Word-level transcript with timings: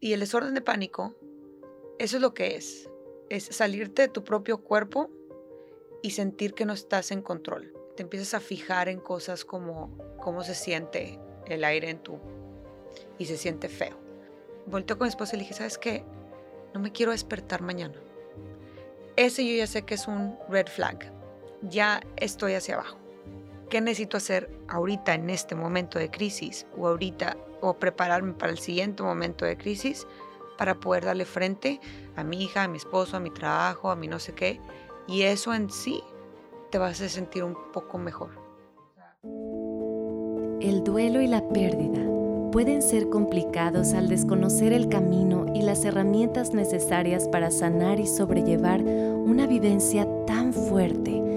Y 0.00 0.12
el 0.12 0.20
desorden 0.20 0.54
de 0.54 0.60
pánico, 0.60 1.16
eso 1.98 2.16
es 2.16 2.22
lo 2.22 2.32
que 2.32 2.54
es. 2.54 2.88
Es 3.30 3.44
salirte 3.44 4.02
de 4.02 4.08
tu 4.08 4.22
propio 4.22 4.58
cuerpo 4.58 5.10
y 6.02 6.10
sentir 6.10 6.54
que 6.54 6.64
no 6.64 6.72
estás 6.72 7.10
en 7.10 7.20
control. 7.20 7.74
Te 7.96 8.04
empiezas 8.04 8.34
a 8.34 8.40
fijar 8.40 8.88
en 8.88 9.00
cosas 9.00 9.44
como 9.44 9.96
cómo 10.18 10.44
se 10.44 10.54
siente 10.54 11.18
el 11.46 11.64
aire 11.64 11.90
en 11.90 11.98
tu... 11.98 12.18
y 13.18 13.26
se 13.26 13.36
siente 13.36 13.68
feo. 13.68 13.96
Volteo 14.66 14.98
con 14.98 15.06
mi 15.06 15.10
esposa 15.10 15.34
y 15.34 15.38
le 15.38 15.44
dije, 15.44 15.54
¿sabes 15.54 15.78
qué? 15.78 16.04
No 16.74 16.80
me 16.80 16.92
quiero 16.92 17.12
despertar 17.12 17.62
mañana. 17.62 18.00
Ese 19.16 19.44
yo 19.44 19.56
ya 19.56 19.66
sé 19.66 19.82
que 19.82 19.94
es 19.94 20.06
un 20.06 20.38
red 20.48 20.68
flag. 20.68 21.12
Ya 21.62 22.00
estoy 22.16 22.54
hacia 22.54 22.74
abajo. 22.74 22.98
¿Qué 23.70 23.82
necesito 23.82 24.16
hacer 24.16 24.50
ahorita 24.68 25.14
en 25.14 25.28
este 25.28 25.54
momento 25.54 25.98
de 25.98 26.10
crisis 26.10 26.66
o 26.78 26.88
ahorita 26.88 27.36
o 27.60 27.74
prepararme 27.74 28.32
para 28.32 28.50
el 28.50 28.58
siguiente 28.58 29.02
momento 29.02 29.44
de 29.44 29.58
crisis 29.58 30.06
para 30.56 30.80
poder 30.80 31.04
darle 31.04 31.26
frente 31.26 31.78
a 32.16 32.24
mi 32.24 32.42
hija, 32.42 32.62
a 32.62 32.68
mi 32.68 32.78
esposo, 32.78 33.18
a 33.18 33.20
mi 33.20 33.30
trabajo, 33.30 33.90
a 33.90 33.96
mi 33.96 34.08
no 34.08 34.18
sé 34.20 34.32
qué? 34.32 34.58
Y 35.06 35.22
eso 35.22 35.52
en 35.52 35.68
sí 35.68 36.02
te 36.70 36.78
vas 36.78 37.00
a 37.02 37.08
sentir 37.10 37.44
un 37.44 37.56
poco 37.72 37.98
mejor. 37.98 38.30
El 40.60 40.82
duelo 40.82 41.20
y 41.20 41.26
la 41.26 41.46
pérdida 41.48 42.00
pueden 42.50 42.80
ser 42.80 43.10
complicados 43.10 43.92
al 43.92 44.08
desconocer 44.08 44.72
el 44.72 44.88
camino 44.88 45.44
y 45.54 45.60
las 45.60 45.84
herramientas 45.84 46.54
necesarias 46.54 47.28
para 47.28 47.50
sanar 47.50 48.00
y 48.00 48.06
sobrellevar 48.06 48.80
una 48.80 49.46
vivencia 49.46 50.08
tan 50.26 50.54
fuerte 50.54 51.27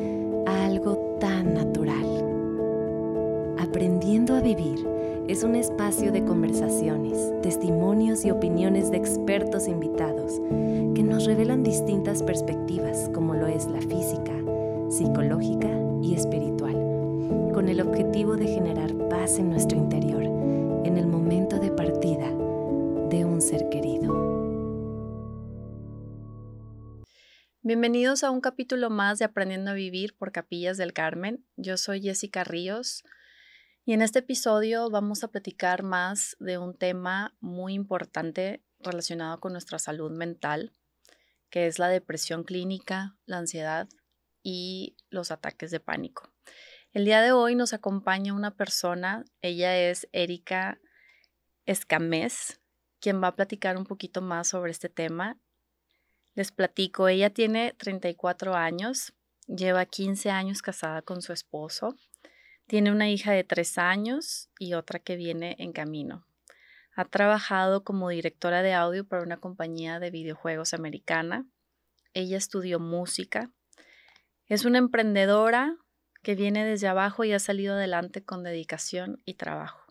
vivir 4.56 4.86
es 5.28 5.44
un 5.44 5.56
espacio 5.56 6.12
de 6.12 6.26
conversaciones, 6.26 7.32
testimonios 7.42 8.26
y 8.26 8.32
opiniones 8.32 8.92
de 8.92 8.98
expertos 8.98 9.68
invitados 9.68 10.42
que 10.94 11.04
nos 11.04 11.26
revelan 11.26 11.64
distintas 11.64 12.22
perspectivas 12.22 13.10
como 13.14 13.34
lo 13.34 13.48
es 13.48 13.68
la 13.68 13.80
física, 13.80 14.34
psicológica 14.90 15.70
y 16.02 16.16
espiritual, 16.16 16.74
con 17.54 17.70
el 17.70 17.80
objetivo 17.80 18.36
de 18.36 18.48
generar 18.48 18.94
paz 19.10 19.40
en 19.40 19.50
nuestro 19.50 19.78
interior 19.78 20.24
en 20.24 20.98
el 20.98 21.08
momento 21.08 21.58
de 21.58 21.72
partida 21.72 22.28
de 23.10 23.24
un 23.24 23.42
ser 23.42 23.70
querido. 23.70 24.32
Bienvenidos 27.62 28.24
a 28.26 28.32
un 28.32 28.42
capítulo 28.42 28.90
más 28.90 29.20
de 29.20 29.26
Aprendiendo 29.26 29.72
a 29.72 29.76
Vivir 29.76 30.16
por 30.18 30.34
Capillas 30.34 30.78
del 30.78 30.92
Carmen. 30.92 31.46
Yo 31.56 31.78
soy 31.78 32.02
Jessica 32.02 32.44
Ríos 32.44 33.04
y 33.84 33.94
en 33.94 34.02
este 34.02 34.20
episodio 34.20 34.90
vamos 34.90 35.24
a 35.24 35.30
platicar 35.30 35.82
más 35.82 36.38
de 36.40 36.58
un 36.58 36.78
tema 36.78 37.36
muy 37.40 37.74
importante 37.74 38.64
relacionado 38.80 39.40
con 39.40 39.54
nuestra 39.54 39.80
salud 39.80 40.12
mental, 40.12 40.72
que 41.50 41.66
es 41.66 41.80
la 41.80 41.88
depresión 41.88 42.44
clínica, 42.44 43.18
la 43.26 43.40
ansiedad 43.40 43.90
y 44.44 44.96
los 45.10 45.32
ataques 45.32 45.72
de 45.72 45.80
pánico. 45.80 46.32
El 46.94 47.06
día 47.06 47.22
de 47.22 47.32
hoy 47.32 47.56
nos 47.56 47.74
acompaña 47.74 48.34
una 48.34 48.56
persona, 48.56 49.26
ella 49.42 49.76
es 49.76 50.08
Erika 50.12 50.80
Escamés, 51.66 52.60
quien 53.00 53.22
va 53.22 53.28
a 53.28 53.36
platicar 53.36 53.78
un 53.78 53.86
poquito 53.86 54.22
más 54.22 54.50
sobre 54.50 54.72
este 54.72 54.90
tema. 54.90 55.40
Les 56.36 56.52
platico, 56.52 57.08
ella 57.08 57.32
tiene 57.32 57.74
34 57.78 58.54
años, 58.54 59.14
lleva 59.48 59.86
15 59.86 60.30
años 60.30 60.62
casada 60.62 61.02
con 61.02 61.22
su 61.22 61.34
esposo, 61.34 61.96
tiene 62.68 62.92
una 62.92 63.10
hija 63.10 63.32
de 63.32 63.44
3 63.44 63.78
años 63.78 64.50
y 64.60 64.74
otra 64.74 65.00
que 65.00 65.16
viene 65.16 65.56
en 65.60 65.74
camino. 65.74 66.26
Ha 66.96 67.06
trabajado 67.06 67.84
como 67.84 68.10
directora 68.10 68.62
de 68.62 68.74
audio 68.74 69.08
para 69.08 69.24
una 69.24 69.38
compañía 69.38 70.00
de 70.00 70.12
videojuegos 70.12 70.74
americana. 70.74 71.46
Ella 72.14 72.38
estudió 72.38 72.80
música. 72.80 73.52
Es 74.48 74.66
una 74.66 74.78
emprendedora, 74.78 75.78
que 76.22 76.36
viene 76.36 76.66
desde 76.66 76.88
abajo 76.88 77.24
y 77.24 77.34
ha 77.34 77.40
salido 77.40 77.76
adelante 77.76 78.24
con 78.24 78.44
dedicación 78.44 79.22
y 79.26 79.36
trabajo. 79.36 79.82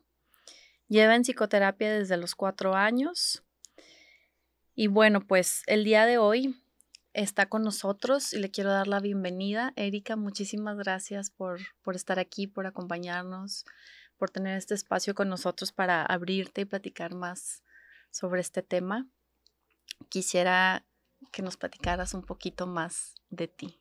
Lleva 0.88 1.14
en 1.14 1.22
psicoterapia 1.22 1.92
desde 1.92 2.16
los 2.16 2.34
cuatro 2.34 2.74
años. 2.74 3.42
Y 4.74 4.86
bueno, 4.86 5.26
pues 5.26 5.62
el 5.66 5.84
día 5.84 6.06
de 6.06 6.18
hoy 6.18 6.59
está 7.12 7.46
con 7.48 7.62
nosotros 7.62 8.32
y 8.32 8.38
le 8.38 8.50
quiero 8.50 8.70
dar 8.70 8.86
la 8.86 9.00
bienvenida. 9.00 9.72
Erika, 9.76 10.16
muchísimas 10.16 10.76
gracias 10.76 11.30
por, 11.30 11.60
por 11.82 11.96
estar 11.96 12.18
aquí, 12.18 12.46
por 12.46 12.66
acompañarnos, 12.66 13.64
por 14.16 14.30
tener 14.30 14.56
este 14.56 14.74
espacio 14.74 15.14
con 15.14 15.28
nosotros 15.28 15.72
para 15.72 16.04
abrirte 16.04 16.62
y 16.62 16.66
platicar 16.66 17.14
más 17.14 17.64
sobre 18.10 18.40
este 18.40 18.62
tema. 18.62 19.08
Quisiera 20.08 20.86
que 21.32 21.42
nos 21.42 21.56
platicaras 21.56 22.14
un 22.14 22.22
poquito 22.22 22.66
más 22.66 23.14
de 23.28 23.48
ti. 23.48 23.80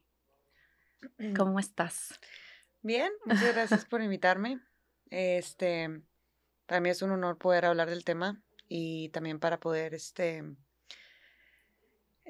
¿Cómo 1.36 1.60
estás? 1.60 2.20
Bien, 2.82 3.12
muchas 3.26 3.54
gracias 3.54 3.86
por 3.86 4.02
invitarme. 4.02 4.62
Este, 5.10 6.02
para 6.66 6.82
mí 6.82 6.90
es 6.90 7.02
un 7.02 7.12
honor 7.12 7.38
poder 7.38 7.66
hablar 7.66 7.90
del 7.90 8.04
tema 8.04 8.44
y 8.68 9.10
también 9.10 9.40
para 9.40 9.60
poder, 9.60 9.94
este, 9.94 10.44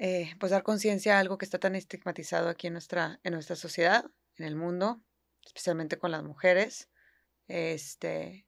eh, 0.02 0.34
pues 0.40 0.50
dar 0.50 0.62
conciencia 0.62 1.16
a 1.16 1.20
algo 1.20 1.36
que 1.36 1.44
está 1.44 1.58
tan 1.58 1.76
estigmatizado 1.76 2.48
aquí 2.48 2.68
en 2.68 2.72
nuestra, 2.72 3.20
en 3.22 3.34
nuestra 3.34 3.54
sociedad, 3.54 4.10
en 4.36 4.46
el 4.46 4.56
mundo, 4.56 5.02
especialmente 5.44 5.98
con 5.98 6.10
las 6.10 6.22
mujeres. 6.22 6.88
Este, 7.48 8.46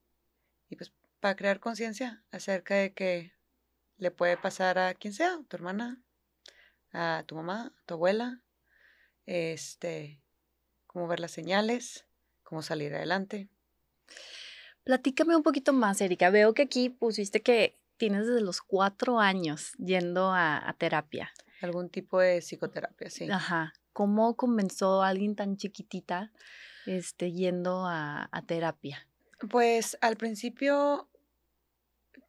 y 0.71 0.77
pues 0.77 0.95
para 1.21 1.37
crear 1.37 1.61
conciencia 1.61 2.25
acerca 2.31 2.77
de 2.77 2.95
que 2.95 3.35
le 3.99 4.11
puede 4.11 4.39
pasar 4.39 4.79
a 4.79 4.95
quien 4.95 5.13
sea, 5.13 5.41
tu 5.47 5.57
hermana, 5.59 6.03
a 6.91 7.23
tu 7.27 7.35
mamá, 7.35 7.75
a 7.79 7.85
tu 7.85 7.95
abuela, 7.95 8.43
este, 9.27 10.23
cómo 10.87 11.07
ver 11.07 11.21
las 11.21 11.33
señales, 11.33 12.07
cómo 12.45 12.63
salir 12.63 12.95
adelante. 12.95 13.51
Platícame 14.85 15.37
un 15.37 15.43
poquito 15.43 15.75
más, 15.75 16.01
Erika. 16.01 16.31
Veo 16.31 16.55
que 16.55 16.63
aquí 16.63 16.89
pusiste 16.89 17.43
que 17.43 17.79
tienes 18.03 18.27
desde 18.27 18.41
los 18.41 18.61
cuatro 18.63 19.21
años 19.21 19.75
yendo 19.79 20.33
a, 20.35 20.75
terapia. 20.77 21.31
Algún 21.61 21.89
tipo 21.89 22.19
de 22.19 22.41
psicoterapia, 22.41 23.09
sí. 23.09 23.31
Ajá. 23.31 23.75
¿Cómo 23.93 24.35
comenzó 24.35 25.05
alguien 25.05 25.37
tan 25.37 25.57
chiquitita 25.57 26.33
este, 26.85 27.31
yendo 27.31 27.87
a, 27.87 28.29
terapia? 28.49 29.07
Pues 29.49 29.97
al 30.01 30.17
principio, 30.17 31.09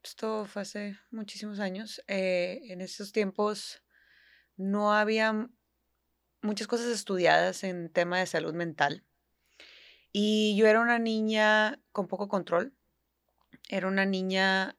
esto 0.03 0.45
fue 0.45 0.61
hace 0.61 0.99
muchísimos 1.09 1.59
años, 1.59 2.03
eh, 2.05 2.61
en 2.65 2.81
esos 2.81 3.11
tiempos 3.11 3.81
no 4.55 4.93
había 4.93 5.49
muchas 6.43 6.67
cosas 6.67 6.89
estudiadas 6.89 7.63
en 7.63 7.89
tema 7.89 8.19
de 8.19 8.27
salud 8.27 8.53
mental. 8.53 9.03
Y 10.11 10.55
yo 10.55 10.67
era 10.67 10.81
una 10.81 10.99
niña 10.99 11.79
con 11.91 12.05
poco 12.05 12.27
control. 12.27 12.75
Era 13.69 13.87
una 13.87 14.05
niña, 14.05 14.77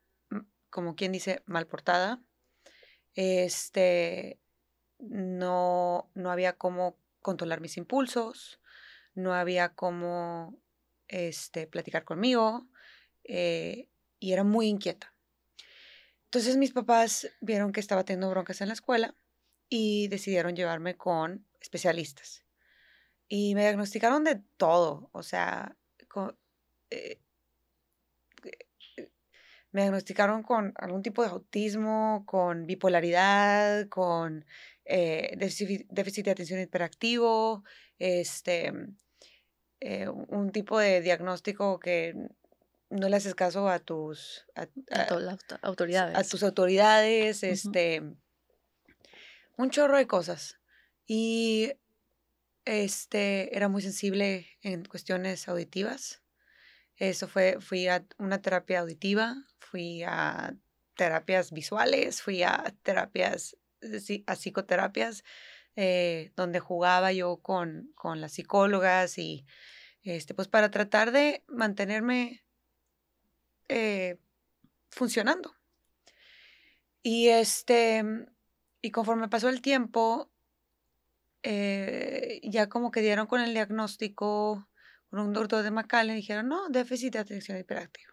como 0.74 0.96
quien 0.96 1.12
dice, 1.12 1.40
mal 1.46 1.68
portada. 1.68 2.20
Este, 3.14 4.40
no, 4.98 6.10
no 6.14 6.32
había 6.32 6.54
cómo 6.54 6.98
controlar 7.22 7.60
mis 7.60 7.76
impulsos, 7.76 8.60
no 9.14 9.34
había 9.34 9.68
cómo 9.68 10.58
este, 11.06 11.68
platicar 11.68 12.02
conmigo 12.02 12.66
eh, 13.22 13.88
y 14.18 14.32
era 14.32 14.42
muy 14.42 14.66
inquieta. 14.66 15.14
Entonces 16.24 16.56
mis 16.56 16.72
papás 16.72 17.30
vieron 17.40 17.70
que 17.70 17.78
estaba 17.78 18.02
teniendo 18.02 18.30
broncas 18.30 18.60
en 18.60 18.66
la 18.66 18.74
escuela 18.74 19.14
y 19.68 20.08
decidieron 20.08 20.56
llevarme 20.56 20.96
con 20.96 21.46
especialistas. 21.60 22.44
Y 23.28 23.54
me 23.54 23.60
diagnosticaron 23.60 24.24
de 24.24 24.42
todo, 24.56 25.08
o 25.12 25.22
sea, 25.22 25.76
eh, 26.00 26.06
eh, 26.90 27.20
me 29.74 29.82
diagnosticaron 29.82 30.44
con 30.44 30.72
algún 30.76 31.02
tipo 31.02 31.22
de 31.22 31.30
autismo, 31.30 32.22
con 32.26 32.64
bipolaridad, 32.64 33.88
con 33.88 34.44
eh, 34.84 35.34
déficit, 35.36 36.24
de 36.24 36.30
atención 36.30 36.60
hiperactivo, 36.60 37.64
este, 37.98 38.72
un 40.28 40.52
tipo 40.52 40.78
de 40.78 41.00
diagnóstico 41.00 41.80
que 41.80 42.14
no 42.88 43.08
le 43.08 43.16
haces 43.16 43.34
caso 43.34 43.68
a 43.68 43.80
tus 43.80 44.46
autoridades. 45.62 46.16
A 46.16 46.22
tus 46.22 46.44
autoridades, 46.44 47.42
este, 47.42 48.00
un 49.56 49.70
chorro 49.70 49.96
de 49.96 50.06
cosas. 50.06 50.60
Y 51.04 51.72
este, 52.64 53.56
era 53.56 53.68
muy 53.68 53.82
sensible 53.82 54.46
en 54.62 54.84
cuestiones 54.84 55.48
auditivas. 55.48 56.23
Eso 56.96 57.28
fue, 57.28 57.58
fui 57.60 57.88
a 57.88 58.04
una 58.18 58.40
terapia 58.40 58.80
auditiva, 58.80 59.34
fui 59.58 60.02
a 60.04 60.54
terapias 60.94 61.50
visuales, 61.50 62.22
fui 62.22 62.42
a 62.42 62.74
terapias, 62.82 63.56
a 64.26 64.36
psicoterapias, 64.36 65.24
eh, 65.76 66.32
donde 66.36 66.60
jugaba 66.60 67.12
yo 67.12 67.38
con, 67.38 67.90
con 67.96 68.20
las 68.20 68.32
psicólogas 68.32 69.18
y 69.18 69.44
este, 70.02 70.34
pues 70.34 70.48
para 70.48 70.70
tratar 70.70 71.10
de 71.10 71.42
mantenerme 71.48 72.44
eh, 73.68 74.18
funcionando. 74.90 75.56
Y 77.02 77.28
este, 77.28 78.04
y 78.80 78.90
conforme 78.90 79.28
pasó 79.28 79.48
el 79.48 79.62
tiempo, 79.62 80.30
eh, 81.42 82.40
ya 82.44 82.68
como 82.68 82.90
que 82.90 83.00
dieron 83.00 83.26
con 83.26 83.40
el 83.40 83.52
diagnóstico 83.52 84.68
un 85.18 85.32
doctor 85.32 85.62
de 85.62 85.70
McAllen 85.70 86.16
y 86.16 86.20
dijeron, 86.20 86.48
no, 86.48 86.68
déficit 86.68 87.12
de 87.14 87.18
atención 87.20 87.58
hiperactivo. 87.58 88.12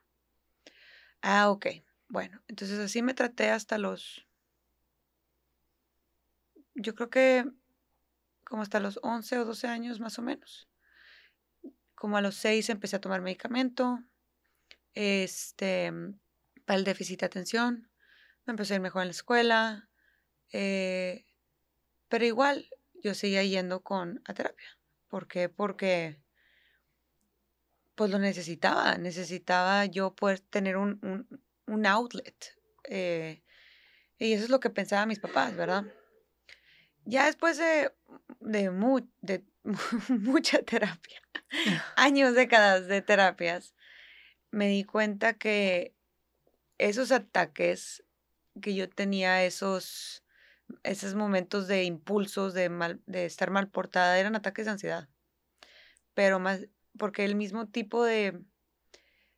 Ah, 1.21 1.50
ok. 1.50 1.68
Bueno, 2.07 2.42
entonces 2.48 2.80
así 2.80 3.01
me 3.01 3.13
traté 3.13 3.50
hasta 3.51 3.77
los, 3.77 4.27
yo 6.75 6.94
creo 6.95 7.09
que 7.09 7.45
como 8.51 8.63
hasta 8.63 8.81
los 8.81 9.00
11 9.01 9.39
o 9.39 9.45
12 9.45 9.68
años 9.68 10.01
más 10.01 10.19
o 10.19 10.21
menos. 10.21 10.68
Como 11.95 12.18
a 12.18 12.21
los 12.21 12.36
6 12.36 12.69
empecé 12.69 12.98
a 12.98 13.01
tomar 13.01 13.21
medicamento 13.21 14.04
este, 14.94 15.89
para 16.65 16.77
el 16.77 16.83
déficit 16.83 17.21
de 17.21 17.27
atención. 17.27 17.89
Me 18.45 18.51
empecé 18.51 18.74
a 18.74 18.75
ir 18.75 18.81
mejor 18.81 19.04
en 19.04 19.07
la 19.07 19.13
escuela. 19.13 19.89
Eh, 20.51 21.24
pero 22.09 22.25
igual, 22.25 22.68
yo 23.01 23.13
seguía 23.13 23.44
yendo 23.44 23.83
con 23.83 24.21
a 24.25 24.33
terapia. 24.33 24.77
¿Por 25.07 25.30
qué? 25.30 25.47
Porque 25.47 26.21
pues 27.96 28.10
lo 28.12 28.20
necesitaba, 28.20 28.98
necesitaba 28.98 29.86
yo 29.86 30.16
poder 30.16 30.40
tener 30.40 30.78
un, 30.78 31.28
un, 31.68 31.86
outlet. 31.86 32.58
Eh, 32.86 33.44
y 34.18 34.34
eso 34.34 34.46
es 34.46 34.50
lo 34.50 34.60
que 34.60 34.70
pensaban 34.70 35.08
mis 35.08 35.20
papás, 35.20 35.56
¿verdad? 35.56 35.86
Ya 37.06 37.26
después 37.26 37.58
de, 37.58 37.92
de, 38.40 38.70
de 39.22 39.44
mucha 40.10 40.62
terapia, 40.64 41.22
años, 41.96 42.36
décadas 42.36 42.88
de 42.88 43.02
terapias, 43.02 43.76
me 44.52 44.68
di 44.68 44.84
cuenta 44.84 45.34
que 45.34 45.96
esos 46.78 47.12
ataques 47.12 48.04
que 48.62 48.76
yo 48.76 48.90
tenía, 48.90 49.44
esos 49.44 50.22
esos 50.84 51.16
momentos 51.16 51.68
de 51.68 51.84
impulsos, 51.84 52.54
de, 52.54 52.70
mal, 52.70 53.02
de 53.06 53.26
estar 53.26 53.52
mal 53.52 53.70
portada, 53.70 54.20
eran 54.20 54.36
ataques 54.36 54.66
de 54.66 54.72
ansiedad. 54.72 55.10
Pero 56.14 56.40
más, 56.40 56.62
porque 56.98 57.26
el 57.26 57.36
mismo 57.36 57.68
tipo 57.68 58.04
de 58.04 58.40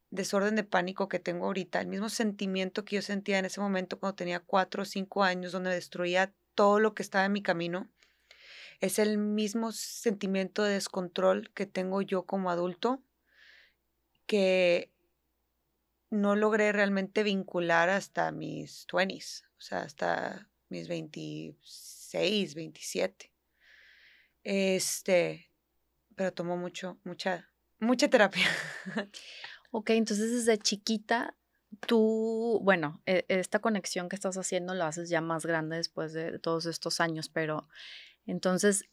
desorden 0.10 0.56
de 0.56 0.64
pánico 0.64 1.08
que 1.08 1.20
tengo 1.20 1.46
ahorita, 1.48 1.82
el 1.82 1.88
mismo 1.88 2.10
sentimiento 2.10 2.86
que 2.86 2.98
yo 2.98 3.02
sentía 3.02 3.40
en 3.40 3.46
ese 3.46 3.62
momento 3.62 4.00
cuando 4.00 4.16
tenía 4.16 4.40
cuatro 4.40 4.84
o 4.84 4.86
cinco 4.86 5.24
años, 5.24 5.52
donde 5.52 5.72
destruía 5.72 6.34
todo 6.54 6.80
lo 6.80 6.94
que 6.94 7.02
estaba 7.02 7.26
en 7.26 7.32
mi 7.32 7.42
camino, 7.42 7.90
es 8.80 9.00
el 9.00 9.18
mismo 9.18 9.72
sentimiento 9.72 10.64
de 10.64 10.74
descontrol 10.74 11.52
que 11.54 11.66
tengo 11.66 12.02
yo 12.02 12.24
como 12.24 12.52
adulto, 12.52 13.02
que 14.28 14.92
no 16.10 16.36
logré 16.36 16.72
realmente 16.72 17.24
vincular 17.24 17.90
hasta 17.90 18.32
mis 18.32 18.86
20s, 18.88 19.46
o 19.58 19.62
sea, 19.62 19.82
hasta 19.82 20.50
mis 20.70 20.88
26, 20.88 22.54
27. 22.54 23.32
Este, 24.44 25.50
pero 26.16 26.34
tomó 26.34 26.58
mucho, 26.58 26.98
mucha, 27.04 27.50
mucha 27.80 28.10
terapia. 28.10 28.48
Ok, 29.76 29.90
entonces 29.90 30.32
desde 30.32 30.60
chiquita, 30.60 31.36
tú, 31.88 32.60
bueno, 32.62 33.02
e, 33.08 33.26
esta 33.28 33.58
conexión 33.58 34.08
que 34.08 34.16
estás 34.16 34.38
haciendo 34.38 34.76
lo 34.76 34.84
haces 34.84 35.10
ya 35.10 35.20
más 35.20 35.48
grande 35.48 35.78
después 35.78 36.14
de 36.14 36.38
todos 36.38 36.68
estos 36.68 37.00
años, 37.00 37.28
pero 37.28 37.68
entonces 38.28 38.86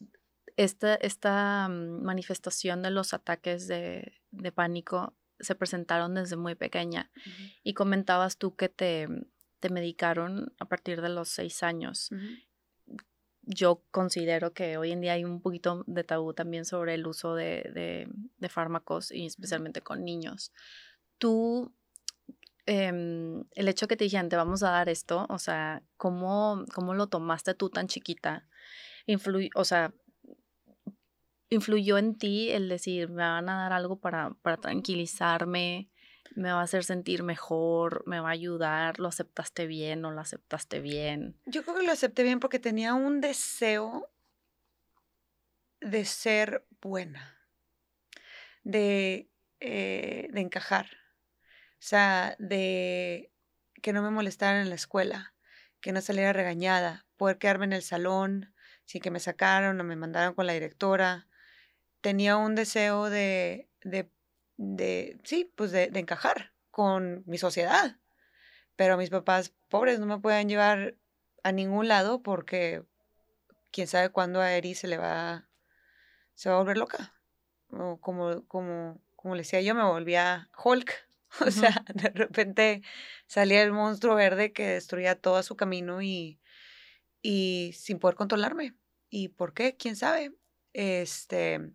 esta, 0.57 0.95
esta 0.95 1.67
mm, 1.69 2.01
manifestación 2.03 2.81
de 2.81 2.89
los 2.89 3.13
ataques 3.13 3.67
de, 3.67 4.11
pánico 4.55 5.15
se 5.39 5.53
presentaron 5.53 6.15
desde 6.15 6.35
muy 6.35 6.55
pequeña 6.55 7.11
y 7.63 7.75
comentabas 7.75 8.37
tú 8.37 8.55
que 8.55 8.67
te, 8.67 9.07
te 9.59 9.69
medicaron 9.69 10.53
a 10.59 10.65
partir 10.65 11.01
de 11.01 11.09
los 11.09 11.29
seis 11.29 11.61
años. 11.61 12.09
Yo 13.43 13.83
considero 13.91 14.53
que 14.53 14.77
hoy 14.77 14.91
en 14.91 15.01
día 15.01 15.13
hay 15.13 15.23
un 15.23 15.41
poquito 15.41 15.83
de 15.87 16.03
tabú 16.03 16.33
también 16.33 16.65
sobre 16.65 16.93
el 16.93 17.07
uso 17.07 17.35
de, 17.35 18.07
fármacos 18.49 19.11
y 19.11 19.25
especialmente 19.25 19.81
con 19.81 20.03
niños. 20.03 20.51
Tú, 21.17 21.73
em, 22.65 23.43
el 23.51 23.67
hecho 23.67 23.87
que 23.87 23.97
te 23.97 24.03
dijeran, 24.03 24.29
te 24.29 24.35
vamos 24.35 24.63
a 24.63 24.71
dar 24.71 24.89
esto, 24.89 25.25
o 25.29 25.39
sea, 25.39 25.83
¿cómo, 25.97 26.65
cómo 26.73 26.93
lo 26.93 27.07
tomaste 27.07 27.53
tú 27.53 27.69
tan 27.69 27.87
chiquita? 27.87 28.47
o 29.55 29.65
sea, 29.65 29.93
influyó 31.49 31.97
en 31.97 32.17
ti 32.17 32.49
el 32.49 32.69
decir, 32.69 33.09
me 33.09 33.23
van 33.23 33.49
a 33.49 33.57
dar 33.63 33.73
algo 33.73 33.99
para, 33.99 34.35
para 34.41 34.57
tranquilizarme, 34.57 35.90
me 36.35 36.51
va 36.51 36.61
a 36.61 36.63
hacer 36.63 36.83
sentir 36.83 37.23
mejor, 37.23 38.03
me 38.05 38.19
va 38.19 38.29
a 38.29 38.33
ayudar, 38.33 38.99
lo 38.99 39.07
aceptaste 39.07 39.67
bien 39.67 40.03
o 40.05 40.11
lo 40.11 40.21
aceptaste 40.21 40.79
bien. 40.79 41.37
Yo 41.45 41.63
creo 41.63 41.75
que 41.77 41.85
lo 41.85 41.91
acepté 41.91 42.23
bien 42.23 42.39
porque 42.39 42.59
tenía 42.59 42.93
un 42.93 43.21
deseo 43.21 44.09
de 45.79 46.05
ser 46.05 46.65
buena, 46.81 47.37
de, 48.63 49.29
eh, 49.59 50.27
de 50.31 50.41
encajar, 50.41 50.85
o 50.85 51.83
sea, 51.83 52.35
de 52.39 53.31
que 53.81 53.93
no 53.93 54.03
me 54.03 54.11
molestaran 54.11 54.61
en 54.61 54.69
la 54.69 54.75
escuela, 54.75 55.33
que 55.81 55.91
no 55.91 56.01
saliera 56.01 56.33
regañada, 56.33 57.05
poder 57.17 57.39
quedarme 57.39 57.65
en 57.65 57.73
el 57.73 57.81
salón 57.81 58.53
sin 58.85 59.01
que 59.01 59.11
me 59.11 59.19
sacaran 59.19 59.79
o 59.79 59.83
me 59.83 59.95
mandaran 59.95 60.33
con 60.33 60.45
la 60.45 60.53
directora. 60.53 61.27
Tenía 62.01 62.37
un 62.37 62.55
deseo 62.55 63.09
de, 63.09 63.69
de 63.83 64.11
de, 64.61 65.19
sí, 65.23 65.51
pues 65.55 65.71
de, 65.71 65.85
encajar 65.95 66.53
con 66.69 67.23
mi 67.25 67.37
sociedad. 67.37 67.97
Pero 68.75 68.97
mis 68.97 69.09
papás, 69.09 69.53
pobres, 69.69 69.99
no 69.99 70.05
me 70.05 70.19
pueden 70.19 70.49
llevar 70.49 70.95
a 71.43 71.51
ningún 71.51 71.87
lado 71.87 72.21
porque 72.21 72.83
quién 73.71 73.87
sabe 73.87 74.09
cuándo 74.09 74.39
a 74.39 74.53
Eri 74.53 74.75
se 74.75 74.87
le 74.87 74.97
va, 74.97 75.49
se 76.35 76.49
va 76.49 76.55
a 76.55 76.59
volver 76.59 76.77
loca. 76.77 77.13
O 77.71 77.99
como, 77.99 78.45
como, 78.47 79.01
como 79.15 79.35
le 79.35 79.41
decía 79.41 79.61
yo, 79.61 79.75
me 79.75 79.83
volvía 79.83 80.49
Hulk. 80.63 81.09
O 81.47 81.49
sea, 81.49 81.85
de 81.93 82.09
repente 82.09 82.81
salía 83.25 83.63
el 83.63 83.71
monstruo 83.71 84.15
verde 84.15 84.51
que 84.51 84.67
destruía 84.67 85.15
todo 85.15 85.41
su 85.43 85.55
camino 85.55 86.01
y, 86.01 86.41
y 87.21 87.71
sin 87.73 87.99
poder 87.99 88.17
controlarme. 88.17 88.75
¿Y 89.09 89.29
por 89.29 89.53
qué? 89.53 89.77
¿Quién 89.77 89.95
sabe? 89.95 90.35
Este, 90.73 91.71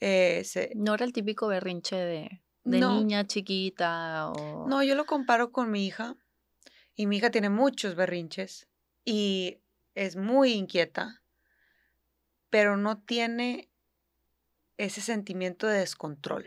eh, 0.00 0.72
no 0.76 0.94
era 0.94 1.04
el 1.04 1.12
típico 1.12 1.46
berrinche 1.48 1.96
de, 1.96 2.42
niña 2.64 3.26
chiquita 3.26 4.30
o... 4.30 4.66
No, 4.68 4.82
yo 4.82 4.94
lo 4.94 5.04
comparo 5.04 5.52
con 5.52 5.70
mi 5.70 5.86
hija. 5.86 6.16
Y 6.94 7.06
mi 7.06 7.18
hija 7.18 7.30
tiene 7.30 7.48
muchos 7.48 7.94
berrinches 7.94 8.68
y 9.04 9.60
es 9.94 10.16
muy 10.16 10.52
inquieta, 10.52 11.22
pero 12.50 12.76
no 12.76 12.98
tiene 12.98 13.70
ese 14.76 15.00
sentimiento 15.00 15.66
de 15.66 15.78
descontrol. 15.78 16.46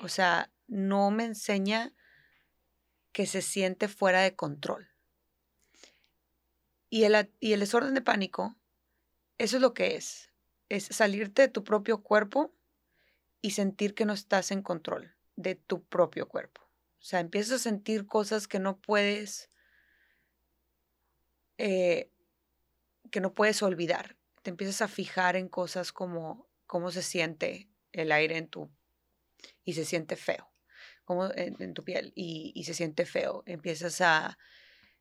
O 0.00 0.08
sea, 0.08 0.52
no 0.68 1.10
me 1.10 1.24
enseña 1.24 1.92
que 3.12 3.26
se 3.26 3.42
siente 3.42 3.88
fuera 3.88 4.20
de 4.20 4.36
control. 4.36 4.88
Y 6.88 7.04
el, 7.04 7.30
y 7.40 7.52
el 7.52 7.60
desorden 7.60 7.94
de 7.94 8.02
pánico, 8.02 8.56
eso 9.38 9.56
es 9.56 9.62
lo 9.62 9.74
que 9.74 9.96
es. 9.96 10.30
Es 10.68 10.84
salirte 10.84 11.42
de 11.42 11.48
tu 11.48 11.64
propio 11.64 12.02
cuerpo 12.02 12.54
y 13.42 13.50
sentir 13.50 13.94
que 13.94 14.06
no 14.06 14.12
estás 14.12 14.50
en 14.52 14.62
control 14.62 15.14
de 15.36 15.56
tu 15.56 15.84
propio 15.84 16.28
cuerpo. 16.28 16.62
O 16.62 17.04
sea, 17.04 17.20
empiezas 17.20 17.52
a 17.52 17.58
sentir 17.58 18.06
cosas 18.06 18.46
que 18.46 18.60
no 18.60 18.80
puedes, 18.80 19.50
eh, 21.58 22.10
que 23.10 23.20
no 23.20 23.34
puedes 23.34 23.62
olvidar. 23.62 24.16
Te 24.42 24.50
empiezas 24.50 24.80
a 24.80 24.88
fijar 24.88 25.36
en 25.36 25.48
cosas 25.48 25.92
como 25.92 26.48
cómo 26.66 26.90
se 26.90 27.02
siente 27.02 27.68
el 27.92 28.12
aire 28.12 28.38
en 28.38 28.48
tu 28.48 28.70
y 29.64 29.74
se 29.74 29.84
siente 29.84 30.16
feo, 30.16 30.50
como 31.04 31.28
en, 31.34 31.74
tu 31.74 31.82
piel 31.84 32.12
y, 32.14 32.52
y 32.54 32.64
se 32.64 32.74
siente 32.74 33.04
feo. 33.04 33.42
Empiezas 33.46 34.00
a 34.00 34.38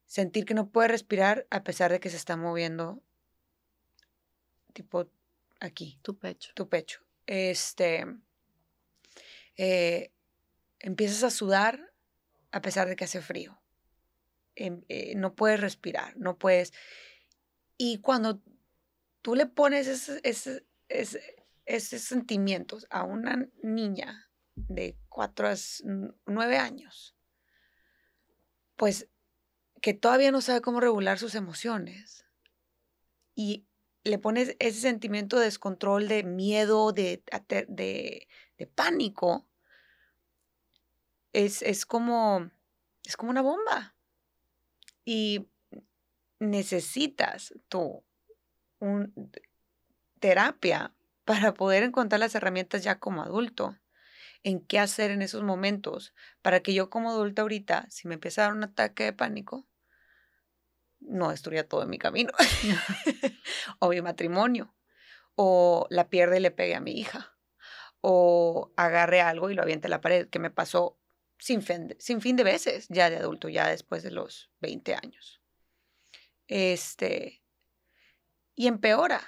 sentir 0.05 0.45
que 0.45 0.55
no 0.55 0.69
puedes 0.69 0.91
respirar 0.91 1.47
a 1.51 1.63
pesar 1.63 1.91
de 1.91 1.99
que 1.99 2.09
se 2.09 2.17
está 2.17 2.35
moviendo 2.35 3.01
tipo 4.73 5.07
aquí. 5.59 5.99
Tu 6.01 6.17
pecho. 6.17 6.51
Tu 6.55 6.67
pecho. 6.67 7.01
Este, 7.27 8.05
eh, 9.57 10.11
empiezas 10.79 11.23
a 11.23 11.29
sudar 11.29 11.93
a 12.51 12.61
pesar 12.61 12.87
de 12.87 12.95
que 12.95 13.05
hace 13.05 13.21
frío. 13.21 13.61
Em, 14.55 14.83
eh, 14.89 15.15
no 15.15 15.35
puedes 15.35 15.59
respirar, 15.59 16.17
no 16.17 16.37
puedes. 16.37 16.73
Y 17.77 17.99
cuando 17.99 18.41
tú 19.21 19.35
le 19.35 19.45
pones 19.45 19.87
esos 19.87 20.19
ese, 20.23 21.99
sentimientos 21.99 22.85
a 22.89 23.03
una 23.03 23.47
niña 23.63 24.29
de 24.55 24.97
cuatro 25.07 25.47
a 25.47 25.53
nueve 26.25 26.57
años, 26.57 27.15
pues 28.75 29.07
que 29.81 29.93
todavía 29.93 30.31
no 30.31 30.41
sabe 30.41 30.61
cómo 30.61 30.79
regular 30.79 31.17
sus 31.17 31.35
emociones 31.35 32.25
y 33.35 33.65
le 34.03 34.17
pones 34.17 34.55
ese 34.59 34.79
sentimiento 34.79 35.37
de 35.37 35.45
descontrol, 35.45 36.07
de 36.07 36.23
miedo, 36.23 36.91
de, 36.91 37.23
de 38.61 38.67
pánico, 38.67 39.47
es, 41.33 41.61
es, 41.61 41.85
como, 41.85 42.49
es 43.05 43.17
como 43.17 43.31
una 43.31 43.41
bomba. 43.41 43.95
Y 45.03 45.47
necesitas 46.39 47.53
tú 47.67 48.03
un, 48.79 49.13
terapia 50.19 50.93
para 51.25 51.53
poder 51.53 51.83
encontrar 51.83 52.19
las 52.19 52.35
herramientas 52.35 52.83
ya 52.83 52.99
como 52.99 53.23
adulto 53.23 53.77
en 54.43 54.59
qué 54.59 54.79
hacer 54.79 55.11
en 55.11 55.21
esos 55.21 55.43
momentos 55.43 56.13
para 56.41 56.61
que 56.61 56.73
yo 56.73 56.89
como 56.89 57.11
adulta 57.11 57.41
ahorita, 57.41 57.87
si 57.89 58.07
me 58.07 58.15
empieza 58.15 58.41
a 58.41 58.45
dar 58.45 58.53
un 58.53 58.63
ataque 58.63 59.03
de 59.03 59.13
pánico, 59.13 59.67
no 60.99 61.29
destruya 61.29 61.67
todo 61.67 61.83
en 61.83 61.89
mi 61.89 61.97
camino 61.97 62.31
o 63.79 63.89
mi 63.89 64.01
matrimonio 64.01 64.73
o 65.35 65.87
la 65.89 66.09
pierde 66.09 66.37
y 66.37 66.41
le 66.41 66.51
pegue 66.51 66.75
a 66.75 66.79
mi 66.79 66.93
hija 66.99 67.35
o 68.01 68.71
agarre 68.75 69.21
algo 69.21 69.49
y 69.49 69.53
lo 69.53 69.61
aviente 69.61 69.87
a 69.87 69.89
la 69.89 70.01
pared, 70.01 70.27
que 70.29 70.39
me 70.39 70.51
pasó 70.51 70.97
sin 71.37 71.61
fin, 71.61 71.95
sin 71.99 72.21
fin 72.21 72.35
de 72.35 72.43
veces 72.43 72.87
ya 72.89 73.09
de 73.09 73.17
adulto, 73.17 73.49
ya 73.49 73.67
después 73.67 74.03
de 74.03 74.11
los 74.11 74.51
20 74.59 74.95
años. 74.95 75.41
Este, 76.47 77.43
y 78.55 78.67
empeora, 78.67 79.21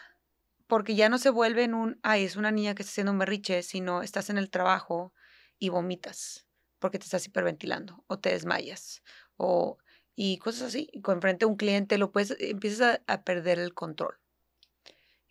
porque 0.68 0.96
ya 0.96 1.10
no 1.10 1.18
se 1.18 1.30
vuelve 1.30 1.63
en 1.63 1.74
un, 1.74 2.00
ay, 2.03 2.24
es 2.24 2.36
una 2.36 2.51
niña 2.51 2.75
que 2.75 2.84
está 2.84 2.92
haciendo 2.92 3.12
un 3.13 3.20
berriche, 3.20 3.63
sino 3.63 4.01
estás 4.01 4.30
en 4.30 4.38
el 4.38 4.50
trabajo 4.50 5.13
y 5.60 5.70
vomitas 5.70 6.48
porque 6.80 7.00
te 7.00 7.06
estás 7.06 7.25
hiperventilando 7.25 8.03
o 8.08 8.20
te 8.20 8.32
desmayas 8.32 9.03
o 9.38 9.77
y 10.15 10.38
cosas 10.38 10.63
así. 10.63 10.89
Y 10.92 11.01
con 11.01 11.22
frente 11.22 11.46
a 11.46 11.48
un 11.48 11.56
cliente 11.56 11.98
lo 11.98 12.12
puedes, 12.12 12.36
empiezas 12.39 13.00
a, 13.08 13.13
a 13.13 13.24
perder 13.24 13.60
el 13.60 13.74
control. 13.74 14.20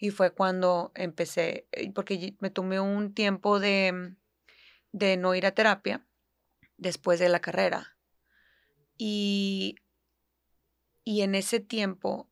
Y 0.03 0.11
fue 0.11 0.33
cuando 0.33 0.91
empecé, 0.97 1.69
eh, 1.71 1.93
porque 1.93 2.35
me 2.41 2.51
tomé 2.51 2.81
un 2.81 3.15
tiempo 3.15 3.61
de, 3.61 4.17
de 4.91 5.17
no 5.17 5.37
ir 5.37 5.47
a 5.47 5.55
terapia 5.55 6.05
después 6.77 7.21
de 7.21 7.29
la 7.29 7.39
carrera. 7.39 7.97
Y, 8.99 9.77
y 11.05 11.21
en 11.21 11.37
ese 11.37 11.61
tiempo 11.61 12.29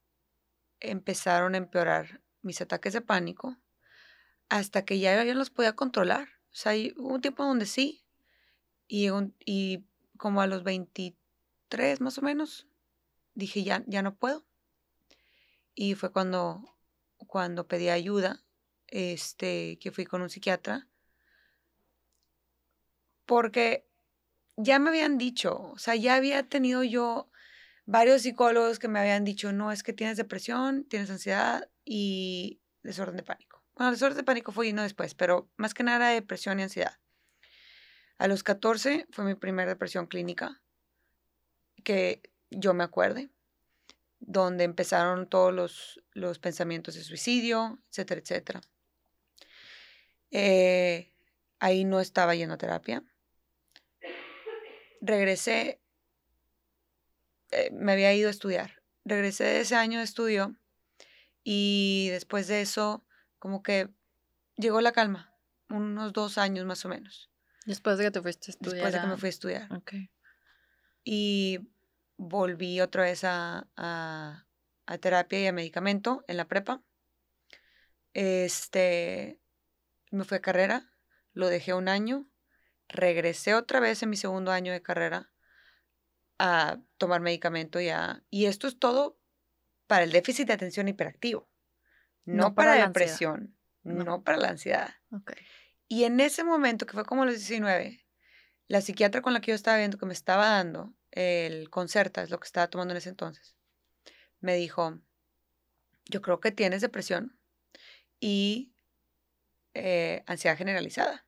empezaron 0.80 1.54
a 1.54 1.58
empeorar 1.58 2.20
mis 2.42 2.60
ataques 2.60 2.92
de 2.92 3.02
pánico 3.02 3.56
hasta 4.48 4.84
que 4.84 4.98
ya 4.98 5.22
yo 5.22 5.34
los 5.34 5.50
podía 5.50 5.76
controlar. 5.76 6.26
O 6.46 6.56
sea, 6.56 6.72
hubo 6.96 7.14
un 7.14 7.20
tiempo 7.20 7.44
donde 7.44 7.66
sí. 7.66 8.04
Y, 8.88 9.10
y 9.46 9.86
como 10.16 10.40
a 10.40 10.48
los 10.48 10.64
23 10.64 12.00
más 12.00 12.18
o 12.18 12.22
menos, 12.22 12.66
dije, 13.34 13.62
ya, 13.62 13.84
ya 13.86 14.02
no 14.02 14.16
puedo. 14.16 14.44
Y 15.76 15.94
fue 15.94 16.10
cuando 16.10 16.64
cuando 17.26 17.66
pedí 17.66 17.88
ayuda, 17.88 18.42
este, 18.86 19.78
que 19.78 19.90
fui 19.90 20.04
con 20.04 20.22
un 20.22 20.30
psiquiatra, 20.30 20.88
porque 23.26 23.86
ya 24.56 24.78
me 24.78 24.90
habían 24.90 25.18
dicho, 25.18 25.70
o 25.72 25.78
sea, 25.78 25.94
ya 25.94 26.16
había 26.16 26.48
tenido 26.48 26.82
yo 26.82 27.30
varios 27.86 28.22
psicólogos 28.22 28.78
que 28.78 28.88
me 28.88 29.00
habían 29.00 29.24
dicho, 29.24 29.52
no, 29.52 29.72
es 29.72 29.82
que 29.82 29.92
tienes 29.92 30.16
depresión, 30.16 30.84
tienes 30.84 31.10
ansiedad 31.10 31.68
y 31.84 32.60
desorden 32.82 33.16
de 33.16 33.22
pánico. 33.22 33.62
Bueno, 33.74 33.92
desorden 33.92 34.18
de 34.18 34.24
pánico 34.24 34.52
fue 34.52 34.72
no 34.72 34.82
después, 34.82 35.14
pero 35.14 35.48
más 35.56 35.74
que 35.74 35.82
nada 35.82 36.08
depresión 36.08 36.60
y 36.60 36.64
ansiedad. 36.64 36.98
A 38.18 38.28
los 38.28 38.42
14 38.42 39.06
fue 39.10 39.24
mi 39.24 39.34
primera 39.34 39.70
depresión 39.70 40.06
clínica, 40.06 40.60
que 41.82 42.22
yo 42.50 42.74
me 42.74 42.84
acuerde 42.84 43.30
donde 44.20 44.64
empezaron 44.64 45.28
todos 45.28 45.52
los, 45.52 46.00
los 46.12 46.38
pensamientos 46.38 46.94
de 46.94 47.02
suicidio, 47.02 47.80
etcétera, 47.90 48.20
etcétera. 48.20 48.60
Eh, 50.30 51.12
ahí 51.58 51.84
no 51.84 52.00
estaba 52.00 52.34
yendo 52.34 52.54
a 52.54 52.58
terapia. 52.58 53.02
Regresé, 55.00 55.80
eh, 57.50 57.70
me 57.72 57.92
había 57.92 58.14
ido 58.14 58.28
a 58.28 58.30
estudiar. 58.30 58.82
Regresé 59.04 59.44
de 59.44 59.60
ese 59.60 59.74
año 59.74 59.98
de 59.98 60.04
estudio 60.04 60.56
y 61.42 62.08
después 62.10 62.46
de 62.46 62.60
eso, 62.60 63.04
como 63.38 63.62
que 63.62 63.88
llegó 64.56 64.80
la 64.82 64.92
calma, 64.92 65.34
unos 65.70 66.12
dos 66.12 66.38
años 66.38 66.66
más 66.66 66.84
o 66.84 66.88
menos. 66.88 67.30
Después 67.64 67.98
de 67.98 68.04
que 68.04 68.10
te 68.10 68.22
fuiste 68.22 68.50
a 68.50 68.52
estudiar. 68.52 68.74
Después 68.74 68.92
de 68.92 69.00
que 69.00 69.06
me 69.06 69.16
fui 69.16 69.26
a 69.28 69.30
estudiar. 69.30 69.72
Okay. 69.72 70.10
Y 71.04 71.69
volví 72.20 72.82
otra 72.82 73.04
vez 73.04 73.24
a, 73.24 73.66
a, 73.76 74.46
terapia 74.98 75.40
y 75.40 75.46
a 75.46 75.52
medicamento 75.52 76.22
en 76.28 76.36
la 76.36 76.46
prepa. 76.46 76.82
Este, 78.12 79.40
me 80.10 80.24
fui 80.24 80.36
a 80.36 80.42
carrera, 80.42 80.92
lo 81.32 81.48
dejé 81.48 81.72
un 81.72 81.88
año, 81.88 82.28
regresé 82.88 83.54
otra 83.54 83.80
vez 83.80 84.02
en 84.02 84.10
mi 84.10 84.16
segundo 84.16 84.52
año 84.52 84.70
de 84.70 84.82
carrera 84.82 85.32
a 86.38 86.78
tomar 86.98 87.22
medicamento 87.22 87.80
ya. 87.80 88.22
Y 88.28 88.46
esto 88.46 88.68
es 88.68 88.78
todo 88.78 89.18
para 89.86 90.04
el 90.04 90.12
déficit 90.12 90.46
de 90.48 90.52
atención 90.52 90.88
hiperactivo, 90.88 91.48
no, 92.26 92.54
para, 92.54 92.76
la 92.76 92.86
depresión, 92.86 93.56
no. 93.82 94.22
para 94.22 94.36
la 94.36 94.48
ansiedad. 94.50 94.94
Y 95.88 96.04
en 96.04 96.20
ese 96.20 96.44
momento, 96.44 96.84
que 96.84 96.92
fue 96.92 97.06
como 97.06 97.24
los 97.24 97.36
19, 97.36 98.04
la 98.68 98.80
psiquiatra 98.82 99.22
con 99.22 99.32
la 99.32 99.40
que 99.40 99.52
yo 99.52 99.54
estaba 99.54 99.78
viendo 99.78 99.96
que 99.96 100.06
me 100.06 100.12
estaba 100.12 100.46
dando 100.50 100.94
el 101.12 101.70
Concerta, 101.70 102.22
es 102.22 102.30
lo 102.30 102.38
que 102.38 102.46
estaba 102.46 102.68
tomando 102.68 102.92
en 102.92 102.98
ese 102.98 103.08
entonces, 103.08 103.56
me 104.40 104.54
dijo, 104.56 105.00
yo 106.06 106.22
creo 106.22 106.40
que 106.40 106.52
tienes 106.52 106.80
depresión 106.80 107.38
y 108.18 108.72
eh, 109.74 110.22
ansiedad 110.26 110.56
generalizada. 110.56 111.26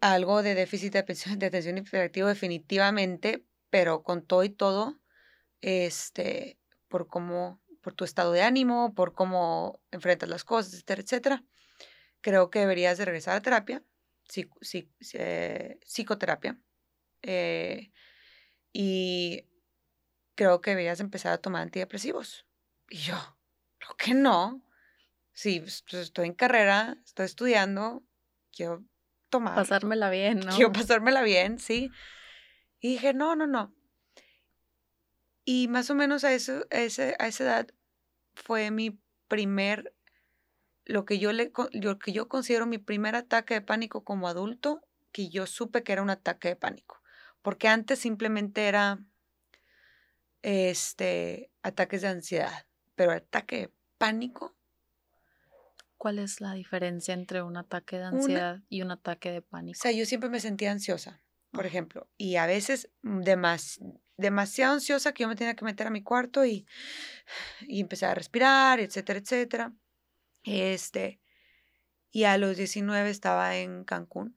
Algo 0.00 0.42
de 0.42 0.54
déficit 0.54 0.92
de 0.92 0.98
atención, 0.98 1.38
de 1.38 1.46
atención 1.46 1.82
definitivamente, 2.12 3.46
pero 3.70 4.02
con 4.02 4.26
todo 4.26 4.44
y 4.44 4.50
todo, 4.50 5.00
este, 5.60 6.58
por 6.88 7.08
cómo, 7.08 7.60
por 7.80 7.94
tu 7.94 8.04
estado 8.04 8.32
de 8.32 8.42
ánimo, 8.42 8.94
por 8.94 9.14
cómo 9.14 9.80
enfrentas 9.90 10.28
las 10.28 10.44
cosas, 10.44 10.74
etcétera, 10.74 11.02
etcétera, 11.02 11.44
creo 12.20 12.50
que 12.50 12.60
deberías 12.60 12.98
de 12.98 13.04
regresar 13.04 13.36
a 13.36 13.42
terapia, 13.42 13.82
eh, 15.14 15.78
psicoterapia, 15.84 16.58
eh, 17.26 17.90
y 18.72 19.44
creo 20.36 20.60
que 20.60 20.70
deberías 20.70 21.00
empezar 21.00 21.32
a 21.32 21.38
tomar 21.38 21.62
antidepresivos. 21.62 22.46
Y 22.88 22.98
yo, 22.98 23.16
creo 23.78 23.96
que 23.96 24.14
no. 24.14 24.62
Sí, 25.32 25.60
pues, 25.60 25.82
pues, 25.82 26.02
estoy 26.02 26.28
en 26.28 26.34
carrera, 26.34 26.96
estoy 27.04 27.26
estudiando, 27.26 28.04
quiero 28.52 28.84
tomar. 29.28 29.56
Pasármela 29.56 30.08
bien, 30.08 30.40
¿no? 30.40 30.54
Quiero 30.54 30.72
pasármela 30.72 31.22
bien, 31.22 31.58
sí. 31.58 31.90
Y 32.78 32.92
dije, 32.92 33.12
no, 33.12 33.34
no, 33.34 33.48
no. 33.48 33.74
Y 35.44 35.66
más 35.68 35.90
o 35.90 35.94
menos 35.94 36.22
a, 36.22 36.32
eso, 36.32 36.64
a, 36.70 36.80
ese, 36.80 37.16
a 37.18 37.26
esa 37.26 37.44
edad 37.44 37.68
fue 38.34 38.70
mi 38.70 39.00
primer, 39.26 39.94
lo 40.84 41.04
que 41.04 41.18
yo, 41.18 41.32
le, 41.32 41.52
lo 41.72 41.98
que 41.98 42.12
yo 42.12 42.28
considero 42.28 42.66
mi 42.66 42.78
primer 42.78 43.16
ataque 43.16 43.54
de 43.54 43.60
pánico 43.62 44.04
como 44.04 44.28
adulto, 44.28 44.80
que 45.10 45.28
yo 45.28 45.46
supe 45.46 45.82
que 45.82 45.92
era 45.92 46.02
un 46.02 46.10
ataque 46.10 46.48
de 46.48 46.56
pánico 46.56 47.02
porque 47.46 47.68
antes 47.68 48.00
simplemente 48.00 48.66
era 48.66 48.98
este, 50.42 51.52
ataques 51.62 52.02
de 52.02 52.08
ansiedad, 52.08 52.66
pero 52.96 53.12
ataque 53.12 53.56
de 53.56 53.72
pánico. 53.98 54.56
¿Cuál 55.96 56.18
es 56.18 56.40
la 56.40 56.54
diferencia 56.54 57.14
entre 57.14 57.42
un 57.42 57.56
ataque 57.56 57.98
de 57.98 58.04
ansiedad 58.06 58.62
y 58.68 58.82
un 58.82 58.90
ataque 58.90 59.30
de 59.30 59.42
pánico? 59.42 59.78
O 59.78 59.80
sea, 59.80 59.92
yo 59.92 60.06
siempre 60.06 60.28
me 60.28 60.40
sentía 60.40 60.72
ansiosa, 60.72 61.22
por 61.52 61.66
ejemplo, 61.66 62.10
y 62.16 62.34
a 62.34 62.46
veces 62.46 62.90
demasiado 64.16 64.74
ansiosa 64.74 65.12
que 65.12 65.22
yo 65.22 65.28
me 65.28 65.36
tenía 65.36 65.54
que 65.54 65.64
meter 65.64 65.86
a 65.86 65.90
mi 65.90 66.02
cuarto 66.02 66.44
y, 66.44 66.66
y 67.60 67.80
empezar 67.80 68.10
a 68.10 68.14
respirar, 68.16 68.80
etcétera, 68.80 69.20
etcétera. 69.20 69.72
Este, 70.42 71.20
y 72.10 72.24
a 72.24 72.38
los 72.38 72.56
19 72.56 73.08
estaba 73.08 73.56
en 73.56 73.84
Cancún 73.84 74.36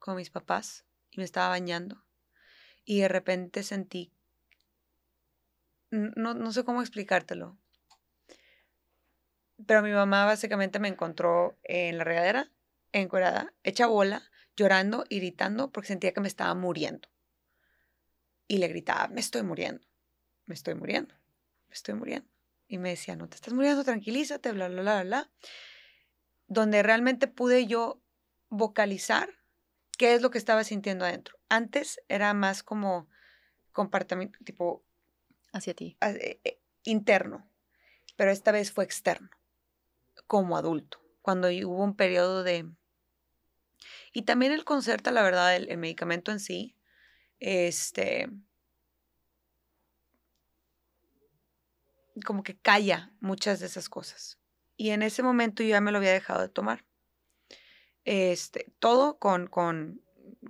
con 0.00 0.16
mis 0.16 0.30
papás 0.30 0.84
y 1.12 1.18
me 1.18 1.24
estaba 1.24 1.48
bañando 1.48 2.02
y 2.84 3.00
de 3.00 3.08
repente 3.08 3.62
sentí, 3.62 4.12
no, 5.90 6.34
no 6.34 6.52
sé 6.52 6.64
cómo 6.64 6.80
explicártelo, 6.80 7.58
pero 9.66 9.82
mi 9.82 9.92
mamá 9.92 10.24
básicamente 10.24 10.78
me 10.78 10.88
encontró 10.88 11.58
en 11.62 11.98
la 11.98 12.04
regadera, 12.04 12.50
encuerada, 12.92 13.52
hecha 13.62 13.86
bola, 13.86 14.22
llorando 14.56 15.04
gritando 15.08 15.70
porque 15.70 15.88
sentía 15.88 16.12
que 16.12 16.20
me 16.20 16.28
estaba 16.28 16.54
muriendo. 16.54 17.08
Y 18.48 18.58
le 18.58 18.68
gritaba, 18.68 19.08
me 19.08 19.20
estoy 19.20 19.42
muriendo, 19.42 19.86
me 20.46 20.54
estoy 20.54 20.74
muriendo, 20.74 21.14
me 21.68 21.74
estoy 21.74 21.94
muriendo. 21.94 22.28
Y 22.68 22.78
me 22.78 22.90
decía, 22.90 23.16
no 23.16 23.28
te 23.28 23.36
estás 23.36 23.54
muriendo, 23.54 23.84
tranquilízate, 23.84 24.52
bla, 24.52 24.68
bla, 24.68 24.82
bla, 24.82 25.02
bla. 25.02 25.30
Donde 26.46 26.82
realmente 26.82 27.28
pude 27.28 27.66
yo 27.66 28.02
vocalizar 28.48 29.41
qué 29.98 30.14
es 30.14 30.22
lo 30.22 30.30
que 30.30 30.38
estaba 30.38 30.64
sintiendo 30.64 31.04
adentro. 31.04 31.38
Antes 31.48 32.00
era 32.08 32.34
más 32.34 32.62
como 32.62 33.08
comportamiento 33.72 34.38
tipo... 34.44 34.84
Hacia 35.52 35.74
ti. 35.74 35.98
Eh, 36.00 36.40
eh, 36.44 36.62
interno, 36.84 37.50
pero 38.16 38.30
esta 38.30 38.52
vez 38.52 38.72
fue 38.72 38.84
externo, 38.84 39.30
como 40.26 40.56
adulto, 40.56 41.02
cuando 41.20 41.48
hubo 41.48 41.82
un 41.84 41.94
periodo 41.96 42.42
de... 42.42 42.70
Y 44.12 44.22
también 44.22 44.52
el 44.52 44.64
concerto, 44.64 45.10
la 45.10 45.22
verdad, 45.22 45.56
el, 45.56 45.76
medicamento 45.78 46.32
en 46.32 46.40
sí, 46.40 46.76
este, 47.38 48.28
como 52.24 52.42
que 52.42 52.58
calla 52.58 53.12
muchas 53.20 53.60
de 53.60 53.66
esas 53.66 53.88
cosas. 53.88 54.38
Y 54.76 54.90
en 54.90 55.02
ese 55.02 55.22
momento 55.22 55.62
yo 55.62 55.70
ya 55.70 55.80
me 55.80 55.92
lo 55.92 55.98
había 55.98 56.12
dejado 56.12 56.42
de 56.42 56.48
tomar. 56.48 56.84
Este, 58.04 58.72
todo 58.78 59.18
con, 59.18 59.46
con, 59.46 60.00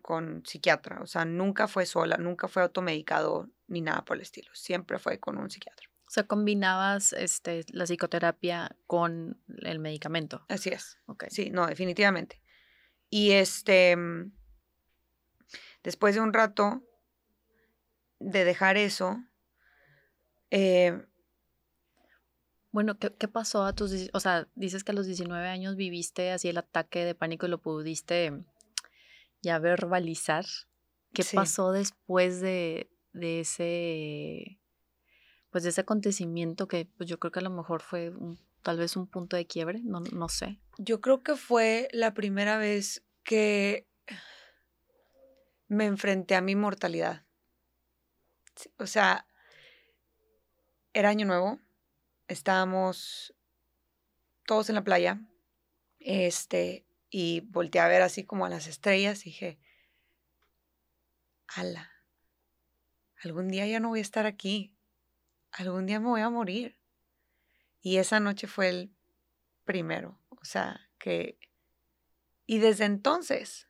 con 0.01 0.43
psiquiatra, 0.47 1.01
o 1.03 1.07
sea, 1.07 1.25
nunca 1.25 1.69
fue 1.69 1.87
sola, 1.87 2.17
nunca 2.17 2.49
fue 2.49 2.63
automedicado 2.63 3.51
ni 3.69 3.81
nada 3.81 4.05
por 4.05 4.17
el 4.17 4.23
estilo, 4.23 4.51
siempre 4.55 4.99
fue 4.99 5.19
con 5.19 5.39
un 5.39 5.51
psiquiatra. 5.51 5.89
O 6.07 6.15
sea, 6.15 6.25
combinabas 6.25 7.15
este, 7.15 7.65
la 7.71 7.87
psicoterapia 7.87 8.77
con 8.87 9.41
el 9.63 9.79
medicamento. 9.79 10.45
Así 10.51 10.69
es. 10.69 10.99
Ok. 11.07 11.25
Sí, 11.31 11.49
no, 11.49 11.67
definitivamente. 11.67 12.43
Y 13.09 13.31
este, 13.31 13.97
mm, 13.97 14.31
después 15.83 16.15
de 16.15 16.21
un 16.21 16.35
rato 16.35 16.83
de 18.19 18.45
dejar 18.45 18.77
eso, 18.77 19.25
eh, 20.51 21.03
Bueno, 22.73 22.99
¿qué, 22.99 23.13
qué 23.15 23.29
pasó 23.29 23.65
a 23.65 23.75
tus... 23.75 23.93
O 24.13 24.21
sea, 24.21 24.49
dices 24.55 24.83
que 24.83 24.93
a 24.93 24.95
los 24.95 25.07
19 25.07 25.47
años 25.49 25.77
viviste 25.77 26.31
así 26.33 26.49
el 26.49 26.59
ataque 26.59 27.05
de 27.05 27.15
pánico 27.15 27.47
y 27.47 27.51
lo 27.51 27.59
pudiste 27.59 28.33
ya 29.43 29.59
verbalizar. 29.59 30.47
¿Qué 31.13 31.23
Sí. 31.23 31.37
pasó 31.37 31.73
después 31.73 32.41
de, 32.41 32.91
de 33.13 33.41
ese... 33.41 34.59
Pues 35.51 35.65
de 35.65 35.71
ese 35.71 35.83
acontecimiento 35.83 36.67
que 36.67 36.87
pues 36.97 37.11
yo 37.11 37.19
creo 37.19 37.31
que 37.31 37.41
a 37.41 37.43
lo 37.43 37.51
mejor 37.51 37.83
fue 37.83 38.09
un- 38.09 38.39
tal 38.63 38.79
vez 38.79 38.97
un 38.97 39.07
punto 39.07 39.37
de 39.37 39.47
quiebre, 39.47 39.81
no, 39.85 40.01
no 40.01 40.29
sé. 40.31 40.59
yo 40.79 41.01
creo 41.03 41.23
que 41.23 41.37
fue 41.37 41.89
la 41.93 42.15
primera 42.15 42.57
vez 42.57 43.03
que 43.23 43.87
me 45.69 45.85
enfrenté 45.85 46.37
a 46.37 46.41
mi 46.41 46.55
mortalidad. 46.57 47.25
O 48.79 48.87
sea, 48.87 49.27
era 50.95 51.09
año 51.11 51.27
nuevo, 51.27 51.59
estábamos 52.33 53.35
todos 54.47 54.69
en 54.69 54.75
la 54.75 54.85
playa, 54.85 55.21
este, 55.99 56.87
y 57.11 57.41
volteé 57.41 57.81
a 57.81 57.89
ver 57.89 58.03
así 58.03 58.25
como 58.25 58.47
a 58.47 58.49
las 58.49 58.67
estrellas 58.67 59.27
y 59.27 59.31
dije, 59.31 59.59
ala, 61.47 61.91
algún 63.23 63.49
día 63.49 63.67
ya 63.67 63.81
no 63.81 63.89
voy 63.89 64.01
a 64.01 64.03
estar 64.03 64.27
aquí, 64.27 64.75
algún 65.53 65.87
día 65.87 66.01
me 66.01 66.09
voy 66.09 66.23
a 66.23 66.31
morir. 66.31 66.79
Y 67.83 67.99
esa 67.99 68.21
noche 68.21 68.47
fue 68.47 68.69
el 68.69 68.95
primero, 69.65 70.19
o 70.29 70.45
sea, 70.45 70.89
que... 70.99 71.39
Y 72.47 72.59
desde 72.59 72.85
entonces, 72.85 73.69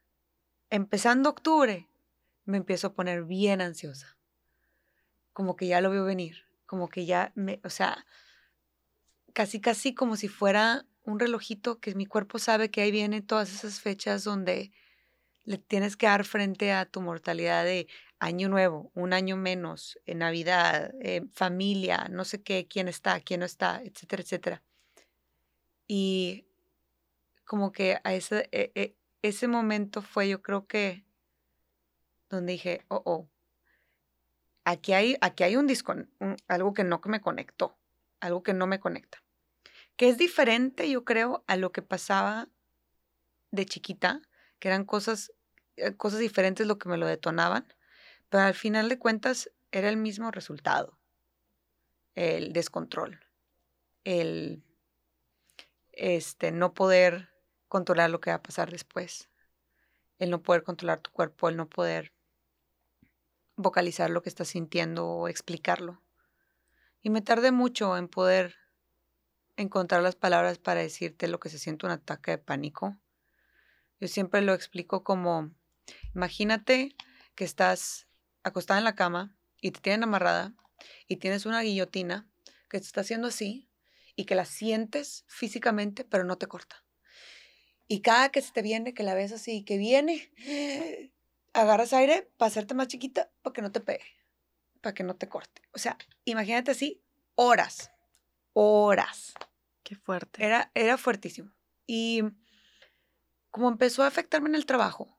empezando 0.71 1.31
octubre, 1.31 1.89
me 2.45 2.57
empiezo 2.57 2.89
a 2.89 2.95
poner 2.95 3.25
bien 3.25 3.61
ansiosa. 3.61 4.17
Como 5.33 5.57
que 5.57 5.67
ya 5.67 5.81
lo 5.81 5.91
veo 5.91 6.05
venir, 6.05 6.45
como 6.67 6.89
que 6.89 7.07
ya 7.07 7.33
me, 7.35 7.61
o 7.65 7.71
sea, 7.71 8.07
casi 9.33 9.61
casi 9.61 9.95
como 9.95 10.17
si 10.17 10.29
fuera 10.29 10.87
un 11.05 11.19
relojito 11.19 11.81
que 11.81 11.95
mi 11.95 12.07
cuerpo 12.07 12.39
sabe 12.39 12.71
que 12.71 12.83
ahí 12.83 12.91
vienen 12.91 13.27
todas 13.27 13.53
esas 13.53 13.81
fechas 13.81 14.25
donde 14.25 14.73
le 15.45 15.59
tienes 15.59 15.97
que 15.97 16.07
dar 16.07 16.25
frente 16.25 16.73
a 16.73 16.87
tu 16.87 17.01
mortalidad 17.01 17.65
de 17.65 17.89
año 18.21 18.49
nuevo, 18.49 18.93
un 18.95 19.13
año 19.13 19.37
menos, 19.37 19.99
en 20.07 20.19
Navidad, 20.19 20.93
eh, 21.01 21.23
familia, 21.33 22.07
no 22.11 22.25
sé 22.25 22.43
qué, 22.43 22.69
quién 22.69 22.87
está, 22.87 23.21
quién 23.21 23.41
no 23.41 23.47
está, 23.47 23.83
etcétera, 23.83 24.23
etcétera. 24.23 24.63
Y 25.89 26.47
como 27.45 27.73
que 27.73 27.99
a 28.05 28.15
ese, 28.15 28.49
e- 28.53 28.71
e- 28.75 28.97
ese 29.23 29.49
momento 29.49 30.03
fue 30.03 30.29
yo 30.29 30.43
creo 30.43 30.67
que 30.67 31.05
donde 32.31 32.53
dije, 32.53 32.85
oh, 32.89 33.03
oh, 33.05 33.29
aquí 34.65 34.93
hay, 34.93 35.17
aquí 35.21 35.43
hay 35.43 35.57
un, 35.57 35.69
discon- 35.69 36.09
un- 36.21 36.37
algo 36.49 36.73
que 36.73 36.85
no 36.85 37.01
me 37.05 37.21
conectó, 37.21 37.77
algo 38.23 38.43
que 38.43 38.55
no 38.55 38.67
me 38.67 38.81
conecta. 38.81 39.23
Que 39.97 40.09
es 40.09 40.17
diferente, 40.17 40.89
yo 40.89 41.05
creo, 41.05 41.45
a 41.47 41.57
lo 41.57 41.73
que 41.73 41.83
pasaba 41.83 42.49
de 43.51 43.67
chiquita, 43.67 44.23
que 44.59 44.69
eran 44.69 44.85
cosas, 44.85 45.33
eh, 45.77 45.95
cosas 45.97 46.21
diferentes 46.21 46.67
lo 46.67 46.79
que 46.79 46.89
me 46.89 46.97
lo 46.97 47.07
detonaban, 47.07 47.67
pero 48.31 48.45
al 48.45 48.55
final 48.55 48.89
de 48.89 48.99
cuentas 48.99 49.51
era 49.73 49.89
el 49.89 49.97
mismo 49.97 50.31
resultado. 50.31 50.99
El 52.15 52.53
descontrol, 52.53 53.21
el 54.05 54.63
este, 55.93 56.53
no 56.53 56.75
poder 56.75 57.31
controlar 57.69 58.11
lo 58.11 58.21
que 58.21 58.31
va 58.31 58.37
a 58.37 58.43
pasar 58.43 58.71
después, 58.71 59.31
el 60.19 60.31
no 60.31 60.43
poder 60.43 60.63
controlar 60.63 61.01
tu 61.01 61.11
cuerpo, 61.11 61.49
el 61.49 61.57
no 61.57 61.69
poder 61.69 62.13
vocalizar 63.57 64.11
lo 64.11 64.23
que 64.23 64.29
estás 64.29 64.49
sintiendo 64.49 65.07
o 65.07 65.29
explicarlo. 65.29 66.02
Y 67.03 67.11
me 67.11 67.21
tardé 67.21 67.51
mucho 67.51 67.97
en 67.97 68.09
poder 68.09 68.55
encontrar 69.57 70.03
las 70.03 70.17
palabras 70.17 70.59
para 70.59 70.81
decirte 70.81 71.29
lo 71.29 71.41
que 71.41 71.49
se 71.49 71.59
siente 71.59 71.87
un 71.87 71.93
ataque 71.93 72.33
de 72.33 72.39
pánico. 72.39 72.97
Yo 74.01 74.09
siempre 74.09 74.41
lo 74.41 74.55
explico 74.55 75.05
como, 75.05 75.53
imagínate 76.15 76.97
que 77.35 77.45
estás 77.45 78.09
acostada 78.43 78.79
en 78.79 78.85
la 78.85 78.95
cama 78.95 79.37
y 79.61 79.73
te 79.73 79.81
tienen 79.81 80.05
amarrada 80.05 80.55
y 81.07 81.17
tienes 81.17 81.47
una 81.47 81.63
guillotina 81.63 82.29
que 82.69 82.79
te 82.79 82.87
está 82.87 83.03
haciendo 83.03 83.29
así 83.29 83.69
y 84.17 84.25
que 84.25 84.35
la 84.35 84.45
sientes 84.45 85.25
físicamente 85.29 86.05
pero 86.05 86.25
no 86.25 86.37
te 86.37 86.47
corta. 86.47 86.85
Y 87.89 88.01
cada 88.01 88.31
que 88.31 88.41
se 88.41 88.53
te 88.53 88.63
viene, 88.63 88.95
que 88.95 89.03
la 89.03 89.15
ves 89.15 89.33
así, 89.33 89.65
que 89.65 89.77
viene, 89.77 90.33
agarras 91.53 91.93
aire 91.93 92.31
para 92.39 92.49
hacerte 92.49 92.75
más 92.75 92.89
chiquita 92.89 93.31
para 93.43 93.53
que 93.53 93.63
no 93.63 93.71
te 93.71 93.81
pegue, 93.81 94.05
para 94.83 94.95
que 94.95 95.03
no 95.05 95.17
te 95.17 95.29
corte. 95.29 95.63
O 95.73 95.79
sea, 95.79 95.97
imagínate 96.25 96.73
así, 96.73 97.03
horas, 97.35 97.91
horas. 98.53 99.33
Qué 99.83 99.97
fuerte. 99.97 100.45
Era, 100.45 100.71
era 100.75 100.99
fuertísimo. 100.99 101.51
Y 101.87 102.23
como 103.51 103.69
empezó 103.69 104.03
a 104.03 104.07
afectarme 104.09 104.49
en 104.49 104.55
el 104.55 104.67
trabajo, 104.67 105.19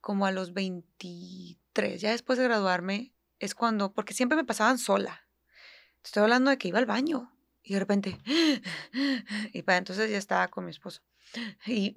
como 0.00 0.26
a 0.26 0.32
los 0.32 0.52
23, 0.54 2.00
ya 2.00 2.10
después 2.10 2.38
de 2.38 2.44
graduarme, 2.44 3.12
es 3.38 3.54
cuando, 3.54 3.92
porque 3.92 4.14
siempre 4.14 4.36
me 4.36 4.44
pasaban 4.44 4.78
sola. 4.78 5.28
Estoy 6.02 6.22
hablando 6.22 6.50
de 6.50 6.58
que 6.58 6.68
iba 6.68 6.78
al 6.78 6.86
baño 6.86 7.32
y 7.62 7.74
de 7.74 7.80
repente, 7.80 8.18
y 9.52 9.62
para 9.62 9.78
entonces 9.78 10.10
ya 10.10 10.18
estaba 10.18 10.48
con 10.48 10.64
mi 10.64 10.70
esposo. 10.70 11.02
Y 11.66 11.96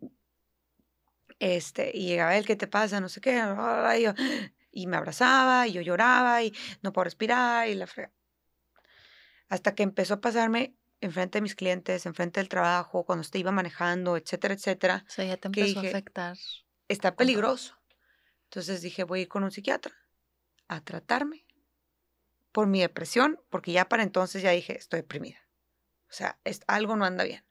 este, 1.40 1.92
y 1.96 2.06
llegaba 2.08 2.38
él, 2.38 2.46
¿qué 2.46 2.56
te 2.56 2.68
pasa? 2.68 3.00
No 3.00 3.10
sé 3.10 3.22
qué. 3.22 3.42
Y, 3.98 4.04
yo- 4.04 4.14
y 4.72 4.88
me 4.88 4.98
abrazaba 4.98 5.68
y 5.68 5.74
yo 5.74 5.82
lloraba 5.82 6.44
y 6.44 6.54
no 6.82 6.94
puedo 6.94 7.06
respirar 7.06 7.68
y 7.68 7.76
la 7.76 7.88
frega. 7.88 8.12
Hasta 9.50 9.76
que 9.76 9.84
empezó 9.84 10.16
a 10.16 10.22
pasarme 10.22 10.76
enfrente 11.02 11.40
de 11.40 11.42
mis 11.42 11.56
clientes, 11.56 12.06
enfrente 12.06 12.40
del 12.40 12.48
trabajo, 12.48 13.04
cuando 13.04 13.28
te 13.28 13.40
iba 13.40 13.52
manejando, 13.52 14.16
etcétera, 14.16 14.54
etcétera. 14.54 15.04
O 15.06 15.10
sea, 15.10 15.26
ya 15.26 15.38
te 15.38 15.48
empezó 15.48 15.80
a 15.80 15.84
afectar. 15.84 16.38
Está 16.88 17.16
peligroso. 17.16 17.78
Entonces 18.46 18.82
dije, 18.82 19.04
voy 19.04 19.20
a 19.20 19.22
ir 19.24 19.28
con 19.28 19.44
un 19.44 19.52
psiquiatra 19.52 19.96
a 20.68 20.82
tratarme 20.82 21.46
por 22.52 22.68
mi 22.68 22.82
depresión, 22.82 23.40
porque 23.50 23.72
ya 23.72 23.90
para 23.90 24.04
entonces 24.04 24.42
ya 24.44 24.52
dije, 24.52 24.78
estoy 24.78 25.02
deprimida. 25.02 25.40
O 26.10 26.14
sea, 26.14 26.40
es, 26.44 26.62
algo 26.68 26.96
no 26.96 27.06
anda 27.06 27.24
bien. 27.24 27.46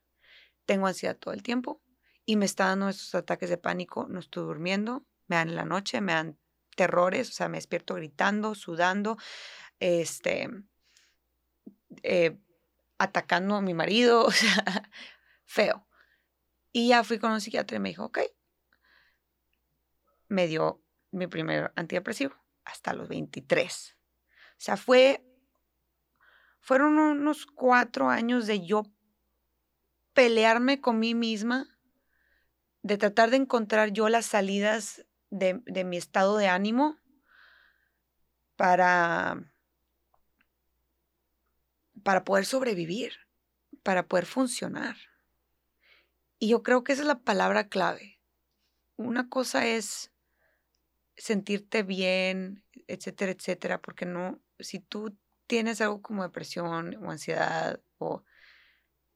Tengo 0.66 0.86
ansiedad 0.86 1.16
todo 1.16 1.34
el 1.34 1.42
tiempo 1.42 1.82
y 2.26 2.36
me 2.36 2.44
está 2.44 2.66
dando 2.66 2.88
esos 2.88 3.14
ataques 3.14 3.48
de 3.50 3.56
pánico, 3.56 4.06
no 4.08 4.20
estoy 4.20 4.44
durmiendo, 4.44 5.06
me 5.26 5.36
dan 5.36 5.48
en 5.48 5.56
la 5.56 5.64
noche, 5.64 6.00
me 6.00 6.12
dan 6.12 6.38
terrores, 6.80 7.28
o 7.28 7.32
sea, 7.32 7.50
me 7.50 7.58
despierto 7.58 7.94
gritando, 7.94 8.54
sudando, 8.54 9.18
este, 9.80 10.48
eh, 12.02 12.38
atacando 12.96 13.56
a 13.56 13.60
mi 13.60 13.74
marido, 13.74 14.28
feo. 15.44 15.86
Y 16.72 16.88
ya 16.88 17.04
fui 17.04 17.18
con 17.18 17.32
un 17.32 17.42
psiquiatra 17.42 17.76
y 17.76 17.80
me 17.80 17.90
dijo, 17.90 18.06
ok, 18.06 18.20
me 20.28 20.46
dio 20.46 20.82
mi 21.10 21.26
primer 21.26 21.70
antidepresivo 21.76 22.34
hasta 22.64 22.94
los 22.94 23.10
23. 23.10 23.98
O 23.98 24.54
sea, 24.56 24.78
fue, 24.78 25.22
fueron 26.60 26.98
unos 26.98 27.44
cuatro 27.44 28.08
años 28.08 28.46
de 28.46 28.64
yo 28.64 28.84
pelearme 30.14 30.80
con 30.80 30.98
mí 30.98 31.14
misma, 31.14 31.78
de 32.80 32.96
tratar 32.96 33.28
de 33.28 33.36
encontrar 33.36 33.90
yo 33.90 34.08
las 34.08 34.24
salidas 34.24 35.04
de, 35.30 35.62
de 35.64 35.84
mi 35.84 35.96
estado 35.96 36.36
de 36.36 36.48
ánimo 36.48 36.98
para, 38.56 39.42
para 42.02 42.24
poder 42.24 42.44
sobrevivir, 42.44 43.14
para 43.82 44.06
poder 44.06 44.26
funcionar. 44.26 44.96
Y 46.38 46.48
yo 46.48 46.62
creo 46.62 46.84
que 46.84 46.92
esa 46.92 47.02
es 47.02 47.08
la 47.08 47.20
palabra 47.20 47.68
clave. 47.68 48.20
Una 48.96 49.28
cosa 49.28 49.66
es 49.66 50.12
sentirte 51.16 51.82
bien, 51.82 52.64
etcétera, 52.86 53.32
etcétera, 53.32 53.80
porque 53.80 54.06
no, 54.06 54.40
si 54.58 54.80
tú 54.80 55.16
tienes 55.46 55.80
algo 55.80 56.00
como 56.00 56.22
depresión 56.22 56.96
o 57.04 57.10
ansiedad 57.10 57.80
o 57.98 58.24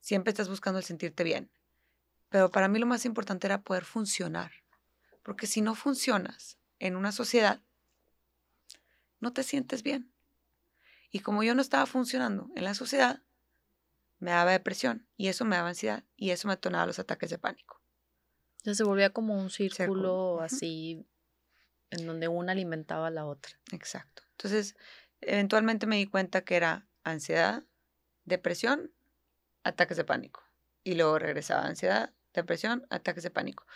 siempre 0.00 0.30
estás 0.30 0.48
buscando 0.48 0.78
el 0.78 0.84
sentirte 0.84 1.24
bien. 1.24 1.50
Pero 2.28 2.50
para 2.50 2.68
mí 2.68 2.78
lo 2.78 2.86
más 2.86 3.04
importante 3.04 3.46
era 3.46 3.62
poder 3.62 3.84
funcionar, 3.84 4.52
porque 5.24 5.48
si 5.48 5.62
no 5.62 5.74
funcionas 5.74 6.58
en 6.78 6.94
una 6.94 7.10
sociedad, 7.10 7.60
no 9.18 9.32
te 9.32 9.42
sientes 9.42 9.82
bien. 9.82 10.12
Y 11.10 11.20
como 11.20 11.42
yo 11.42 11.54
no 11.54 11.62
estaba 11.62 11.86
funcionando 11.86 12.50
en 12.54 12.64
la 12.64 12.74
sociedad, 12.74 13.22
me 14.18 14.30
daba 14.30 14.52
depresión 14.52 15.08
y 15.16 15.28
eso 15.28 15.44
me 15.44 15.56
daba 15.56 15.70
ansiedad 15.70 16.04
y 16.16 16.30
eso 16.30 16.46
me 16.46 16.54
atonaba 16.54 16.86
los 16.86 16.98
ataques 16.98 17.30
de 17.30 17.38
pánico. 17.38 17.80
Ya 18.62 18.74
se 18.74 18.84
volvía 18.84 19.10
como 19.10 19.34
un 19.34 19.50
círculo 19.50 20.40
así 20.40 21.06
en 21.90 22.06
donde 22.06 22.28
una 22.28 22.52
alimentaba 22.52 23.08
a 23.08 23.10
la 23.10 23.26
otra. 23.26 23.58
Exacto. 23.72 24.22
Entonces, 24.32 24.76
eventualmente 25.20 25.86
me 25.86 25.96
di 25.96 26.06
cuenta 26.06 26.42
que 26.42 26.56
era 26.56 26.86
ansiedad, 27.02 27.64
depresión, 28.24 28.92
ataques 29.62 29.96
de 29.96 30.04
pánico. 30.04 30.42
Y 30.82 30.94
luego 30.94 31.18
regresaba 31.18 31.64
ansiedad, 31.64 32.12
depresión, 32.32 32.86
ataques 32.90 33.22
de 33.22 33.30
pánico. 33.30 33.66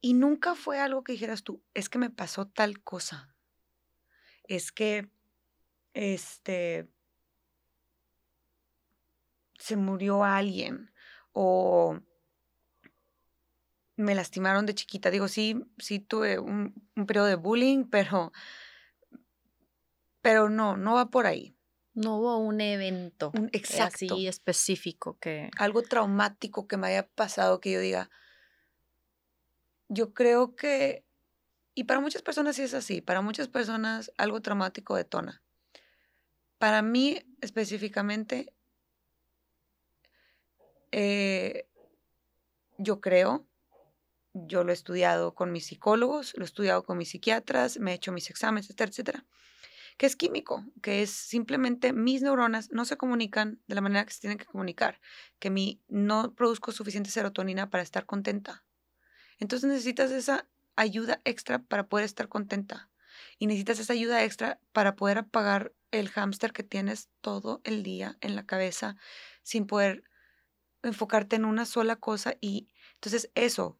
Y 0.00 0.14
nunca 0.14 0.54
fue 0.54 0.78
algo 0.78 1.02
que 1.02 1.12
dijeras 1.12 1.42
tú, 1.42 1.62
es 1.74 1.88
que 1.88 1.98
me 1.98 2.10
pasó 2.10 2.46
tal 2.46 2.82
cosa. 2.82 3.34
Es 4.44 4.72
que, 4.72 5.10
este, 5.94 6.88
se 9.58 9.76
murió 9.76 10.24
alguien 10.24 10.92
o 11.32 11.98
me 13.96 14.14
lastimaron 14.14 14.66
de 14.66 14.74
chiquita. 14.74 15.10
Digo, 15.10 15.28
sí, 15.28 15.56
sí 15.78 15.98
tuve 15.98 16.38
un, 16.38 16.74
un 16.94 17.06
periodo 17.06 17.26
de 17.26 17.34
bullying, 17.36 17.84
pero, 17.84 18.32
pero 20.20 20.48
no, 20.50 20.76
no 20.76 20.94
va 20.94 21.10
por 21.10 21.26
ahí. 21.26 21.56
No 21.94 22.18
hubo 22.18 22.36
un 22.36 22.60
evento 22.60 23.32
un, 23.34 23.48
exacto. 23.52 24.04
así 24.14 24.26
específico 24.26 25.18
que... 25.18 25.50
Algo 25.56 25.82
traumático 25.82 26.68
que 26.68 26.76
me 26.76 26.88
haya 26.88 27.08
pasado 27.08 27.58
que 27.60 27.72
yo 27.72 27.80
diga, 27.80 28.10
yo 29.88 30.12
creo 30.12 30.56
que, 30.56 31.04
y 31.74 31.84
para 31.84 32.00
muchas 32.00 32.22
personas 32.22 32.56
sí 32.56 32.62
es 32.62 32.74
así, 32.74 33.00
para 33.00 33.20
muchas 33.20 33.48
personas 33.48 34.12
algo 34.16 34.40
traumático 34.40 34.96
detona. 34.96 35.42
Para 36.58 36.82
mí 36.82 37.18
específicamente, 37.40 38.52
eh, 40.92 41.68
yo 42.78 43.00
creo, 43.00 43.46
yo 44.32 44.64
lo 44.64 44.70
he 44.70 44.74
estudiado 44.74 45.34
con 45.34 45.52
mis 45.52 45.66
psicólogos, 45.66 46.34
lo 46.36 46.44
he 46.44 46.46
estudiado 46.46 46.84
con 46.84 46.98
mis 46.98 47.10
psiquiatras, 47.10 47.78
me 47.78 47.92
he 47.92 47.94
hecho 47.94 48.12
mis 48.12 48.30
exámenes, 48.30 48.66
etcétera, 48.66 48.90
etcétera 48.90 49.26
que 49.96 50.06
es 50.06 50.16
químico, 50.16 50.64
que 50.82 51.02
es 51.02 51.10
simplemente 51.10 51.92
mis 51.92 52.22
neuronas 52.22 52.70
no 52.70 52.84
se 52.84 52.96
comunican 52.96 53.60
de 53.66 53.74
la 53.74 53.80
manera 53.80 54.04
que 54.04 54.12
se 54.12 54.20
tienen 54.20 54.38
que 54.38 54.44
comunicar, 54.44 55.00
que 55.38 55.50
mi, 55.50 55.80
no 55.88 56.34
produzco 56.34 56.72
suficiente 56.72 57.10
serotonina 57.10 57.70
para 57.70 57.82
estar 57.82 58.04
contenta. 58.04 58.65
Entonces 59.38 59.68
necesitas 59.68 60.10
esa 60.10 60.46
ayuda 60.76 61.20
extra 61.24 61.58
para 61.58 61.88
poder 61.88 62.04
estar 62.04 62.28
contenta. 62.28 62.90
Y 63.38 63.46
necesitas 63.46 63.78
esa 63.78 63.92
ayuda 63.92 64.24
extra 64.24 64.60
para 64.72 64.96
poder 64.96 65.18
apagar 65.18 65.72
el 65.90 66.08
hámster 66.08 66.52
que 66.52 66.62
tienes 66.62 67.08
todo 67.20 67.60
el 67.64 67.82
día 67.82 68.16
en 68.20 68.36
la 68.36 68.46
cabeza 68.46 68.96
sin 69.42 69.66
poder 69.66 70.04
enfocarte 70.82 71.36
en 71.36 71.44
una 71.44 71.64
sola 71.64 71.96
cosa. 71.96 72.36
Y 72.40 72.68
entonces 72.94 73.30
eso, 73.34 73.78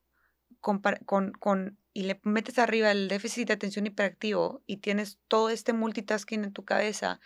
con, 0.60 0.80
con, 1.04 1.32
con 1.32 1.78
y 1.96 2.02
le 2.02 2.20
metes 2.24 2.58
arriba 2.58 2.90
el 2.90 3.08
déficit 3.08 3.46
de 3.48 3.54
atención 3.54 3.86
hiperactivo 3.86 4.62
y 4.66 4.78
tienes 4.78 5.18
todo 5.28 5.48
este 5.48 5.72
multitasking 5.72 6.44
en 6.44 6.52
tu 6.52 6.62
cabeza, 6.62 7.20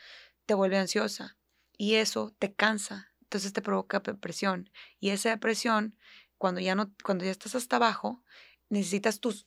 te 0.46 0.54
vuelve 0.54 0.78
ansiosa 0.78 1.36
y 1.76 1.96
eso 1.96 2.32
te 2.38 2.52
cansa, 2.52 3.12
entonces 3.22 3.52
te 3.52 3.62
provoca 3.62 3.98
depresión 3.98 4.70
y 5.00 5.10
esa 5.10 5.30
depresión 5.30 5.96
cuando 6.40 6.62
ya 6.62 6.74
no 6.74 6.90
cuando 7.04 7.26
ya 7.26 7.30
estás 7.30 7.54
hasta 7.54 7.76
abajo, 7.76 8.24
necesitas 8.70 9.20
tus 9.20 9.46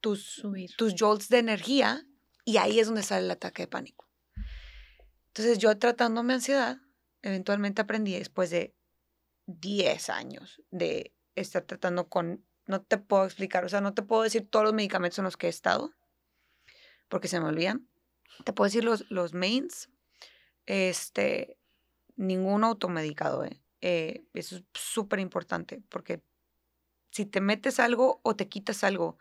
tus 0.00 0.40
tus 0.76 0.94
jolts 0.96 1.28
de 1.28 1.38
energía 1.38 2.06
y 2.44 2.58
ahí 2.58 2.78
es 2.78 2.86
donde 2.86 3.02
sale 3.02 3.24
el 3.24 3.30
ataque 3.32 3.64
de 3.64 3.66
pánico. 3.66 4.08
Entonces 5.26 5.58
yo 5.58 5.76
tratándome 5.76 6.34
ansiedad, 6.34 6.78
eventualmente 7.22 7.82
aprendí 7.82 8.16
después 8.16 8.50
de 8.50 8.76
10 9.46 10.10
años 10.10 10.62
de 10.70 11.12
estar 11.34 11.64
tratando 11.64 12.08
con 12.08 12.46
no 12.66 12.82
te 12.82 12.98
puedo 12.98 13.24
explicar, 13.24 13.64
o 13.64 13.68
sea, 13.68 13.80
no 13.80 13.92
te 13.92 14.02
puedo 14.02 14.22
decir 14.22 14.48
todos 14.48 14.64
los 14.64 14.74
medicamentos 14.74 15.18
en 15.18 15.24
los 15.24 15.36
que 15.36 15.48
he 15.48 15.50
estado, 15.50 15.92
porque 17.08 17.26
se 17.26 17.40
me 17.40 17.46
olvidan. 17.46 17.88
Te 18.44 18.52
puedo 18.52 18.66
decir 18.66 18.84
los, 18.84 19.10
los 19.10 19.34
mains, 19.34 19.90
este, 20.66 21.58
ningún 22.14 22.62
automedicado, 22.62 23.44
¿eh? 23.44 23.60
eh 23.80 24.24
eso 24.34 24.56
es 24.56 24.64
súper 24.74 25.18
importante, 25.18 25.82
porque 25.88 26.22
si 27.18 27.26
te 27.26 27.40
metes 27.40 27.80
algo 27.80 28.20
o 28.22 28.36
te 28.36 28.48
quitas 28.48 28.84
algo 28.84 29.18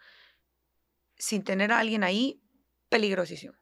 sin 1.18 1.44
tener 1.44 1.72
a 1.72 1.80
alguien 1.80 2.04
ahí, 2.04 2.40
peligrosísimo. 2.90 3.56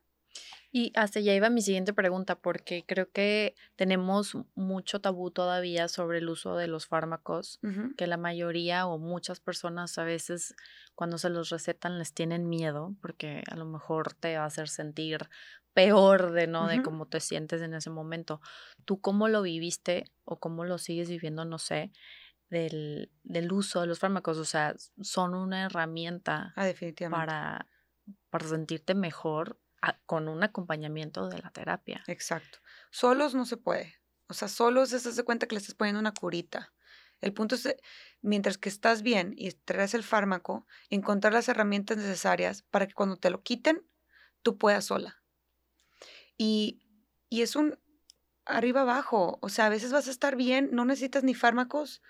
Y 0.73 0.91
hasta 0.95 1.21
ya 1.21 1.33
iba 1.33 1.49
mi 1.49 1.61
siguiente 1.61 1.93
pregunta, 1.93 2.35
porque 2.35 2.83
creo 2.85 3.09
que 3.09 3.55
tenemos 3.77 4.37
mucho 4.55 4.99
tabú 4.99 5.31
todavía 5.31 5.87
sobre 5.87 6.17
el 6.17 6.27
uso 6.27 6.57
de 6.57 6.67
los 6.67 6.85
fármacos, 6.85 7.61
que 7.95 8.07
la 8.07 8.17
mayoría 8.17 8.87
o 8.87 8.97
muchas 8.97 9.39
personas 9.39 9.97
a 9.97 10.03
veces 10.03 10.53
cuando 10.95 11.17
se 11.17 11.29
los 11.29 11.49
recetan 11.49 11.97
les 11.97 12.13
tienen 12.13 12.49
miedo, 12.49 12.93
porque 13.01 13.41
a 13.49 13.55
lo 13.55 13.63
mejor 13.63 14.15
te 14.15 14.35
va 14.35 14.43
a 14.43 14.47
hacer 14.47 14.67
sentir 14.67 15.29
peor 15.73 16.33
de 16.33 16.47
no 16.47 16.67
de 16.67 16.81
cómo 16.81 17.05
te 17.05 17.21
sientes 17.21 17.61
en 17.61 17.73
ese 17.73 17.89
momento. 17.89 18.41
¿Tú 18.83 18.99
cómo 18.99 19.29
lo 19.29 19.41
viviste 19.43 20.11
o 20.25 20.41
cómo 20.41 20.65
lo 20.65 20.77
sigues 20.77 21.07
viviendo? 21.07 21.45
No 21.45 21.57
sé. 21.57 21.93
Del, 22.49 23.11
del 23.23 23.51
uso 23.51 23.81
de 23.81 23.87
los 23.87 23.99
fármacos, 23.99 24.37
o 24.37 24.45
sea, 24.45 24.75
son 25.01 25.33
una 25.33 25.65
herramienta 25.65 26.53
ah, 26.55 26.67
para, 27.09 27.67
para 28.29 28.47
sentirte 28.47 28.93
mejor 28.93 29.59
con 30.05 30.27
un 30.27 30.43
acompañamiento 30.43 31.27
de 31.27 31.39
la 31.39 31.51
terapia. 31.51 32.03
Exacto. 32.07 32.59
Solos 32.91 33.33
no 33.35 33.45
se 33.45 33.57
puede. 33.57 33.95
O 34.27 34.33
sea, 34.33 34.47
solos 34.47 34.89
se 34.89 34.97
hace 34.97 35.23
cuenta 35.23 35.47
que 35.47 35.55
le 35.55 35.59
estás 35.59 35.75
poniendo 35.75 35.99
una 35.99 36.13
curita. 36.13 36.73
El 37.21 37.33
punto 37.33 37.55
es, 37.55 37.75
mientras 38.21 38.57
que 38.57 38.69
estás 38.69 39.01
bien 39.01 39.33
y 39.37 39.51
traes 39.51 39.93
el 39.93 40.03
fármaco, 40.03 40.67
encontrar 40.89 41.33
las 41.33 41.47
herramientas 41.47 41.97
necesarias 41.97 42.63
para 42.63 42.87
que 42.87 42.93
cuando 42.93 43.17
te 43.17 43.29
lo 43.29 43.41
quiten, 43.41 43.87
tú 44.41 44.57
puedas 44.57 44.85
sola. 44.85 45.21
Y, 46.37 46.81
y 47.29 47.41
es 47.41 47.55
un 47.55 47.79
arriba 48.45 48.81
abajo. 48.81 49.39
O 49.41 49.49
sea, 49.49 49.67
a 49.67 49.69
veces 49.69 49.91
vas 49.91 50.07
a 50.07 50.11
estar 50.11 50.35
bien, 50.35 50.69
no 50.71 50.85
necesitas 50.85 51.23
ni 51.23 51.33
fármacos 51.33 52.01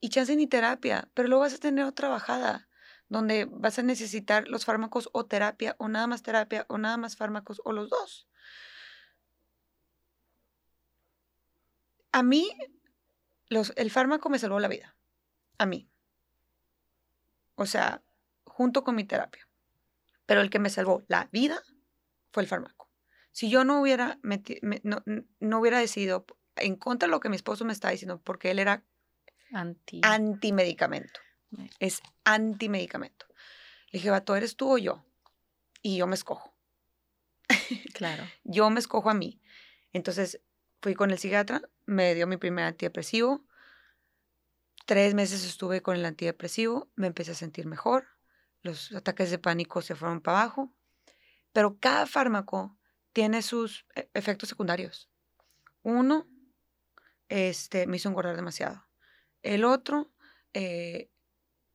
y 0.00 0.10
chance 0.10 0.34
ni 0.36 0.46
terapia, 0.46 1.10
pero 1.14 1.28
luego 1.28 1.42
vas 1.42 1.54
a 1.54 1.58
tener 1.58 1.84
otra 1.84 2.08
bajada 2.08 2.68
donde 3.08 3.46
vas 3.46 3.78
a 3.78 3.82
necesitar 3.82 4.48
los 4.48 4.64
fármacos 4.64 5.08
o 5.12 5.26
terapia, 5.26 5.76
o 5.78 5.88
nada 5.88 6.06
más 6.06 6.22
terapia, 6.22 6.66
o 6.68 6.78
nada 6.78 6.96
más 6.96 7.16
fármacos, 7.16 7.60
o 7.64 7.72
los 7.72 7.88
dos. 7.88 8.28
A 12.12 12.22
mí, 12.22 12.50
los, 13.48 13.72
el 13.76 13.90
fármaco 13.90 14.28
me 14.28 14.38
salvó 14.38 14.60
la 14.60 14.68
vida. 14.68 14.96
A 15.56 15.66
mí. 15.66 15.90
O 17.54 17.66
sea, 17.66 18.02
junto 18.44 18.84
con 18.84 18.94
mi 18.94 19.04
terapia. 19.04 19.48
Pero 20.26 20.40
el 20.42 20.50
que 20.50 20.58
me 20.58 20.70
salvó 20.70 21.04
la 21.08 21.28
vida 21.32 21.62
fue 22.30 22.42
el 22.42 22.48
fármaco. 22.48 22.90
Si 23.32 23.48
yo 23.48 23.64
no 23.64 23.80
hubiera, 23.80 24.18
no, 24.82 25.02
no, 25.40 25.60
hubiera 25.60 25.78
decidido 25.78 26.26
en 26.56 26.76
contra 26.76 27.06
de 27.06 27.10
lo 27.10 27.20
que 27.20 27.28
mi 27.28 27.36
esposo 27.36 27.64
me 27.64 27.72
estaba 27.72 27.92
diciendo, 27.92 28.20
porque 28.20 28.50
él 28.50 28.58
era 28.58 28.84
Anti. 29.52 30.00
antimedicamento. 30.02 31.20
Es 31.78 32.02
antimedicamento. 32.24 33.26
Le 33.90 33.98
dije, 33.98 34.10
vato, 34.10 34.36
¿eres 34.36 34.56
tú 34.56 34.74
o 34.74 34.78
yo? 34.78 35.04
Y 35.82 35.96
yo 35.96 36.06
me 36.06 36.14
escojo. 36.14 36.54
Claro. 37.94 38.24
yo 38.44 38.70
me 38.70 38.80
escojo 38.80 39.10
a 39.10 39.14
mí. 39.14 39.40
Entonces 39.92 40.40
fui 40.80 40.94
con 40.94 41.10
el 41.10 41.18
psiquiatra, 41.18 41.62
me 41.86 42.14
dio 42.14 42.26
mi 42.26 42.36
primer 42.36 42.64
antidepresivo. 42.64 43.44
Tres 44.86 45.14
meses 45.14 45.44
estuve 45.44 45.82
con 45.82 45.96
el 45.96 46.04
antidepresivo, 46.04 46.90
me 46.94 47.06
empecé 47.08 47.32
a 47.32 47.34
sentir 47.34 47.66
mejor. 47.66 48.06
Los 48.62 48.92
ataques 48.92 49.30
de 49.30 49.38
pánico 49.38 49.82
se 49.82 49.94
fueron 49.94 50.20
para 50.20 50.42
abajo. 50.42 50.72
Pero 51.52 51.78
cada 51.78 52.06
fármaco 52.06 52.78
tiene 53.12 53.42
sus 53.42 53.86
e, 53.94 54.08
efectos 54.14 54.48
secundarios. 54.48 55.10
Uno, 55.82 56.28
este, 57.28 57.86
me 57.86 57.96
hizo 57.96 58.08
engordar 58.08 58.36
demasiado. 58.36 58.87
El 59.42 59.64
otro, 59.64 60.10
eh, 60.54 61.10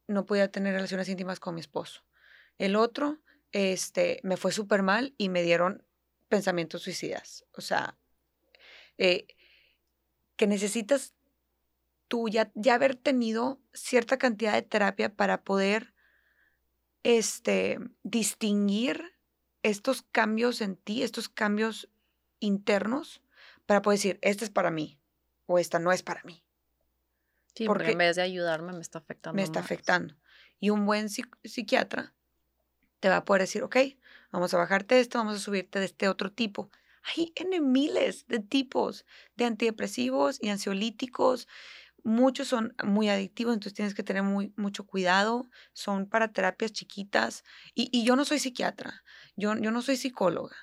no 0.08 0.26
podía 0.26 0.52
tener 0.52 0.74
relaciones 0.74 1.10
íntimas 1.10 1.40
con 1.40 1.56
mi 1.56 1.62
esposo. 1.62 2.04
El 2.58 2.76
otro, 2.76 3.20
este, 3.52 4.20
me 4.24 4.38
fue 4.38 4.52
súper 4.52 4.84
mal 4.84 5.14
y 5.18 5.30
me 5.30 5.44
dieron 5.44 5.86
pensamientos 6.30 6.82
suicidas. 6.82 7.46
O 7.54 7.62
sea, 7.62 7.98
eh, 8.98 9.28
que 10.36 10.48
necesitas 10.48 11.14
tú 12.08 12.30
ya, 12.30 12.52
ya, 12.56 12.76
haber 12.76 12.96
tenido 12.96 13.62
cierta 13.74 14.18
cantidad 14.18 14.54
de 14.54 14.62
terapia 14.62 15.16
para 15.16 15.44
poder 15.44 15.94
este, 17.04 17.80
distinguir 18.04 19.16
estos 19.62 20.02
cambios 20.02 20.62
en 20.62 20.76
ti, 20.76 21.04
estos 21.04 21.30
cambios 21.30 21.90
internos, 22.40 23.22
para 23.66 23.82
poder 23.82 23.98
decir, 23.98 24.20
esta 24.22 24.44
es 24.44 24.52
para 24.52 24.72
mí 24.72 25.00
o 25.46 25.60
esta 25.60 25.80
no 25.80 25.92
es 25.92 26.04
para 26.04 26.24
mí. 26.24 26.43
Sí, 27.56 27.66
porque, 27.66 27.92
en 27.92 27.98
vez 27.98 28.16
de 28.16 28.24
ayudarme 28.24 28.74
me 28.74 28.82
está 28.82 29.00
afectando. 29.00 29.36
Me 29.36 29.44
está 29.44 29.60
afectando. 29.60 30.16
Y 30.60 30.70
un 30.70 30.86
buen 30.86 31.10
psiquiatra 31.10 32.14
te 33.00 33.10
va 33.10 33.18
a 33.18 33.26
poder 33.26 33.42
decir, 33.42 33.64
ok, 33.64 33.78
vamos 34.32 34.54
a 34.54 34.58
bajarte 34.58 35.00
esto, 35.00 35.18
vamos 35.18 35.36
a 35.36 35.40
subirte 35.40 35.80
de 35.80 35.86
este 35.86 36.08
otro 36.08 36.32
tipo. 36.32 36.72
Hay 37.04 37.34
miles 37.60 38.26
de 38.28 38.40
tipos 38.40 39.06
de 39.36 39.46
antidepresivos 39.46 40.42
y 40.42 40.50
ansiolíticos. 40.50 41.48
Muchos 42.04 42.48
son 42.48 42.76
muy 42.84 43.10
adictivos, 43.10 43.54
entonces 43.54 43.74
tienes 43.74 43.94
que 43.94 44.04
tener 44.04 44.24
muy, 44.24 44.54
mucho 44.56 44.86
cuidado. 44.86 45.50
Son 45.74 46.08
para 46.08 46.32
terapias 46.32 46.72
chiquitas. 46.72 47.44
Y, 47.76 48.04
yo 48.06 48.16
no 48.16 48.24
soy 48.26 48.40
psiquiatra, 48.40 49.04
yo, 49.36 49.56
yo 49.58 49.72
no 49.72 49.82
soy 49.82 49.98
psicóloga. 49.98 50.56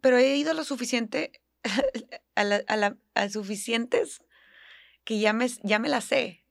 Pero 0.00 0.16
he 0.16 0.36
ido 0.36 0.54
lo 0.54 0.64
suficiente, 0.64 1.42
a, 2.34 2.44
la, 2.44 2.62
a, 2.66 2.76
la, 2.76 2.96
a 3.14 3.28
suficientes 3.28 4.22
que 5.06 5.18
ya 5.18 5.32
me, 5.32 5.48
ya 5.62 5.78
me 5.78 5.88
la 5.88 6.02
sé 6.02 6.46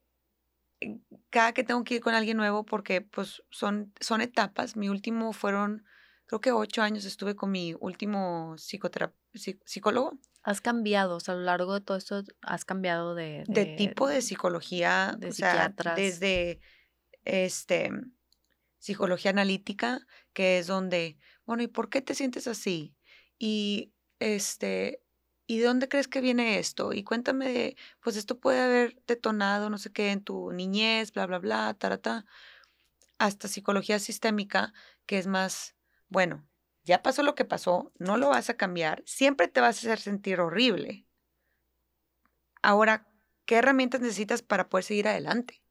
cada 1.29 1.53
que 1.53 1.63
tengo 1.63 1.83
que 1.83 1.95
ir 1.95 2.01
con 2.01 2.13
alguien 2.13 2.37
nuevo 2.37 2.65
porque 2.65 3.01
pues 3.01 3.43
son, 3.49 3.93
son 3.99 4.21
etapas. 4.21 4.75
Mi 4.75 4.89
último 4.89 5.33
fueron, 5.33 5.85
creo 6.25 6.41
que 6.41 6.51
ocho 6.51 6.81
años 6.81 7.05
estuve 7.05 7.35
con 7.35 7.51
mi 7.51 7.75
último 7.79 8.55
psicólogo. 8.57 10.17
¿Has 10.43 10.61
cambiado? 10.61 11.15
O 11.15 11.19
sea, 11.19 11.33
a 11.33 11.37
lo 11.37 11.43
largo 11.43 11.73
de 11.73 11.81
todo 11.81 11.97
esto, 11.97 12.23
¿has 12.41 12.65
cambiado 12.65 13.15
de... 13.15 13.43
De, 13.47 13.65
tipo 13.65 14.07
de 14.07 14.21
psicología, 14.21 15.15
de 15.17 15.31
psiquiatras. 15.31 15.95
desde 15.95 16.59
este, 17.23 17.89
psicología 18.77 19.31
analítica, 19.31 20.05
que 20.33 20.59
es 20.59 20.67
donde, 20.67 21.17
bueno, 21.45 21.63
¿y 21.63 21.67
por 21.67 21.89
qué 21.89 22.01
te 22.01 22.13
sientes 22.13 22.47
así? 22.47 22.95
Y 23.39 23.93
este, 24.19 25.01
¿y 25.47 25.59
de 25.59 25.65
dónde 25.65 25.87
crees 25.89 26.07
que 26.07 26.21
viene 26.21 26.59
esto? 26.59 26.93
Y 26.93 27.03
cuéntame 27.03 27.75
pues 28.01 28.17
esto 28.17 28.39
puede 28.39 28.61
haber 28.61 29.01
detonado, 29.07 29.69
no 29.69 29.77
sé 29.77 29.91
qué, 29.91 30.11
en 30.11 30.23
tu 30.23 30.51
niñez, 30.51 31.13
bla, 31.13 31.25
bla, 31.27 31.39
bla, 31.39 31.73
tarata, 31.75 32.25
hasta 33.17 33.47
psicología 33.47 33.99
sistémica, 33.99 34.73
que 35.05 35.17
es 35.17 35.27
más, 35.27 35.75
bueno, 36.09 36.47
ya 36.83 37.01
pasó 37.03 37.23
lo 37.23 37.35
que 37.35 37.45
pasó, 37.45 37.91
no 37.97 38.17
lo 38.17 38.29
vas 38.29 38.49
a 38.49 38.57
cambiar, 38.57 39.03
siempre 39.05 39.47
te 39.47 39.61
vas 39.61 39.77
a 39.77 39.79
hacer 39.79 39.99
sentir 39.99 40.39
horrible. 40.39 41.05
Ahora, 42.61 43.07
¿qué 43.45 43.55
herramientas 43.55 44.01
necesitas 44.01 44.41
para 44.41 44.69
poder 44.69 44.83
seguir 44.83 45.07
adelante? 45.07 45.61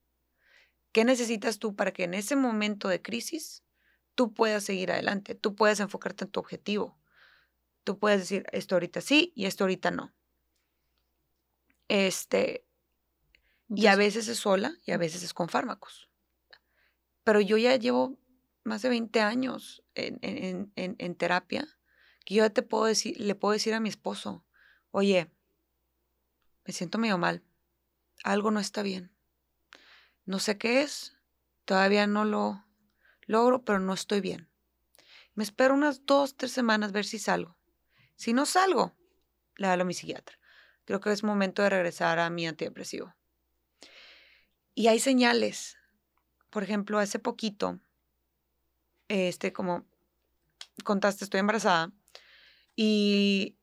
¿Qué 0.92 1.04
necesitas 1.04 1.58
tú 1.58 1.74
para 1.74 1.92
que 1.92 2.04
en 2.04 2.14
ese 2.14 2.36
momento 2.36 2.88
de 2.88 3.02
crisis 3.02 3.64
tú 4.14 4.32
puedas 4.32 4.64
seguir 4.64 4.92
adelante, 4.92 5.34
tú 5.34 5.56
puedas 5.56 5.80
enfocarte 5.80 6.24
en 6.24 6.30
tu 6.30 6.40
objetivo? 6.40 6.96
Tú 7.84 7.98
puedes 7.98 8.20
decir, 8.20 8.46
esto 8.52 8.74
ahorita 8.74 9.00
sí 9.00 9.32
y 9.36 9.44
esto 9.44 9.64
ahorita 9.64 9.90
no. 9.90 10.14
Este, 11.88 12.64
y 13.68 13.86
a 13.86 13.96
veces 13.96 14.28
es 14.28 14.38
sola 14.38 14.76
y 14.84 14.92
a 14.92 14.96
veces 14.96 15.22
es 15.22 15.34
con 15.34 15.48
fármacos. 15.48 16.08
Pero 17.24 17.40
yo 17.40 17.56
ya 17.56 17.76
llevo 17.76 18.18
más 18.64 18.82
de 18.82 18.88
20 18.88 19.20
años 19.20 19.82
en, 19.94 20.72
en, 20.74 21.14
terapia 21.14 21.66
que 22.24 22.34
yo 22.34 22.50
te 22.50 22.62
puedo 22.62 22.84
decir, 22.84 23.18
le 23.20 23.34
puedo 23.34 23.52
decir 23.52 23.74
a 23.74 23.80
mi 23.80 23.90
esposo, 23.90 24.44
oye, 24.90 25.30
me 26.64 26.72
siento 26.72 26.98
medio 26.98 27.18
mal, 27.18 27.42
algo 28.22 28.50
no 28.50 28.60
está 28.60 28.82
bien. 28.82 29.12
No 30.24 30.38
sé 30.38 30.56
qué 30.56 30.80
es, 30.80 31.18
todavía 31.66 32.06
no 32.06 32.24
lo 32.24 32.64
logro, 33.26 33.64
pero 33.64 33.80
no 33.80 33.92
estoy 33.92 34.22
bien. 34.22 34.48
Me 35.34 35.44
espero 35.44 35.74
unas 35.74 36.06
dos, 36.06 36.36
tres 36.36 36.52
semanas 36.52 36.92
ver 36.92 37.04
si 37.04 37.18
salgo. 37.18 37.58
Si 38.16 38.32
no 38.32 38.46
salgo, 38.46 38.94
le 39.56 39.66
hablo 39.66 39.82
a 39.82 39.86
mi 39.86 39.94
psiquiatra. 39.94 40.38
Creo 40.84 41.00
que 41.00 41.12
es 41.12 41.22
momento 41.22 41.62
de 41.62 41.70
regresar 41.70 42.18
a 42.18 42.30
mi 42.30 42.46
antidepresivo. 42.46 43.14
Y 44.74 44.88
hay 44.88 44.98
señales. 44.98 45.76
Por 46.50 46.62
ejemplo, 46.62 46.98
hace 46.98 47.18
poquito, 47.18 47.80
este, 49.08 49.52
como 49.52 49.86
contaste, 50.84 51.24
estoy 51.24 51.40
embarazada 51.40 51.92
y 52.76 53.56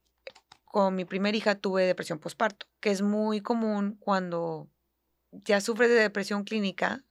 con 0.66 0.96
mi 0.96 1.06
primera 1.06 1.38
hija 1.38 1.56
tuve 1.56 1.84
depresión 1.84 2.20
postparto, 2.20 2.68
que 2.80 2.92
es 2.92 3.02
muy 3.02 3.42
común 3.42 3.98
cuando 4.00 4.70
ya 5.32 5.60
sufres 5.62 5.90
de 5.90 5.96
depresión 5.96 6.44
clínica 6.44 7.04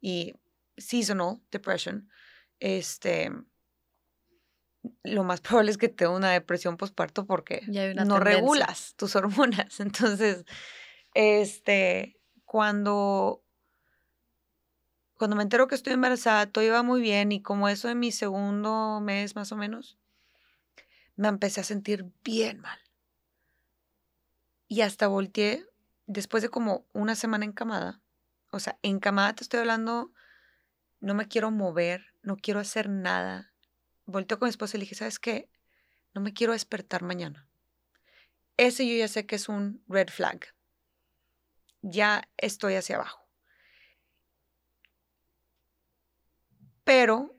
y 0.00 0.34
seasonal 0.76 1.40
depression, 1.50 2.08
este, 2.60 3.32
lo 5.04 5.24
más 5.24 5.40
probable 5.40 5.70
es 5.70 5.78
que 5.78 5.88
te 5.88 6.04
dé 6.04 6.10
una 6.10 6.30
depresión 6.30 6.76
postparto 6.76 7.26
porque 7.26 7.62
no 7.94 8.20
regulas 8.20 8.94
tus 8.96 9.16
hormonas. 9.16 9.80
Entonces, 9.80 10.44
este, 11.14 12.20
cuando, 12.44 13.42
cuando 15.14 15.36
me 15.36 15.42
entero 15.42 15.68
que 15.68 15.74
estoy 15.74 15.94
embarazada, 15.94 16.46
todo 16.46 16.64
iba 16.64 16.82
muy 16.82 17.00
bien 17.00 17.32
y 17.32 17.42
como 17.42 17.68
eso 17.68 17.88
en 17.88 17.98
mi 17.98 18.12
segundo 18.12 19.00
mes 19.00 19.34
más 19.36 19.52
o 19.52 19.56
menos, 19.56 19.98
me 21.16 21.28
empecé 21.28 21.60
a 21.60 21.64
sentir 21.64 22.06
bien 22.22 22.60
mal. 22.60 22.78
Y 24.68 24.82
hasta 24.82 25.08
volteé, 25.08 25.66
después 26.06 26.42
de 26.42 26.48
como 26.50 26.86
una 26.92 27.14
semana 27.14 27.44
encamada, 27.44 28.00
o 28.50 28.60
sea, 28.60 28.78
encamada 28.82 29.34
te 29.34 29.42
estoy 29.42 29.60
hablando, 29.60 30.12
no 31.00 31.14
me 31.14 31.26
quiero 31.26 31.50
mover, 31.50 32.06
no 32.22 32.36
quiero 32.36 32.60
hacer 32.60 32.88
nada, 32.88 33.52
volteó 34.08 34.38
con 34.38 34.46
mi 34.46 34.50
esposa 34.50 34.76
y 34.76 34.80
le 34.80 34.84
dije, 34.84 34.94
¿sabes 34.94 35.18
qué? 35.18 35.50
No 36.14 36.20
me 36.20 36.32
quiero 36.32 36.54
despertar 36.54 37.02
mañana. 37.02 37.46
Ese 38.56 38.88
yo 38.88 38.96
ya 38.96 39.06
sé 39.06 39.26
que 39.26 39.36
es 39.36 39.48
un 39.48 39.84
red 39.86 40.08
flag. 40.08 40.46
Ya 41.82 42.28
estoy 42.38 42.74
hacia 42.74 42.96
abajo. 42.96 43.28
Pero 46.84 47.36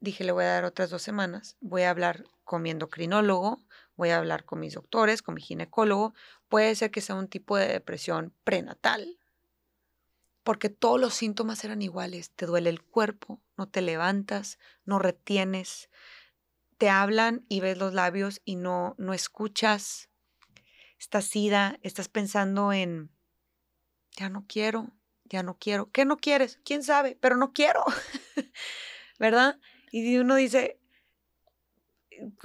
dije, 0.00 0.24
le 0.24 0.32
voy 0.32 0.44
a 0.44 0.48
dar 0.48 0.64
otras 0.64 0.90
dos 0.90 1.02
semanas. 1.02 1.56
Voy 1.60 1.82
a 1.82 1.90
hablar 1.90 2.24
con 2.44 2.62
mi 2.62 2.70
endocrinólogo, 2.70 3.64
voy 3.94 4.10
a 4.10 4.18
hablar 4.18 4.44
con 4.44 4.58
mis 4.58 4.74
doctores, 4.74 5.22
con 5.22 5.36
mi 5.36 5.40
ginecólogo. 5.40 6.14
Puede 6.48 6.74
ser 6.74 6.90
que 6.90 7.00
sea 7.00 7.14
un 7.14 7.28
tipo 7.28 7.56
de 7.56 7.68
depresión 7.68 8.34
prenatal, 8.42 9.18
porque 10.42 10.68
todos 10.68 11.00
los 11.00 11.14
síntomas 11.14 11.62
eran 11.64 11.80
iguales. 11.80 12.32
Te 12.32 12.46
duele 12.46 12.70
el 12.70 12.82
cuerpo, 12.82 13.40
no 13.62 13.68
te 13.68 13.80
levantas, 13.80 14.58
no 14.84 14.98
retienes, 14.98 15.88
te 16.78 16.90
hablan 16.90 17.46
y 17.48 17.60
ves 17.60 17.78
los 17.78 17.94
labios 17.94 18.42
y 18.44 18.56
no, 18.56 18.96
no 18.98 19.14
escuchas. 19.14 20.08
Estás 20.98 21.26
sida, 21.26 21.78
estás 21.82 22.08
pensando 22.08 22.72
en, 22.72 23.12
ya 24.16 24.28
no 24.30 24.46
quiero, 24.48 24.90
ya 25.26 25.44
no 25.44 25.58
quiero. 25.60 25.92
¿Qué 25.92 26.04
no 26.04 26.16
quieres? 26.16 26.58
¿Quién 26.64 26.82
sabe? 26.82 27.16
Pero 27.20 27.36
no 27.36 27.52
quiero, 27.52 27.84
¿verdad? 29.20 29.60
Y 29.92 30.16
uno 30.18 30.34
dice, 30.34 30.80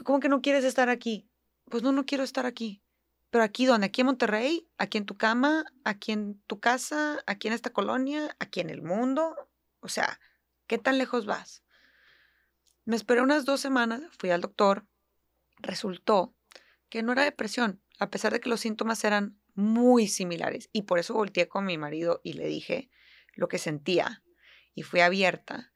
¿cómo 0.03 0.19
que 0.19 0.29
no 0.29 0.43
quieres 0.43 0.65
estar 0.65 0.87
aquí? 0.87 1.27
Pues 1.65 1.81
no, 1.81 1.91
no 1.91 2.05
quiero 2.05 2.23
estar 2.23 2.45
aquí. 2.45 2.83
Pero 3.31 3.43
aquí, 3.43 3.65
¿dónde? 3.65 3.87
Aquí 3.87 4.01
en 4.01 4.07
Monterrey, 4.07 4.69
aquí 4.77 4.99
en 4.99 5.07
tu 5.07 5.17
cama, 5.17 5.65
aquí 5.83 6.11
en 6.11 6.39
tu 6.45 6.59
casa, 6.59 7.23
aquí 7.25 7.47
en 7.47 7.55
esta 7.55 7.71
colonia, 7.71 8.35
aquí 8.37 8.59
en 8.59 8.69
el 8.69 8.83
mundo. 8.83 9.35
O 9.79 9.89
sea, 9.89 10.19
¿qué 10.67 10.77
tan 10.77 10.97
lejos 10.97 11.25
vas? 11.25 11.63
Me 12.85 12.95
esperé 12.95 13.21
unas 13.21 13.45
dos 13.45 13.59
semanas, 13.59 14.01
fui 14.17 14.29
al 14.29 14.41
doctor, 14.41 14.85
resultó 15.57 16.35
que 16.89 17.03
no 17.03 17.11
era 17.11 17.23
depresión, 17.23 17.81
a 17.99 18.09
pesar 18.09 18.31
de 18.31 18.39
que 18.39 18.49
los 18.49 18.61
síntomas 18.61 19.03
eran 19.03 19.39
muy 19.55 20.07
similares. 20.07 20.69
Y 20.71 20.83
por 20.83 20.99
eso 20.99 21.13
volteé 21.13 21.47
con 21.47 21.65
mi 21.65 21.77
marido 21.77 22.21
y 22.23 22.33
le 22.33 22.47
dije 22.47 22.89
lo 23.33 23.47
que 23.47 23.57
sentía. 23.57 24.23
Y 24.73 24.83
fui 24.83 25.01
abierta. 25.01 25.73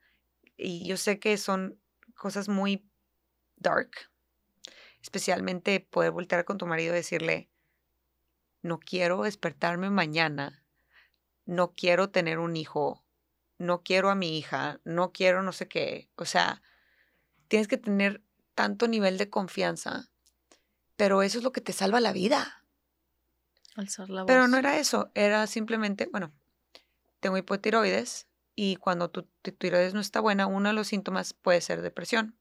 Y 0.56 0.88
yo 0.88 0.96
sé 0.96 1.20
que 1.20 1.38
son 1.38 1.82
cosas 2.16 2.48
muy 2.48 2.88
dark, 3.56 3.92
especialmente 5.02 5.80
poder 5.80 6.12
voltear 6.12 6.46
con 6.46 6.58
tu 6.58 6.68
marido 6.68 6.94
y 6.94 6.98
decirle, 6.98 7.50
no 8.62 8.80
quiero 8.80 9.24
despertarme 9.24 9.90
mañana, 9.90 10.64
no 11.46 11.74
quiero 11.74 12.12
tener 12.12 12.38
un 12.38 12.56
hijo, 12.56 13.01
no 13.62 13.84
quiero 13.84 14.10
a 14.10 14.16
mi 14.16 14.38
hija, 14.38 14.80
no 14.84 15.12
quiero 15.12 15.44
no 15.44 15.52
sé 15.52 15.68
qué. 15.68 16.10
O 16.16 16.26
sea, 16.26 16.62
tienes 17.48 17.68
que 17.68 17.78
tener 17.78 18.22
tanto 18.56 18.88
nivel 18.88 19.18
de 19.18 19.30
confianza, 19.30 20.10
pero 20.96 21.24
eso 21.24 21.38
es 21.38 21.44
lo 21.44 21.52
que 21.52 21.62
te 21.62 21.74
salva 21.74 22.00
la 22.02 22.14
vida. 22.14 22.66
Alzar 23.76 24.10
la 24.10 24.24
voz. 24.24 24.28
Pero 24.28 24.48
no 24.48 24.58
era 24.58 24.78
eso, 24.78 25.12
era 25.16 25.48
simplemente, 25.48 26.10
bueno, 26.12 26.34
tengo 27.20 27.38
hipotiroides 27.38 28.28
y 28.56 28.76
cuando 28.76 29.10
tu, 29.10 29.24
tu 29.42 29.52
tiroides 29.52 29.94
no 29.94 30.02
está 30.02 30.20
buena, 30.20 30.48
uno 30.48 30.70
de 30.70 30.76
los 30.76 30.88
síntomas 30.88 31.34
puede 31.34 31.62
ser 31.62 31.82
depresión. 31.82 32.38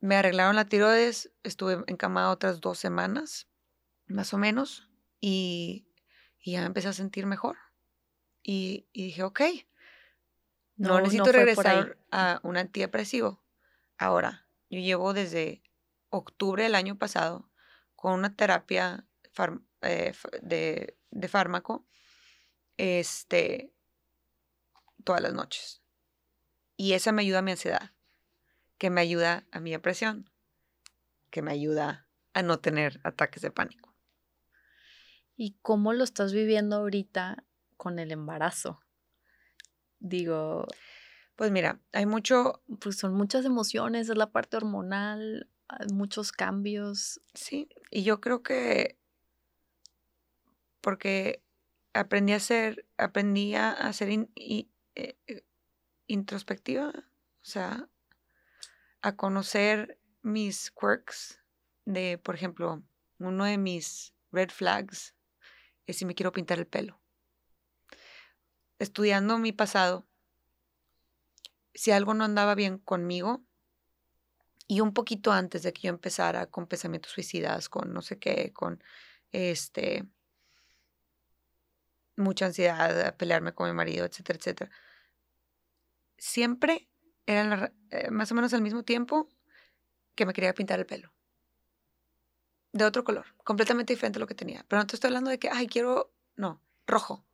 Me 0.00 0.16
arreglaron 0.16 0.56
la 0.56 0.66
tiroides, 0.66 1.32
estuve 1.42 1.82
encamada 1.86 2.30
otras 2.30 2.60
dos 2.60 2.78
semanas, 2.78 3.48
más 4.06 4.32
o 4.32 4.38
menos, 4.38 4.88
y, 5.20 5.86
ya 6.44 6.60
me 6.60 6.66
empecé 6.66 6.88
a 6.88 6.92
sentir 6.92 7.26
mejor. 7.26 7.56
Y, 8.42 8.86
dije, 8.94 9.22
ok, 9.22 9.40
no, 10.78 11.00
necesito 11.00 11.32
regresar 11.32 11.98
a 12.10 12.40
un 12.42 12.56
antidepresivo. 12.56 13.42
Ahora, 13.98 14.46
yo 14.70 14.80
llevo 14.80 15.12
desde 15.12 15.62
octubre 16.10 16.62
del 16.62 16.74
año 16.74 16.96
pasado 16.96 17.50
con 17.96 18.14
una 18.14 18.34
terapia 18.34 19.04
eh, 19.82 20.12
de, 20.42 20.96
de, 21.10 21.28
fármaco 21.28 21.86
este, 22.76 23.72
todas 25.04 25.20
las 25.20 25.34
noches. 25.34 25.82
Y 26.76 26.92
esa 26.92 27.12
me 27.12 27.22
ayuda 27.22 27.40
a 27.40 27.42
mi 27.42 27.50
ansiedad 27.50 27.92
que 28.78 28.90
me 28.90 29.00
ayuda 29.00 29.46
a 29.50 29.60
mi 29.60 29.72
depresión. 29.72 30.30
que 31.30 31.42
me 31.42 31.52
ayuda 31.52 32.08
a 32.32 32.42
no 32.42 32.58
tener 32.58 33.00
ataques 33.04 33.42
de 33.42 33.50
pánico. 33.50 33.94
¿Y 35.36 35.58
cómo 35.60 35.92
lo 35.92 36.02
estás 36.02 36.32
viviendo 36.32 36.76
ahorita 36.76 37.44
con 37.76 37.98
el 37.98 38.12
embarazo? 38.12 38.80
Digo, 40.00 40.66
pues 41.36 41.50
mira, 41.50 41.80
hay 41.92 42.06
mucho... 42.06 42.62
Pues 42.80 42.96
son 42.96 43.14
muchas 43.14 43.44
emociones, 43.44 44.08
es 44.08 44.16
la 44.16 44.30
parte 44.30 44.56
hormonal, 44.56 45.48
muchos 45.92 46.32
cambios. 46.32 47.20
Sí, 47.34 47.68
y 47.90 48.02
yo 48.02 48.20
creo 48.20 48.42
que 48.42 48.98
porque 50.80 51.42
aprendí 51.92 52.32
a 52.32 52.40
ser, 52.40 52.86
aprendí 52.96 53.54
a 53.54 53.92
ser 53.92 54.08
eh, 54.10 54.68
eh, 54.94 55.44
introspectiva, 56.06 56.92
o 56.96 57.44
sea, 57.44 57.88
a 59.02 59.16
conocer 59.16 59.98
mis 60.22 60.70
quirks 60.70 61.40
de, 61.84 62.18
por 62.18 62.34
ejemplo, 62.34 62.82
uno 63.18 63.44
de 63.44 63.58
mis 63.58 64.14
red 64.32 64.50
flags 64.50 65.14
es 65.86 65.96
si 65.96 66.04
me 66.04 66.14
quiero 66.14 66.32
pintar 66.32 66.58
el 66.58 66.66
pelo. 66.66 67.00
Estudiando 68.78 69.38
mi 69.38 69.52
pasado, 69.52 70.06
si 71.74 71.90
algo 71.90 72.14
no 72.14 72.24
andaba 72.24 72.54
bien 72.54 72.78
conmigo, 72.78 73.42
y 74.68 74.80
un 74.80 74.92
poquito 74.92 75.32
antes 75.32 75.62
de 75.62 75.72
que 75.72 75.82
yo 75.82 75.88
empezara 75.88 76.46
con 76.46 76.66
pensamientos 76.66 77.12
suicidas, 77.12 77.68
con 77.68 77.92
no 77.92 78.02
sé 78.02 78.18
qué, 78.18 78.52
con 78.52 78.82
este 79.32 80.06
mucha 82.16 82.46
ansiedad, 82.46 83.00
a 83.06 83.16
pelearme 83.16 83.54
con 83.54 83.68
mi 83.68 83.74
marido, 83.74 84.04
etcétera, 84.04 84.38
etcétera. 84.38 84.70
Siempre 86.18 86.88
era 87.26 87.72
eh, 87.90 88.10
más 88.10 88.30
o 88.32 88.34
menos 88.34 88.52
al 88.52 88.60
mismo 88.60 88.82
tiempo 88.84 89.28
que 90.14 90.26
me 90.26 90.32
quería 90.32 90.52
pintar 90.52 90.80
el 90.80 90.86
pelo. 90.86 91.12
De 92.72 92.84
otro 92.84 93.04
color, 93.04 93.26
completamente 93.44 93.94
diferente 93.94 94.18
a 94.18 94.20
lo 94.20 94.26
que 94.26 94.34
tenía. 94.34 94.64
Pero 94.68 94.82
no 94.82 94.86
te 94.86 94.96
estoy 94.96 95.08
hablando 95.08 95.30
de 95.30 95.38
que, 95.38 95.48
ay, 95.48 95.66
quiero, 95.68 96.12
no, 96.36 96.60
rojo, 96.86 97.24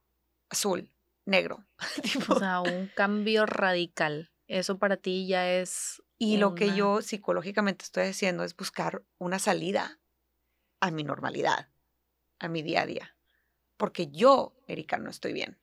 azul, 0.50 0.93
negro. 1.24 1.64
O 2.28 2.38
sea, 2.38 2.60
un 2.60 2.90
cambio 2.94 3.46
radical. 3.46 4.30
Eso 4.46 4.78
para 4.78 4.96
ti 4.96 5.26
ya 5.26 5.50
es... 5.50 6.02
Y 6.18 6.37
lo 6.37 6.54
que 6.54 6.74
yo 6.74 7.02
psicológicamente 7.02 7.84
estoy 7.84 8.04
haciendo 8.04 8.44
es 8.44 8.56
buscar 8.56 9.04
una 9.18 9.38
salida 9.38 10.00
a 10.80 10.90
mi 10.90 11.02
normalidad, 11.02 11.68
a 12.38 12.48
mi 12.48 12.62
día 12.62 12.82
a 12.82 12.87
día. 12.87 13.16
Porque 13.76 14.08
yo, 14.10 14.54
Erika, 14.66 14.96
no 14.96 15.10
estoy 15.10 15.32
bien. 15.32 15.58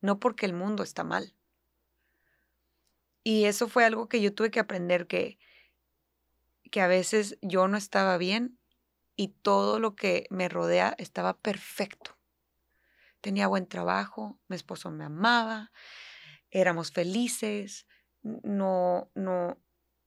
No 0.00 0.18
porque 0.18 0.46
el 0.46 0.52
mundo 0.52 0.82
está 0.82 1.04
mal. 1.04 1.34
Y 3.24 3.44
eso 3.44 3.68
fue 3.68 3.84
algo 3.84 4.08
que 4.08 4.22
yo 4.22 4.34
tuve 4.34 4.50
que 4.50 4.60
aprender 4.60 5.06
que, 5.06 5.38
que 6.70 6.80
a 6.80 6.86
veces 6.86 7.38
yo 7.42 7.68
no 7.68 7.76
estaba 7.76 8.16
bien 8.18 8.58
y 9.16 9.28
todo 9.28 9.78
lo 9.78 9.94
que 9.94 10.26
me 10.30 10.48
rodea 10.48 10.94
estaba 10.98 11.36
perfecto. 11.38 12.16
Tenía 13.22 13.46
buen 13.46 13.66
trabajo, 13.66 14.38
mi 14.48 14.56
esposo 14.56 14.90
me 14.90 15.04
amaba, 15.04 15.72
éramos 16.50 16.92
felices, 16.92 17.86
no, 18.22 19.10
no, 19.14 19.58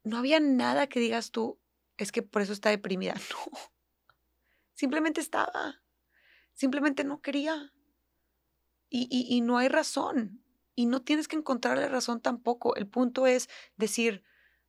no 0.03 0.17
había 0.17 0.39
nada 0.39 0.87
que 0.87 0.99
digas 0.99 1.31
tú, 1.31 1.59
es 1.97 2.11
que 2.11 2.21
por 2.21 2.43
eso 2.43 2.53
está 2.53 2.69
deprimida. 2.69 3.15
No, 3.31 4.77
simplemente 4.77 5.21
estaba, 5.21 5.81
simplemente 6.53 7.05
no 7.05 7.21
quería. 7.21 7.73
Y, 8.89 9.07
y, 9.09 9.33
y 9.33 9.41
no 9.41 9.57
hay 9.57 9.69
razón. 9.69 10.43
Y 10.75 10.85
no 10.85 11.01
tienes 11.01 11.29
que 11.29 11.37
encontrarle 11.37 11.87
razón 11.87 12.19
tampoco. 12.21 12.75
El 12.75 12.85
punto 12.85 13.25
es 13.25 13.49
decir, 13.77 14.23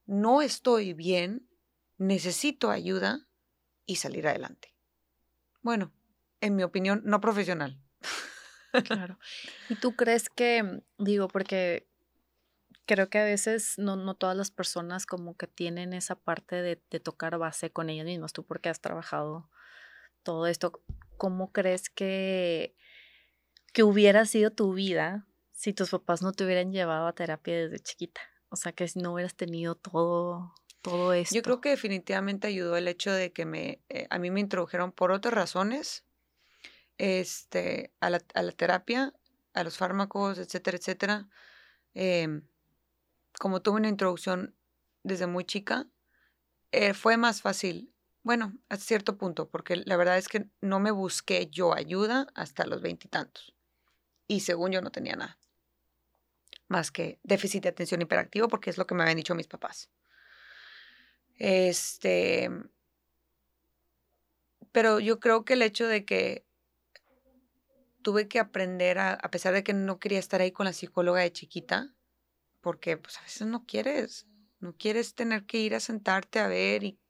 no 0.06 0.42
estoy 0.42 0.94
bien, 0.94 1.48
necesito 1.98 2.70
ayuda 2.70 3.26
y 3.84 3.96
salir 3.96 4.28
adelante. 4.28 4.76
Bueno, 5.62 5.92
en 6.40 6.54
mi 6.54 6.62
opinión, 6.62 7.02
no 7.04 7.20
profesional. 7.20 7.80
Claro. 8.84 9.18
¿Y 9.68 9.76
tú 9.76 9.96
crees 9.96 10.28
que, 10.28 10.82
digo, 10.98 11.28
porque 11.28 11.88
creo 12.86 13.08
que 13.08 13.18
a 13.18 13.24
veces 13.24 13.78
no, 13.78 13.96
no 13.96 14.14
todas 14.14 14.36
las 14.36 14.50
personas 14.50 15.06
como 15.06 15.36
que 15.36 15.46
tienen 15.46 15.92
esa 15.92 16.14
parte 16.14 16.62
de, 16.62 16.80
de 16.90 17.00
tocar 17.00 17.38
base 17.38 17.70
con 17.70 17.90
ellas 17.90 18.06
mismas, 18.06 18.32
tú 18.32 18.44
porque 18.44 18.68
has 18.68 18.80
trabajado 18.80 19.50
todo 20.22 20.46
esto, 20.46 20.80
¿cómo 21.16 21.52
crees 21.52 21.90
que, 21.90 22.76
que 23.72 23.82
hubiera 23.82 24.24
sido 24.24 24.50
tu 24.50 24.72
vida 24.72 25.26
si 25.52 25.72
tus 25.72 25.90
papás 25.90 26.22
no 26.22 26.32
te 26.32 26.44
hubieran 26.44 26.72
llevado 26.72 27.06
a 27.06 27.14
terapia 27.14 27.56
desde 27.56 27.78
chiquita. 27.78 28.20
O 28.48 28.56
sea, 28.56 28.72
que 28.72 28.86
si 28.88 29.00
no 29.00 29.12
hubieras 29.12 29.34
tenido 29.34 29.74
todo, 29.74 30.54
todo 30.82 31.12
esto. 31.12 31.34
Yo 31.34 31.42
creo 31.42 31.60
que 31.60 31.70
definitivamente 31.70 32.46
ayudó 32.46 32.76
el 32.76 32.88
hecho 32.88 33.12
de 33.12 33.32
que 33.32 33.46
me, 33.46 33.82
eh, 33.88 34.06
a 34.10 34.18
mí 34.18 34.30
me 34.30 34.40
introdujeron 34.40 34.92
por 34.92 35.12
otras 35.12 35.34
razones 35.34 36.05
este, 36.98 37.92
a, 38.00 38.10
la, 38.10 38.22
a 38.34 38.42
la 38.42 38.52
terapia, 38.52 39.12
a 39.54 39.64
los 39.64 39.76
fármacos, 39.76 40.38
etcétera, 40.38 40.76
etcétera. 40.76 41.28
Em, 41.94 42.46
como 43.38 43.62
tuve 43.62 43.76
una 43.76 43.88
introducción 43.88 44.54
desde 45.02 45.26
muy 45.26 45.44
chica, 45.44 45.86
eh, 46.72 46.94
fue 46.94 47.16
más 47.16 47.42
fácil. 47.42 47.92
Bueno, 48.22 48.54
a 48.68 48.76
cierto 48.76 49.16
punto, 49.16 49.48
porque 49.48 49.76
la 49.76 49.96
verdad 49.96 50.18
es 50.18 50.28
que 50.28 50.48
no 50.60 50.80
me 50.80 50.90
busqué 50.90 51.48
yo 51.50 51.74
ayuda 51.74 52.26
hasta 52.34 52.66
los 52.66 52.82
veintitantos. 52.82 53.54
Y 54.26 54.40
según 54.40 54.72
yo 54.72 54.82
no 54.82 54.90
tenía 54.90 55.14
nada 55.14 55.38
más 56.68 56.90
que 56.90 57.20
déficit 57.22 57.62
de 57.62 57.68
atención 57.70 58.02
hiperactivo, 58.02 58.48
porque 58.48 58.70
es 58.70 58.78
lo 58.78 58.86
que 58.86 58.94
me 58.94 59.02
habían 59.02 59.16
dicho 59.16 59.34
mis 59.34 59.46
papás. 59.46 59.90
Este, 61.38 62.50
pero 64.72 65.00
yo 65.00 65.20
creo 65.20 65.44
que 65.44 65.54
el 65.54 65.62
hecho 65.62 65.86
de 65.86 66.04
que 66.04 66.45
tuve 68.06 68.28
que 68.28 68.38
aprender, 68.38 69.00
a, 69.00 69.14
a 69.14 69.30
pesar 69.32 69.52
de 69.52 69.64
que 69.64 69.74
no 69.74 69.98
quería 69.98 70.20
estar 70.20 70.40
ahí 70.40 70.52
con 70.52 70.64
la 70.64 70.72
psicóloga 70.72 71.22
de 71.22 71.32
chiquita, 71.32 71.92
porque 72.60 72.96
pues 72.96 73.18
a 73.18 73.22
veces 73.22 73.48
no 73.48 73.66
quieres, 73.66 74.28
no 74.60 74.76
quieres 74.76 75.16
tener 75.16 75.44
que 75.44 75.58
ir 75.58 75.74
a 75.74 75.80
sentarte 75.80 76.38
a 76.38 76.46
ver 76.46 76.84
y 76.84 77.00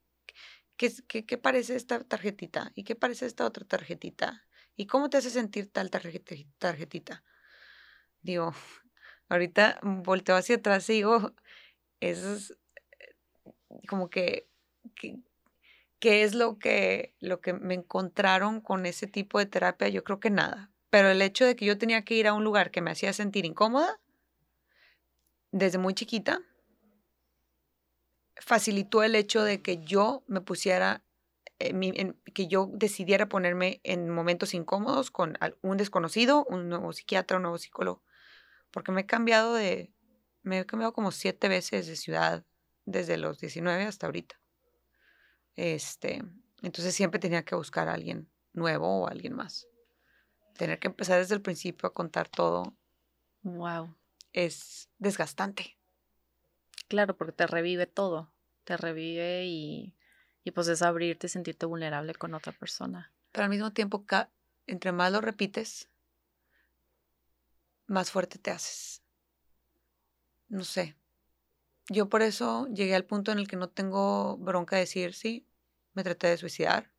qué, 0.79 0.91
qué, 1.07 1.27
qué 1.27 1.37
parece 1.37 1.77
esta 1.77 2.03
tarjetita 2.03 2.73
y 2.75 2.85
qué 2.85 2.95
parece 2.95 3.27
esta 3.27 3.45
otra 3.45 3.67
tarjetita 3.67 4.47
y 4.75 4.87
cómo 4.87 5.11
te 5.11 5.19
hace 5.19 5.29
sentir 5.29 5.71
tal 5.71 5.91
tarjetita. 5.91 7.25
Digo, 8.23 8.55
Ahorita 9.29 9.79
volteo 9.83 10.37
hacia 10.37 10.57
atrás 10.57 10.89
y 10.89 10.95
digo, 10.95 11.35
eso 12.01 12.33
es 12.37 12.53
eh, 13.01 13.87
como 13.87 14.09
que, 14.09 14.49
¿qué 15.99 16.23
es 16.23 16.35
lo 16.35 16.59
que, 16.59 17.15
lo 17.21 17.43
que 17.43 17.53
me 17.53 17.75
encontraron 17.75 18.63
con 18.63 18.87
ese 18.87 19.07
tipo 19.07 19.39
de 19.39 19.45
terapia? 19.45 19.91
Yo 19.91 20.05
creo 20.05 20.21
que 20.21 20.31
nada. 20.31 20.73
Pero 20.97 21.11
el 21.11 21.21
hecho 21.21 21.45
de 21.45 21.57
que 21.57 21.67
yo 21.67 21.77
tenía 21.77 22.07
que 22.07 22.15
ir 22.15 22.27
a 22.27 22.33
un 22.33 22.43
lugar 22.43 22.71
que 22.71 22.81
me 22.81 22.91
hacía 22.91 23.13
sentir 23.13 23.45
incómoda, 23.45 24.01
desde 25.53 25.77
muy 25.77 25.93
chiquita, 25.93 26.41
facilitó 28.37 29.03
el 29.03 29.15
hecho 29.15 29.45
de 29.45 29.61
que 29.61 29.85
yo 29.85 30.25
me 30.27 30.41
pusiera, 30.41 31.05
que 31.59 32.49
yo 32.49 32.71
decidiera 32.73 33.29
ponerme 33.29 33.83
en 33.85 34.09
momentos 34.09 34.55
incómodos 34.55 35.11
con 35.11 35.37
un 35.61 35.77
desconocido, 35.77 36.47
un 36.47 36.71
nuevo 36.71 36.95
psiquiatra, 36.95 37.37
un 37.37 37.43
nuevo 37.43 37.59
psicólogo 37.59 38.03
porque 38.71 38.91
me 38.91 39.03
he 39.03 39.07
cambiado 39.07 39.53
de, 39.53 39.93
me 40.45 40.61
he 40.61 40.65
cambiado 40.65 40.95
como 40.95 41.13
siete 41.13 41.47
veces 41.51 41.87
de 41.89 41.97
ciudad 41.97 42.43
desde 42.87 43.19
los 43.19 43.39
19 43.39 43.85
hasta 43.85 44.07
ahorita. 44.07 44.41
Este, 45.57 46.25
entonces 46.63 46.95
siempre 46.95 47.21
tenía 47.21 47.45
que 47.45 47.55
buscar 47.55 47.87
a 47.91 47.93
alguien 47.93 48.31
nuevo 48.55 49.03
o 49.03 49.09
alguien 49.09 49.35
más. 49.35 49.67
Tener 50.57 50.79
que 50.79 50.89
empezar 50.89 51.19
desde 51.19 51.35
el 51.35 51.43
principio 51.43 51.89
a 51.89 51.93
contar 51.95 52.29
todo. 52.29 52.75
Wow. 53.43 53.95
Es 54.33 54.89
desgastante. 54.99 55.77
Claro, 56.89 57.17
porque 57.17 57.33
te 57.33 57.47
revive 57.47 57.87
todo. 57.87 58.33
Te 58.65 58.77
revive 58.77 59.45
y, 59.45 59.95
y 60.45 60.51
pues 60.53 60.69
es 60.69 60.83
abrirte 60.83 61.27
y 61.27 61.31
sentirte 61.31 61.67
vulnerable 61.67 62.15
con 62.15 62.35
otra 62.35 62.53
persona. 62.53 63.13
Pero 63.33 63.45
al 63.45 63.51
mismo 63.51 63.73
tiempo, 63.73 64.05
entre 64.67 64.93
más 64.93 65.13
lo 65.13 65.21
repites, 65.21 65.89
más 67.87 68.11
fuerte 68.11 68.39
te 68.39 68.51
haces. 68.51 69.03
No 70.49 70.65
sé. 70.65 70.97
Yo 71.89 72.09
por 72.09 72.23
eso 72.23 72.67
llegué 72.69 72.95
al 72.95 73.05
punto 73.05 73.31
en 73.31 73.39
el 73.39 73.47
que 73.47 73.57
no 73.57 73.69
tengo 73.69 74.37
bronca 74.39 74.77
de 74.77 74.81
decir, 74.83 75.15
sí, 75.15 75.47
me 75.95 76.03
traté 76.03 76.29
de 76.29 76.37
suicidar. 76.37 76.93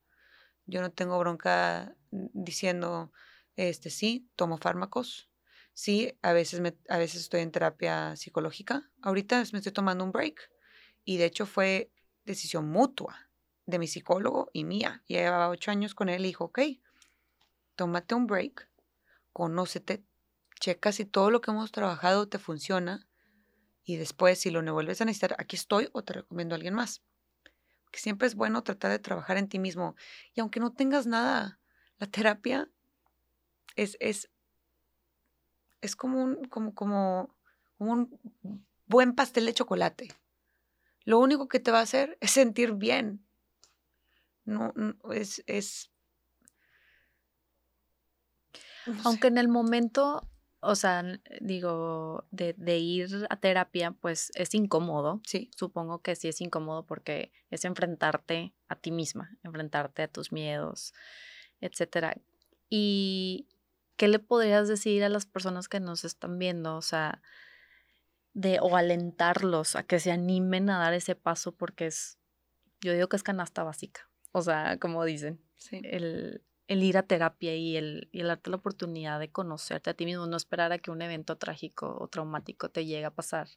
Yo 0.66 0.82
no 0.82 0.91
tengo 0.91 1.18
bronca 1.20 1.95
diciendo, 2.12 3.12
este, 3.58 3.89
sí, 3.89 4.30
tomo 4.36 4.58
fármacos. 4.58 5.30
Sí, 5.74 6.18
a 6.22 6.32
veces, 6.32 6.62
a 6.89 6.97
veces 6.97 7.22
estoy 7.22 7.41
en 7.41 7.51
terapia 7.51 8.16
psicológica. 8.16 8.89
Ahorita 9.01 9.43
me 9.51 9.60
estoy 9.60 9.74
tomando 9.74 10.03
un 10.03 10.12
break. 10.12 10.49
Y 11.03 11.18
de 11.18 11.26
hecho 11.26 11.45
fue 11.45 11.91
decisión 12.24 12.70
mutua 12.70 13.30
de 13.66 13.80
mi 13.80 13.88
psicólogo 13.88 14.49
y 14.53 14.64
mía. 14.64 15.03
Llevaba 15.08 15.49
ocho 15.49 15.72
años 15.72 15.93
con 15.93 16.10
él 16.10 16.22
y 16.22 16.30
dijo, 16.30 16.45
ok, 16.45 16.60
tómate 17.76 18.16
un 18.16 18.28
break, 18.28 18.70
conócete, 19.34 20.03
checa 20.60 20.91
si 20.91 21.05
todo 21.05 21.32
lo 21.32 21.41
que 21.41 21.51
hemos 21.51 21.72
trabajado 21.72 22.28
te 22.28 22.39
funciona 22.39 23.08
y 23.84 23.97
después 23.97 24.39
si 24.39 24.51
lo 24.51 24.62
vuelves 24.74 25.01
a 25.01 25.05
necesitar, 25.05 25.36
aquí 25.39 25.55
estoy 25.55 25.89
o 25.93 26.03
te 26.03 26.14
recomiendo 26.14 26.55
a 26.55 26.58
alguien 26.58 26.74
más. 26.74 27.03
que 27.91 27.99
siempre 27.99 28.28
es 28.28 28.36
bueno 28.36 28.64
tratar 28.64 28.91
de 28.91 28.99
trabajar 28.99 29.38
en 29.38 29.47
ti 29.47 29.60
mismo. 29.60 29.95
Y 30.34 30.41
aunque 30.41 30.60
no 30.60 30.74
tengas 30.74 31.08
nada, 31.08 31.60
la 31.97 32.08
terapia 32.08 32.70
es, 33.78 33.95
es, 33.99 34.30
es 35.82 35.95
como, 35.95 36.23
un, 36.23 36.45
como, 36.45 36.73
como 36.73 37.36
un 37.78 38.19
buen 38.86 39.15
pastel 39.15 39.45
de 39.45 39.53
chocolate. 39.53 40.09
Lo 41.05 41.19
único 41.19 41.47
que 41.47 41.59
te 41.59 41.71
va 41.71 41.80
a 41.80 41.84
hacer 41.84 42.17
es 42.19 42.32
sentir 42.32 42.73
bien. 42.73 43.25
No, 44.43 44.73
es, 45.13 45.43
es... 45.47 45.91
Aunque 49.03 49.28
en 49.28 49.38
el 49.38 49.47
momento 49.47 50.30
o 50.59 50.75
sea, 50.75 51.03
digo, 51.39 52.25
de, 52.32 52.53
de, 52.57 52.78
ir 52.80 53.28
a 53.30 53.39
terapia, 53.39 53.91
pues 53.91 54.32
es 54.36 54.53
incómodo. 54.55 55.21
Sí. 55.25 55.51
Supongo 55.55 56.01
que 56.01 56.15
sí 56.15 56.28
es 56.28 56.41
incómodo 56.41 56.86
porque 56.86 57.32
es 57.51 57.63
enfrentarte 57.65 58.53
a 58.67 58.75
ti 58.75 58.91
misma, 58.91 59.38
enfrentarte 59.43 60.03
a 60.03 60.07
tus 60.07 60.32
miedos, 60.32 60.93
etcétera. 61.61 62.17
¿Y 62.69 63.47
qué 63.98 64.08
le 64.08 64.20
podrías 64.20 64.68
decir 64.68 65.04
a 65.04 65.10
las 65.10 65.26
personas 65.26 65.68
que 65.68 65.80
nos 65.80 66.06
están 66.06 66.39
viendo? 66.39 66.78
O 66.78 66.82
sea, 66.82 67.22
de, 68.34 68.60
o 68.62 68.78
alentarlos 68.78 69.76
a 69.76 69.84
que 69.84 70.00
se 70.00 70.12
animen 70.12 70.70
a 70.70 70.78
dar 70.78 70.93
ese 70.93 71.16
paso 71.16 71.54
porque 71.54 71.88
es, 71.88 72.18
yo 72.82 72.93
digo 72.93 73.10
que 73.10 73.16
es 73.18 73.24
canasta 73.24 73.64
básica. 73.64 74.10
O 74.32 74.41
sea, 74.41 74.78
como 74.78 75.04
dicen, 75.04 75.41
sí. 75.56 75.82
el, 75.84 76.43
el 76.68 76.84
ir 76.84 76.98
a 76.98 77.04
terapia 77.04 77.56
y 77.56 77.78
el, 77.78 78.10
y 78.12 78.22
el 78.22 78.28
darte 78.28 78.50
la 78.50 78.58
oportunidad 78.58 79.20
de 79.20 79.32
conocerte 79.32 79.89
a 79.89 79.93
ti 79.93 80.06
mismo, 80.06 80.28
no 80.28 80.38
esperar 80.38 80.72
a 80.72 80.80
que 80.80 80.91
un 80.91 81.02
evento 81.02 81.38
trágico 81.38 81.98
o 82.00 82.08
traumático 82.08 82.70
te 82.70 82.86
llegue 82.86 83.06
a 83.06 83.16
pasar, 83.16 83.48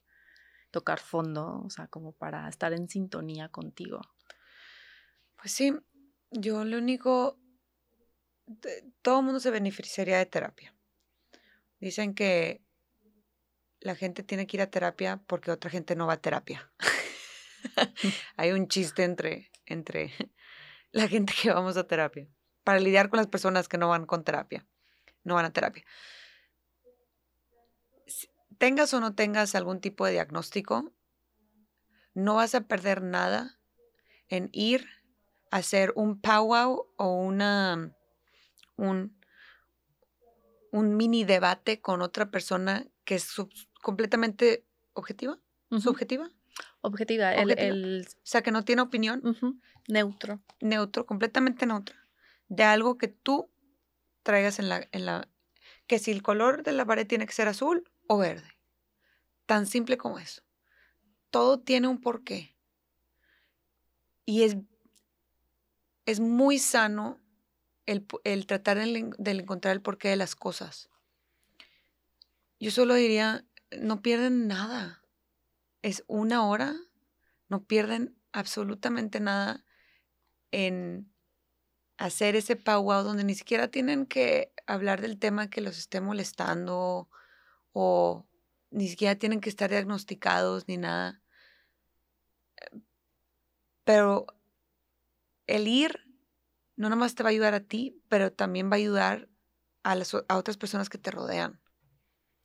tocar 0.71 1.01
fondo, 1.01 1.61
o 1.65 1.71
sea, 1.71 1.89
como 1.89 2.13
para 2.13 2.49
estar 2.49 2.73
en 2.73 2.89
sintonía 2.89 3.49
contigo. 3.49 4.01
Pues 5.37 5.53
sí, 5.53 5.75
yo 6.31 6.65
lo 6.65 6.79
único, 6.79 7.39
todo 9.03 9.21
el 9.21 9.25
mundo 9.25 9.41
se 9.41 9.51
beneficiaría 9.51 10.19
de 10.19 10.27
terapia. 10.27 10.75
Dicen 11.79 12.15
que 12.15 12.63
la 13.81 13.95
gente 13.95 14.23
tiene 14.23 14.47
que 14.47 14.59
ir 14.59 14.63
a 14.63 14.71
terapia 14.71 15.23
porque 15.27 15.51
otra 15.51 15.71
gente 15.71 15.97
no 15.97 16.07
va 16.07 16.15
a 16.15 16.21
terapia. 16.21 16.71
Hay 18.37 18.53
un 18.53 18.69
chiste 18.69 19.05
entre, 19.05 19.51
entre 19.67 20.13
la 20.93 21.09
gente 21.09 21.33
que 21.41 21.51
vamos 21.51 21.77
a 21.77 21.87
terapia 21.87 22.29
para 22.65 22.81
lidiar 22.81 23.09
con 23.09 23.17
las 23.17 23.27
personas 23.27 23.69
que 23.69 23.79
no 23.79 23.89
van 23.89 24.07
con 24.07 24.25
terapia, 24.25 24.67
no 25.25 25.35
van 25.35 25.47
a 25.47 25.53
terapia. 25.53 25.85
Tengas 28.59 28.93
o 28.93 29.01
no 29.01 29.15
tengas 29.15 29.55
algún 29.55 29.81
tipo 29.81 30.05
de 30.05 30.13
diagnóstico, 30.13 30.93
no 32.13 32.35
vas 32.35 32.55
a 32.55 32.63
perder 32.63 33.03
nada 33.03 33.59
en 34.29 34.51
ir 34.53 34.87
a 35.51 35.59
hacer 35.59 35.93
un 35.97 36.21
powwow 36.21 36.93
o 36.97 37.15
una, 37.15 37.97
un, 38.81 39.19
un 40.73 40.97
mini 40.97 41.25
debate 41.25 41.81
con 41.81 42.03
otra 42.03 42.31
persona 42.31 42.87
que 43.05 43.17
es 43.17 43.35
completamente 43.83 44.67
objetiva, 44.93 45.39
subjetiva. 45.81 46.31
Objetiva, 46.83 47.35
El, 47.35 48.07
o 48.07 48.21
sea, 48.23 48.43
que 48.43 48.51
no 48.51 48.65
tiene 48.65 48.83
opinión. 48.83 49.23
Neutro. 49.89 50.41
Neutro, 50.61 51.07
completamente 51.07 51.67
neutro 51.67 51.97
de 52.51 52.65
algo 52.65 52.99
que 52.99 53.09
tú 53.09 53.49
traigas 54.23 54.59
en 54.59 54.69
la, 54.69 54.87
en 54.93 55.07
la, 55.07 55.29
que 55.87 55.99
si 55.99 56.11
el 56.11 56.23
color 56.23 56.63
de 56.63 56.73
la 56.73 56.85
pared 56.85 57.07
tiene 57.07 57.27
que 57.27 57.33
ser 57.33 57.49
azul 57.49 57.89
o 58.09 58.19
verde. 58.19 58.59
Tan 59.47 59.67
simple 59.67 59.97
como 59.97 60.19
eso. 60.19 60.43
Todo 61.31 61.61
tiene 61.61 61.87
un 61.87 62.01
porqué. 62.01 62.57
Y 64.27 64.43
es, 64.43 64.57
es 66.07 66.21
muy 66.21 66.59
sano 66.59 67.20
el, 68.25 68.47
tratar 68.47 68.79
de, 68.79 69.11
de, 69.19 69.31
encontrar 69.31 69.75
el 69.75 69.83
porqué 69.83 70.09
de 70.09 70.17
las 70.17 70.37
cosas. 70.37 70.89
Yo 72.59 72.71
solo 72.71 72.95
diría, 72.95 73.45
no 73.77 74.03
pierden 74.03 74.47
nada. 74.47 75.03
Es 75.83 76.05
una 76.07 76.47
hora, 76.47 76.75
no 77.49 77.65
pierden 77.65 78.17
absolutamente 78.33 79.19
nada 79.19 79.65
en 80.53 81.11
hacer 81.97 82.37
ese 82.37 82.57
powwow 82.57 83.03
donde 83.03 83.25
ni 83.25 83.35
siquiera 83.35 83.69
tienen 83.69 84.07
que 84.07 84.53
hablar 84.67 85.01
del 85.01 85.19
tema 85.19 85.51
que 85.51 85.61
los 85.61 85.79
esté 85.79 86.01
molestando 86.01 87.09
o 87.73 88.27
ni 88.71 88.89
siquiera 88.89 89.17
tienen 89.17 89.41
que 89.41 89.49
estar 89.49 89.71
diagnosticados 89.71 90.69
ni 90.69 90.77
nada. 90.77 91.23
Pero 93.85 94.27
el 95.47 95.67
ir 95.67 96.10
no 96.81 96.89
nomás 96.89 97.15
te 97.15 97.23
va 97.23 97.29
a 97.29 97.33
ayudar 97.33 97.53
a 97.53 97.61
ti, 97.61 98.03
pero 98.09 98.33
también 98.33 98.71
va 98.71 98.77
a 98.77 98.79
ayudar 98.79 99.29
a, 99.83 99.95
las, 99.95 100.15
a 100.15 100.37
otras 100.39 100.57
personas 100.57 100.89
que 100.89 100.97
te 100.97 101.11
rodean. 101.11 101.61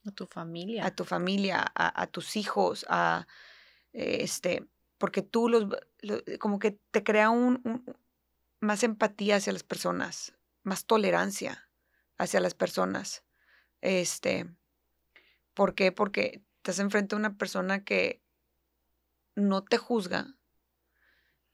A 0.05 0.11
tu 0.11 0.25
familia. 0.25 0.85
A 0.85 0.93
tu 0.93 1.05
familia, 1.05 1.71
a, 1.73 2.07
tus 2.07 2.35
hijos, 2.35 2.85
a 2.89 3.27
este, 3.93 4.67
porque 4.97 5.21
tú 5.21 5.47
los, 5.47 5.67
como 6.37 6.59
que 6.59 6.77
te 6.91 7.01
crea 7.01 7.29
un, 7.29 7.85
más 8.59 8.83
empatía 8.83 9.37
hacia 9.37 9.53
las 9.53 9.63
personas, 9.63 10.33
más 10.63 10.85
tolerancia 10.85 11.69
hacia 12.17 12.41
las 12.41 12.55
personas. 12.55 13.23
Este, 13.79 14.53
¿Por 15.53 15.75
qué? 15.75 15.93
Porque 15.93 16.43
estás 16.57 16.79
enfrente 16.79 17.15
a 17.15 17.19
una 17.19 17.37
persona 17.37 17.85
que 17.85 18.21
no 19.33 19.63
te 19.63 19.77
juzga 19.77 20.35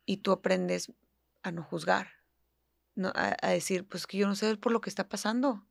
y 0.04 0.18
tú 0.18 0.32
aprendes 0.32 0.92
a 1.44 1.52
no 1.52 1.64
juzgar, 1.64 2.20
no, 3.02 3.12
a, 3.16 3.49
decir, 3.49 3.86
pues 3.86 4.08
que 4.08 4.18
yo 4.18 4.28
no 4.28 4.36
sé 4.36 4.56
por 4.58 4.72
lo 4.72 4.82
que 4.82 4.89
está 4.89 5.08
pasando. 5.08 5.66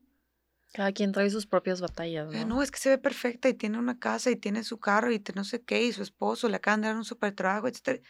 Cada 0.73 0.93
quien 0.93 1.13
trae 1.13 1.31
sus 1.31 1.47
propias 1.47 1.81
batallas, 1.81 2.33
eh, 2.33 2.45
¿no? 2.45 2.63
es 2.63 2.71
que 2.71 2.79
se 2.79 2.91
ve 2.91 2.99
perfecta 2.99 3.49
y 3.49 3.55
tiene 3.55 3.79
una 3.79 3.99
casa 3.99 4.31
y 4.31 4.37
tiene 4.37 4.63
su 4.63 4.79
carro 4.79 5.11
y 5.11 5.21
no 5.35 5.45
sé 5.45 5.63
qué 5.63 5.83
y 5.83 5.93
su 5.93 6.03
esposo 6.03 6.49
le 6.49 6.57
acaban 6.57 6.81
de 6.81 6.89
dar 6.89 6.97
un 6.97 7.05
super 7.05 7.35
trabajo, 7.35 7.67
etc. 7.67 8.05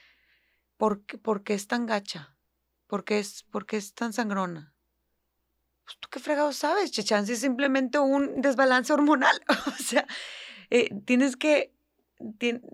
¿Por 0.76 1.02
¿Por 1.22 1.42
qué 1.42 1.54
es 1.54 1.66
tan 1.68 1.86
gacha? 1.86 2.36
¿Por 2.86 3.04
qué 3.04 3.20
es, 3.20 3.46
es 3.70 3.94
tan 3.94 4.12
sangrona? 4.12 4.74
Pues 5.84 5.96
tú 6.00 6.08
qué 6.10 6.18
fregado 6.18 6.52
sabes, 6.52 6.90
Chechance, 6.90 7.32
es 7.32 7.40
simplemente 7.40 7.98
un 7.98 8.40
desbalance 8.40 8.92
hormonal. 8.92 9.40
o 9.66 9.82
sea, 9.82 10.06
eh, 10.70 10.90
tienes 11.04 11.36
que, 11.36 11.72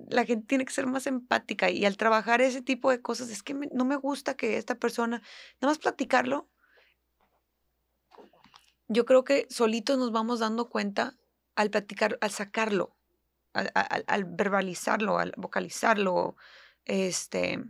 la 0.08 0.24
gente 0.24 0.46
tiene 0.46 0.64
que 0.64 0.72
ser 0.72 0.86
más 0.86 1.06
empática 1.06 1.70
y 1.70 1.84
al 1.84 1.96
trabajar 1.96 2.40
ese 2.40 2.62
tipo 2.62 2.90
de 2.90 3.00
cosas, 3.00 3.30
es 3.30 3.42
que 3.42 3.54
no 3.54 3.84
me 3.84 3.96
gusta 3.96 4.34
que 4.34 4.56
esta 4.56 4.74
persona, 4.74 5.22
nada 5.60 5.70
más 5.70 5.78
platicarlo, 5.78 6.48
yo 8.88 9.04
creo 9.04 9.24
que 9.24 9.46
solitos 9.50 9.98
nos 9.98 10.12
vamos 10.12 10.40
dando 10.40 10.68
cuenta 10.68 11.16
al 11.54 11.70
platicar, 11.70 12.18
al 12.20 12.30
sacarlo, 12.30 12.96
al, 13.52 13.72
al 13.74 14.24
verbalizarlo, 14.24 15.18
al 15.18 15.32
vocalizarlo, 15.36 16.36
este, 16.84 17.64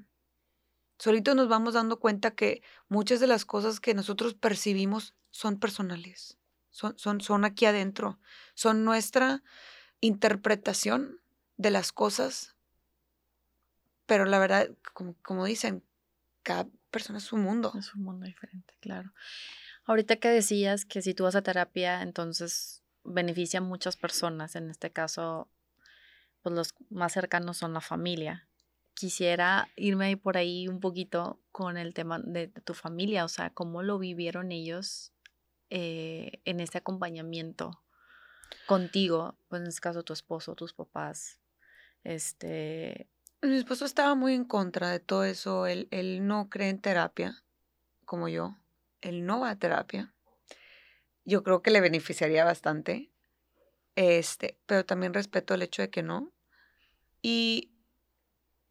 solitos 0.99 1.37
nos 1.37 1.49
vamos 1.49 1.75
dando 1.75 1.99
cuenta 1.99 2.33
que 2.33 2.63
muchas 2.89 3.21
de 3.21 3.27
las 3.27 3.45
cosas 3.45 3.81
que 3.81 3.95
nosotros 3.95 4.35
percibimos 4.35 5.15
son 5.31 5.59
personales, 5.59 6.39
son, 6.71 6.99
son, 6.99 7.21
son 7.21 7.45
aquí 7.45 7.67
adentro, 7.67 8.19
son 8.55 8.85
nuestra 8.85 9.43
interpretación 10.01 11.21
de 11.57 11.71
las 11.71 11.93
cosas, 11.93 12.55
pero 14.07 14.25
la 14.25 14.39
verdad, 14.39 14.71
como, 15.23 15.45
dicen, 15.45 15.83
cada 16.43 16.69
persona 16.91 17.19
es 17.19 17.33
un 17.33 17.43
mundo. 17.43 17.73
Es 17.79 17.95
un 17.95 18.03
mundo 18.03 18.27
diferente, 18.27 18.75
claro. 18.81 19.13
Ahorita 19.85 20.17
que 20.17 20.29
decías 20.29 20.85
que 20.85 21.03
si 21.03 21.15
tú 21.15 21.25
vas 21.25 21.37
a 21.37 21.43
terapia, 21.43 22.03
entonces 22.03 22.83
beneficia 23.05 23.59
a 23.61 23.63
muchas 23.63 23.97
personas, 23.97 24.57
en 24.57 24.71
este 24.71 24.91
caso, 24.91 25.49
pues 26.43 26.55
los 26.55 26.75
más 26.91 27.13
cercanos 27.13 27.57
son 27.57 27.73
la 27.73 27.81
familia 27.81 28.49
quisiera 28.97 29.69
irme 29.77 30.17
por 30.17 30.39
ahí 30.39 30.69
un 30.69 30.81
poquito 30.81 31.39
con 31.53 31.77
el 31.77 31.93
tema 31.93 32.19
de, 32.19 32.49
tu 32.49 32.73
familia, 32.73 33.27
o 33.27 33.29
sea, 33.29 33.51
cómo 33.51 33.83
lo 33.83 33.99
vivieron 33.99 34.53
ellos 34.53 35.13
eh, 35.69 36.41
en 36.47 36.61
ese 36.61 36.79
acompañamiento 36.79 37.83
contigo, 38.67 39.37
pues 39.49 39.61
en 39.61 39.69
este 39.69 39.83
caso 39.83 40.03
tu 40.03 40.15
esposo, 40.15 40.55
tus 40.55 40.73
papás, 40.73 41.39
este... 42.07 43.09
Mi 43.43 43.57
esposo 43.57 43.85
estaba 43.85 44.15
muy 44.15 44.35
en 44.35 44.45
contra 44.45 44.91
de 44.91 45.01
todo 45.01 45.25
eso, 45.25 45.67
él, 45.67 45.89
él 45.91 46.27
no 46.27 46.49
cree 46.49 46.71
en 46.71 46.81
terapia, 46.81 47.45
como 48.05 48.29
yo, 48.29 48.57
él 49.03 49.27
no 49.27 49.41
va 49.41 49.51
a 49.51 49.59
terapia. 49.59 50.15
Yo 51.25 51.43
creo 51.43 51.61
que 51.61 51.71
le 51.71 51.81
beneficiaría 51.81 52.45
bastante, 52.45 53.11
este, 53.95 54.59
pero 54.67 54.85
también 54.87 55.15
respeto 55.15 55.55
el 55.55 55.63
hecho 55.63 55.83
de 55.83 55.91
que 55.91 56.03
no. 56.03 56.33
Y 57.23 57.73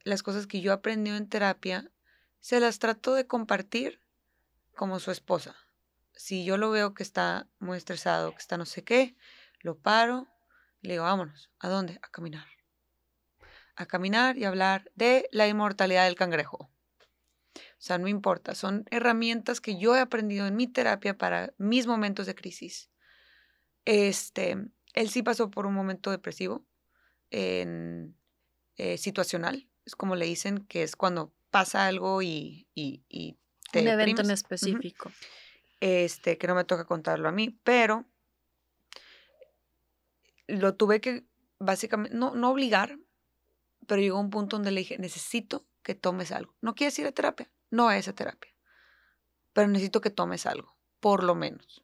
las 0.03 0.23
cosas 0.23 0.47
que 0.47 0.61
yo 0.61 0.73
aprendí 0.73 1.11
en 1.11 1.29
terapia, 1.29 1.91
se 2.39 2.59
las 2.59 2.79
trato 2.79 3.13
de 3.13 3.27
compartir 3.27 4.01
como 4.75 4.99
su 4.99 5.11
esposa. 5.11 5.55
Si 6.13 6.45
yo 6.45 6.57
lo 6.57 6.71
veo 6.71 6.93
que 6.93 7.03
está 7.03 7.47
muy 7.59 7.77
estresado, 7.77 8.31
que 8.31 8.37
está 8.37 8.57
no 8.57 8.65
sé 8.65 8.83
qué, 8.83 9.15
lo 9.59 9.77
paro, 9.77 10.27
le 10.81 10.93
digo, 10.93 11.03
vámonos. 11.03 11.49
¿A 11.59 11.69
dónde? 11.69 11.99
A 12.01 12.09
caminar. 12.09 12.54
A 13.75 13.85
caminar 13.85 14.37
y 14.37 14.45
hablar 14.45 14.91
de 14.95 15.27
la 15.31 15.47
inmortalidad 15.47 16.05
del 16.05 16.15
cangrejo. 16.15 16.69
O 17.55 17.81
sea, 17.85 17.97
no 17.97 18.07
importa, 18.07 18.55
son 18.55 18.85
herramientas 18.89 19.61
que 19.61 19.77
yo 19.77 19.95
he 19.95 19.99
aprendido 19.99 20.47
en 20.47 20.55
mi 20.55 20.67
terapia 20.67 21.17
para 21.17 21.53
mis 21.57 21.87
momentos 21.87 22.25
de 22.25 22.35
crisis. 22.35 22.89
Este, 23.83 24.57
él 24.93 25.09
sí 25.09 25.21
pasó 25.23 25.51
por 25.51 25.65
un 25.65 25.73
momento 25.73 26.09
depresivo, 26.09 26.65
en, 27.31 28.15
eh, 28.77 28.97
situacional, 28.97 29.67
es 29.85 29.95
como 29.95 30.15
le 30.15 30.25
dicen, 30.25 30.65
que 30.65 30.83
es 30.83 30.95
cuando 30.95 31.33
pasa 31.51 31.85
algo 31.85 32.21
y, 32.21 32.67
y, 32.73 33.03
y 33.07 33.37
te 33.71 33.81
Un 33.81 33.87
evento 33.87 34.21
en 34.21 34.31
específico. 34.31 35.11
Este, 35.79 36.37
que 36.37 36.47
no 36.47 36.55
me 36.55 36.63
toca 36.63 36.85
contarlo 36.85 37.29
a 37.29 37.31
mí, 37.31 37.59
pero 37.63 38.05
lo 40.47 40.75
tuve 40.75 41.01
que 41.01 41.25
básicamente, 41.59 42.15
no, 42.15 42.35
no 42.35 42.51
obligar, 42.51 42.97
pero 43.85 44.01
llegó 44.01 44.19
un 44.19 44.29
punto 44.29 44.57
donde 44.57 44.71
le 44.71 44.81
dije, 44.81 44.97
necesito 44.97 45.65
que 45.83 45.95
tomes 45.95 46.31
algo. 46.31 46.55
No 46.61 46.75
quieres 46.75 46.97
ir 46.99 47.07
a 47.07 47.11
terapia, 47.11 47.51
no 47.69 47.85
vayas 47.85 48.07
a 48.07 48.13
terapia, 48.13 48.53
pero 49.53 49.67
necesito 49.67 50.01
que 50.01 50.09
tomes 50.09 50.45
algo, 50.45 50.77
por 50.99 51.23
lo 51.23 51.35
menos, 51.35 51.83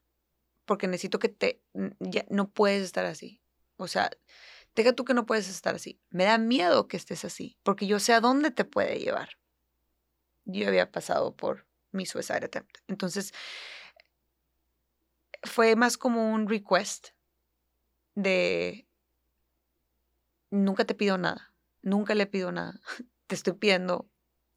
porque 0.66 0.88
necesito 0.88 1.20
que 1.20 1.30
te, 1.30 1.64
ya 1.99 2.26
no 2.30 2.49
puedes 2.49 2.84
estar 2.84 3.06
así. 3.06 3.41
O 3.78 3.88
sea, 3.88 4.12
deja 4.76 4.93
tú 4.93 5.06
que 5.06 5.14
no 5.14 5.26
puedes 5.26 5.49
estar 5.49 5.76
así. 5.76 5.99
Me 6.10 6.26
da 6.26 6.38
miedo 6.38 6.88
que 6.88 6.97
estés 6.97 7.26
así, 7.26 7.58
porque 7.64 7.88
yo 7.88 7.99
sé 7.99 8.14
a 8.14 8.22
dónde 8.22 8.52
te 8.52 8.66
puede 8.66 8.99
llevar. 8.99 9.38
Yo 10.45 10.68
había 10.68 10.91
pasado 10.91 11.36
por 11.36 11.68
mi 11.91 12.06
suicide 12.06 12.45
attempt. 12.45 12.78
Entonces, 12.88 13.34
fue 15.43 15.76
más 15.76 15.97
como 15.97 16.32
un 16.32 16.47
request 16.47 17.10
de 18.16 18.88
nunca 20.49 20.86
te 20.86 20.93
pido 20.93 21.18
nada, 21.18 21.51
nunca 21.82 22.15
le 22.15 22.27
pido 22.27 22.51
nada, 22.51 22.79
te 23.27 23.36
estoy 23.36 23.53
pidiendo 23.53 24.09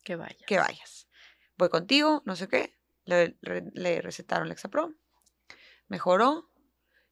Que 0.03 0.17
vaya. 0.17 0.45
que 0.47 0.59
vayas. 0.59 1.09
Voy 1.57 1.69
contigo, 1.69 2.23
no 2.27 2.37
sé 2.37 2.49
qué, 2.49 2.77
le, 3.05 3.37
le 3.43 4.01
recetaron 4.03 4.49
Lexapro, 4.49 4.95
mejoró, 5.89 6.51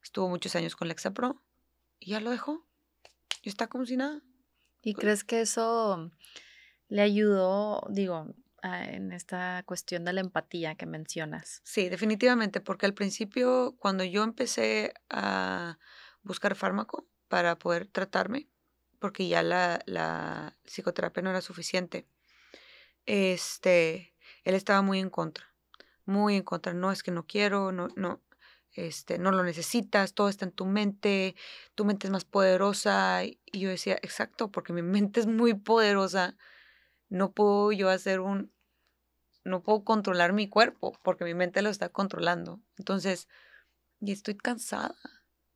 estuvo 0.02 0.28
muchos 0.28 0.54
años 0.56 0.74
con 0.76 0.88
Lexapro 0.88 1.42
y 1.98 2.10
ya 2.10 2.20
lo 2.20 2.30
dejó. 2.30 2.66
Y 3.42 3.48
está 3.48 3.66
como 3.68 3.86
si 3.86 3.96
nada. 3.96 4.20
¿Y 4.82 4.94
crees 4.94 5.24
que 5.24 5.40
eso 5.40 6.10
le 6.88 7.02
ayudó, 7.02 7.86
digo, 7.90 8.26
a- 8.62 8.84
en 8.84 9.12
esta 9.12 9.62
cuestión 9.64 10.04
de 10.04 10.12
la 10.12 10.20
empatía 10.20 10.74
que 10.74 10.86
mencionas? 10.86 11.60
Sí, 11.64 11.88
definitivamente, 11.88 12.60
porque 12.60 12.86
al 12.86 12.94
principio, 12.94 13.76
cuando 13.78 14.04
yo 14.04 14.22
empecé 14.24 14.92
a 15.08 15.78
buscar 16.22 16.54
fármaco 16.56 17.08
para 17.28 17.58
poder 17.58 17.86
tratarme, 17.86 18.48
porque 19.03 19.26
ya 19.26 19.42
la, 19.42 19.80
la 19.84 20.57
psicoterapia 20.64 21.24
no 21.24 21.30
era 21.30 21.40
suficiente, 21.40 22.07
este, 23.05 24.14
él 24.44 24.55
estaba 24.55 24.80
muy 24.80 25.00
en 25.00 25.11
contra, 25.11 25.53
muy 26.05 26.36
en 26.36 26.44
contra. 26.44 26.72
No 26.72 26.92
es 26.92 27.03
que 27.03 27.11
no 27.11 27.26
quiero, 27.26 27.72
no, 27.72 27.88
no, 27.96 28.22
este, 28.74 29.18
no 29.18 29.32
lo 29.32 29.42
necesitas, 29.42 30.14
todo 30.14 30.28
está 30.28 30.44
en 30.44 30.53
tu 30.53 30.66
mente, 30.66 31.34
tu 31.74 31.84
mente 31.84 32.07
es 32.07 32.12
más 32.12 32.24
poderosa. 32.24 33.24
Y 33.24 33.38
yo 33.53 33.70
decía, 33.70 33.98
exacto, 34.03 34.53
porque 34.53 34.72
mi 34.72 34.82
mente 34.82 35.18
es 35.18 35.26
muy 35.26 35.55
poderosa, 35.55 36.36
no 37.09 37.32
puedo 37.32 37.72
yo 37.72 37.90
hacer 37.90 38.20
un, 38.20 38.53
no 39.42 39.64
puedo 39.64 39.82
controlar 39.82 40.32
mi 40.32 40.48
cuerpo 40.48 40.96
porque 41.03 41.24
mi 41.24 41.34
mente 41.34 41.61
lo 41.61 41.70
está 41.70 41.88
controlando. 41.88 42.61
Entonces, 42.78 43.28
y 44.00 44.12
estoy 44.12 44.36
cansada 44.36 44.94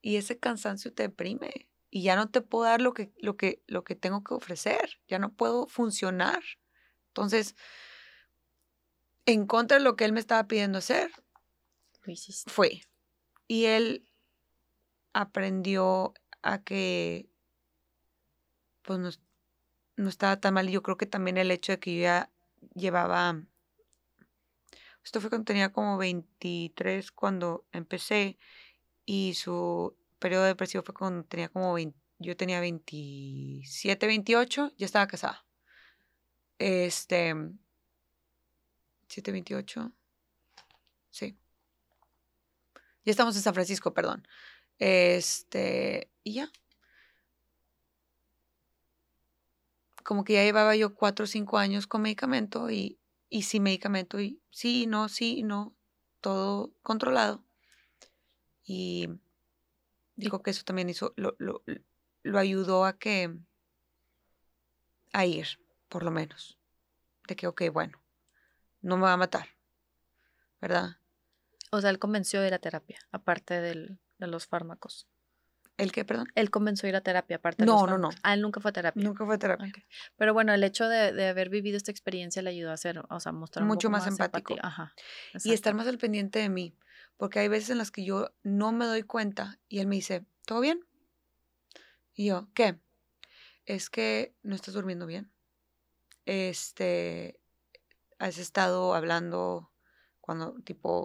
y 0.03 0.16
ese 0.16 0.36
cansancio 0.36 0.92
te 0.92 1.05
deprime 1.05 1.68
y 1.97 2.03
ya 2.03 2.14
no 2.14 2.28
te 2.28 2.42
puedo 2.42 2.64
dar 2.64 2.82
lo 2.82 2.92
que, 2.92 3.11
lo 3.16 3.38
que, 3.38 3.62
lo 3.66 3.82
que 3.82 3.94
tengo 3.94 4.22
que 4.22 4.34
ofrecer, 4.34 5.01
ya 5.09 5.18
no 5.18 5.32
puedo 5.32 5.66
funcionar. 5.66 6.42
Entonces, 7.09 7.57
en 9.24 9.47
contra 9.47 9.78
de 9.78 9.82
lo 9.82 9.97
que 9.97 10.05
él 10.05 10.12
me 10.12 10.20
estaba 10.20 10.47
pidiendo 10.47 10.76
hacer, 10.76 11.11
Lo 12.03 12.12
hiciste. 12.12 12.51
fue. 12.51 12.82
Y 13.49 13.64
él 13.64 14.07
aprendió 15.14 16.12
a 16.42 16.62
que 16.62 17.30
pues 18.82 18.99
no, 18.99 19.09
no 19.97 20.11
estaba 20.11 20.38
tan 20.38 20.53
mal. 20.53 20.68
Y 20.68 20.72
yo 20.72 20.82
creo 20.82 20.99
que 20.99 21.07
también 21.07 21.38
el 21.38 21.51
hecho 21.51 21.72
de 21.72 21.78
que 21.78 21.94
yo 21.94 22.03
ya 22.03 22.30
llevaba, 22.74 23.42
esto 25.03 25.22
fue 25.22 25.30
cuando 25.30 25.47
tenía 25.47 25.72
como 25.72 25.97
23 25.97 27.11
cuando 27.11 27.64
empecé 27.72 28.36
y 29.07 29.32
su 29.32 29.97
periodo 30.27 30.45
depresivo 30.45 30.83
fue 30.83 30.93
cuando 30.93 31.22
tenía 31.22 31.49
como 31.49 31.72
20, 31.72 31.97
yo 32.18 32.37
tenía 32.37 32.59
27, 32.59 34.09
28, 34.09 34.72
ya 34.77 34.85
estaba 34.85 35.07
casada. 35.07 35.47
Este, 36.59 37.33
7, 39.07 39.31
28, 39.31 39.93
sí. 41.11 41.39
Ya 43.05 43.11
estamos 43.12 43.37
en 43.37 43.43
San 43.43 43.55
Francisco, 43.55 43.95
perdón. 43.95 44.27
Este, 44.81 46.11
y 46.24 46.35
ya. 46.35 46.51
Como 50.03 50.24
que 50.24 50.33
ya 50.33 50.43
llevaba 50.43 50.74
yo 50.74 50.93
cuatro 50.97 51.22
o 51.22 51.29
cinco 51.29 51.57
años 51.57 51.87
con 51.87 52.03
medicamento 52.03 52.68
y, 52.68 52.99
y 53.29 53.43
sin 53.43 53.62
medicamento 53.62 54.18
y 54.20 54.41
sí, 54.51 54.87
no, 54.89 55.09
sí, 55.09 55.45
no, 55.45 55.77
todo 56.20 56.72
controlado. 56.83 57.45
Y 58.64 59.09
digo 60.16 60.42
que 60.42 60.50
eso 60.50 60.64
también 60.64 60.88
hizo, 60.88 61.12
lo, 61.16 61.36
lo, 61.38 61.62
lo 62.22 62.38
ayudó 62.38 62.84
a 62.84 62.98
que, 62.98 63.36
a 65.12 65.24
ir, 65.26 65.46
por 65.88 66.02
lo 66.02 66.10
menos. 66.10 66.58
De 67.28 67.36
que, 67.36 67.46
ok, 67.46 67.62
bueno, 67.72 68.02
no 68.82 68.96
me 68.96 69.04
va 69.04 69.12
a 69.14 69.16
matar, 69.16 69.48
¿verdad? 70.60 70.96
O 71.70 71.80
sea, 71.80 71.90
él 71.90 71.98
convenció 71.98 72.40
de 72.40 72.48
ir 72.48 72.54
a 72.54 72.58
terapia, 72.58 72.98
aparte 73.12 73.60
del- 73.60 73.98
de 74.18 74.26
los 74.26 74.46
fármacos. 74.46 75.06
¿El 75.78 75.92
qué, 75.92 76.06
perdón? 76.06 76.28
Él 76.34 76.50
comenzó 76.50 76.86
a 76.86 76.88
ir 76.88 76.96
a 76.96 77.02
terapia, 77.02 77.36
aparte 77.36 77.62
de 77.62 77.66
No, 77.66 77.72
los 77.74 77.80
no, 77.82 77.86
no. 77.86 77.92
fármacos. 78.08 78.20
Ah, 78.22 78.32
él 78.32 78.40
nunca 78.40 78.60
fue 78.60 78.70
a 78.70 78.72
terapia. 78.72 79.02
Nunca 79.04 79.26
fue 79.26 79.34
a 79.34 79.38
terapia. 79.38 79.68
Ok. 79.68 79.78
Pero 80.16 80.32
bueno, 80.32 80.54
el 80.54 80.64
hecho 80.64 80.88
de, 80.88 81.12
de 81.12 81.28
haber 81.28 81.50
vivido 81.50 81.76
esta 81.76 81.90
experiencia 81.90 82.40
le 82.40 82.48
ayudó 82.50 82.70
a 82.70 82.74
hacer, 82.74 83.02
o 83.10 83.20
sea, 83.20 83.32
mostrar 83.32 83.62
un 83.64 83.68
Mucho 83.68 83.88
poco 83.88 83.98
más 83.98 84.06
empático. 84.06 84.54
empatía. 84.54 84.66
Ajá. 84.66 84.94
y 85.44 85.52
estar 85.52 85.74
más 85.74 85.86
al 85.86 85.98
pendiente 85.98 86.38
de 86.38 86.48
mí. 86.48 86.74
Porque 87.16 87.38
hay 87.38 87.48
veces 87.48 87.70
en 87.70 87.78
las 87.78 87.90
que 87.90 88.04
yo 88.04 88.30
no 88.42 88.72
me 88.72 88.84
doy 88.84 89.02
cuenta 89.02 89.58
y 89.68 89.80
él 89.80 89.86
me 89.86 89.96
dice, 89.96 90.26
¿todo 90.44 90.60
bien? 90.60 90.86
Y 92.14 92.26
yo, 92.26 92.48
¿qué? 92.54 92.80
Es 93.64 93.90
que 93.90 94.34
no 94.42 94.54
estás 94.54 94.74
durmiendo 94.74 95.06
bien. 95.06 95.32
Este, 96.24 97.40
has 98.18 98.38
estado 98.38 98.94
hablando 98.94 99.70
cuando, 100.20 100.54
tipo, 100.62 101.04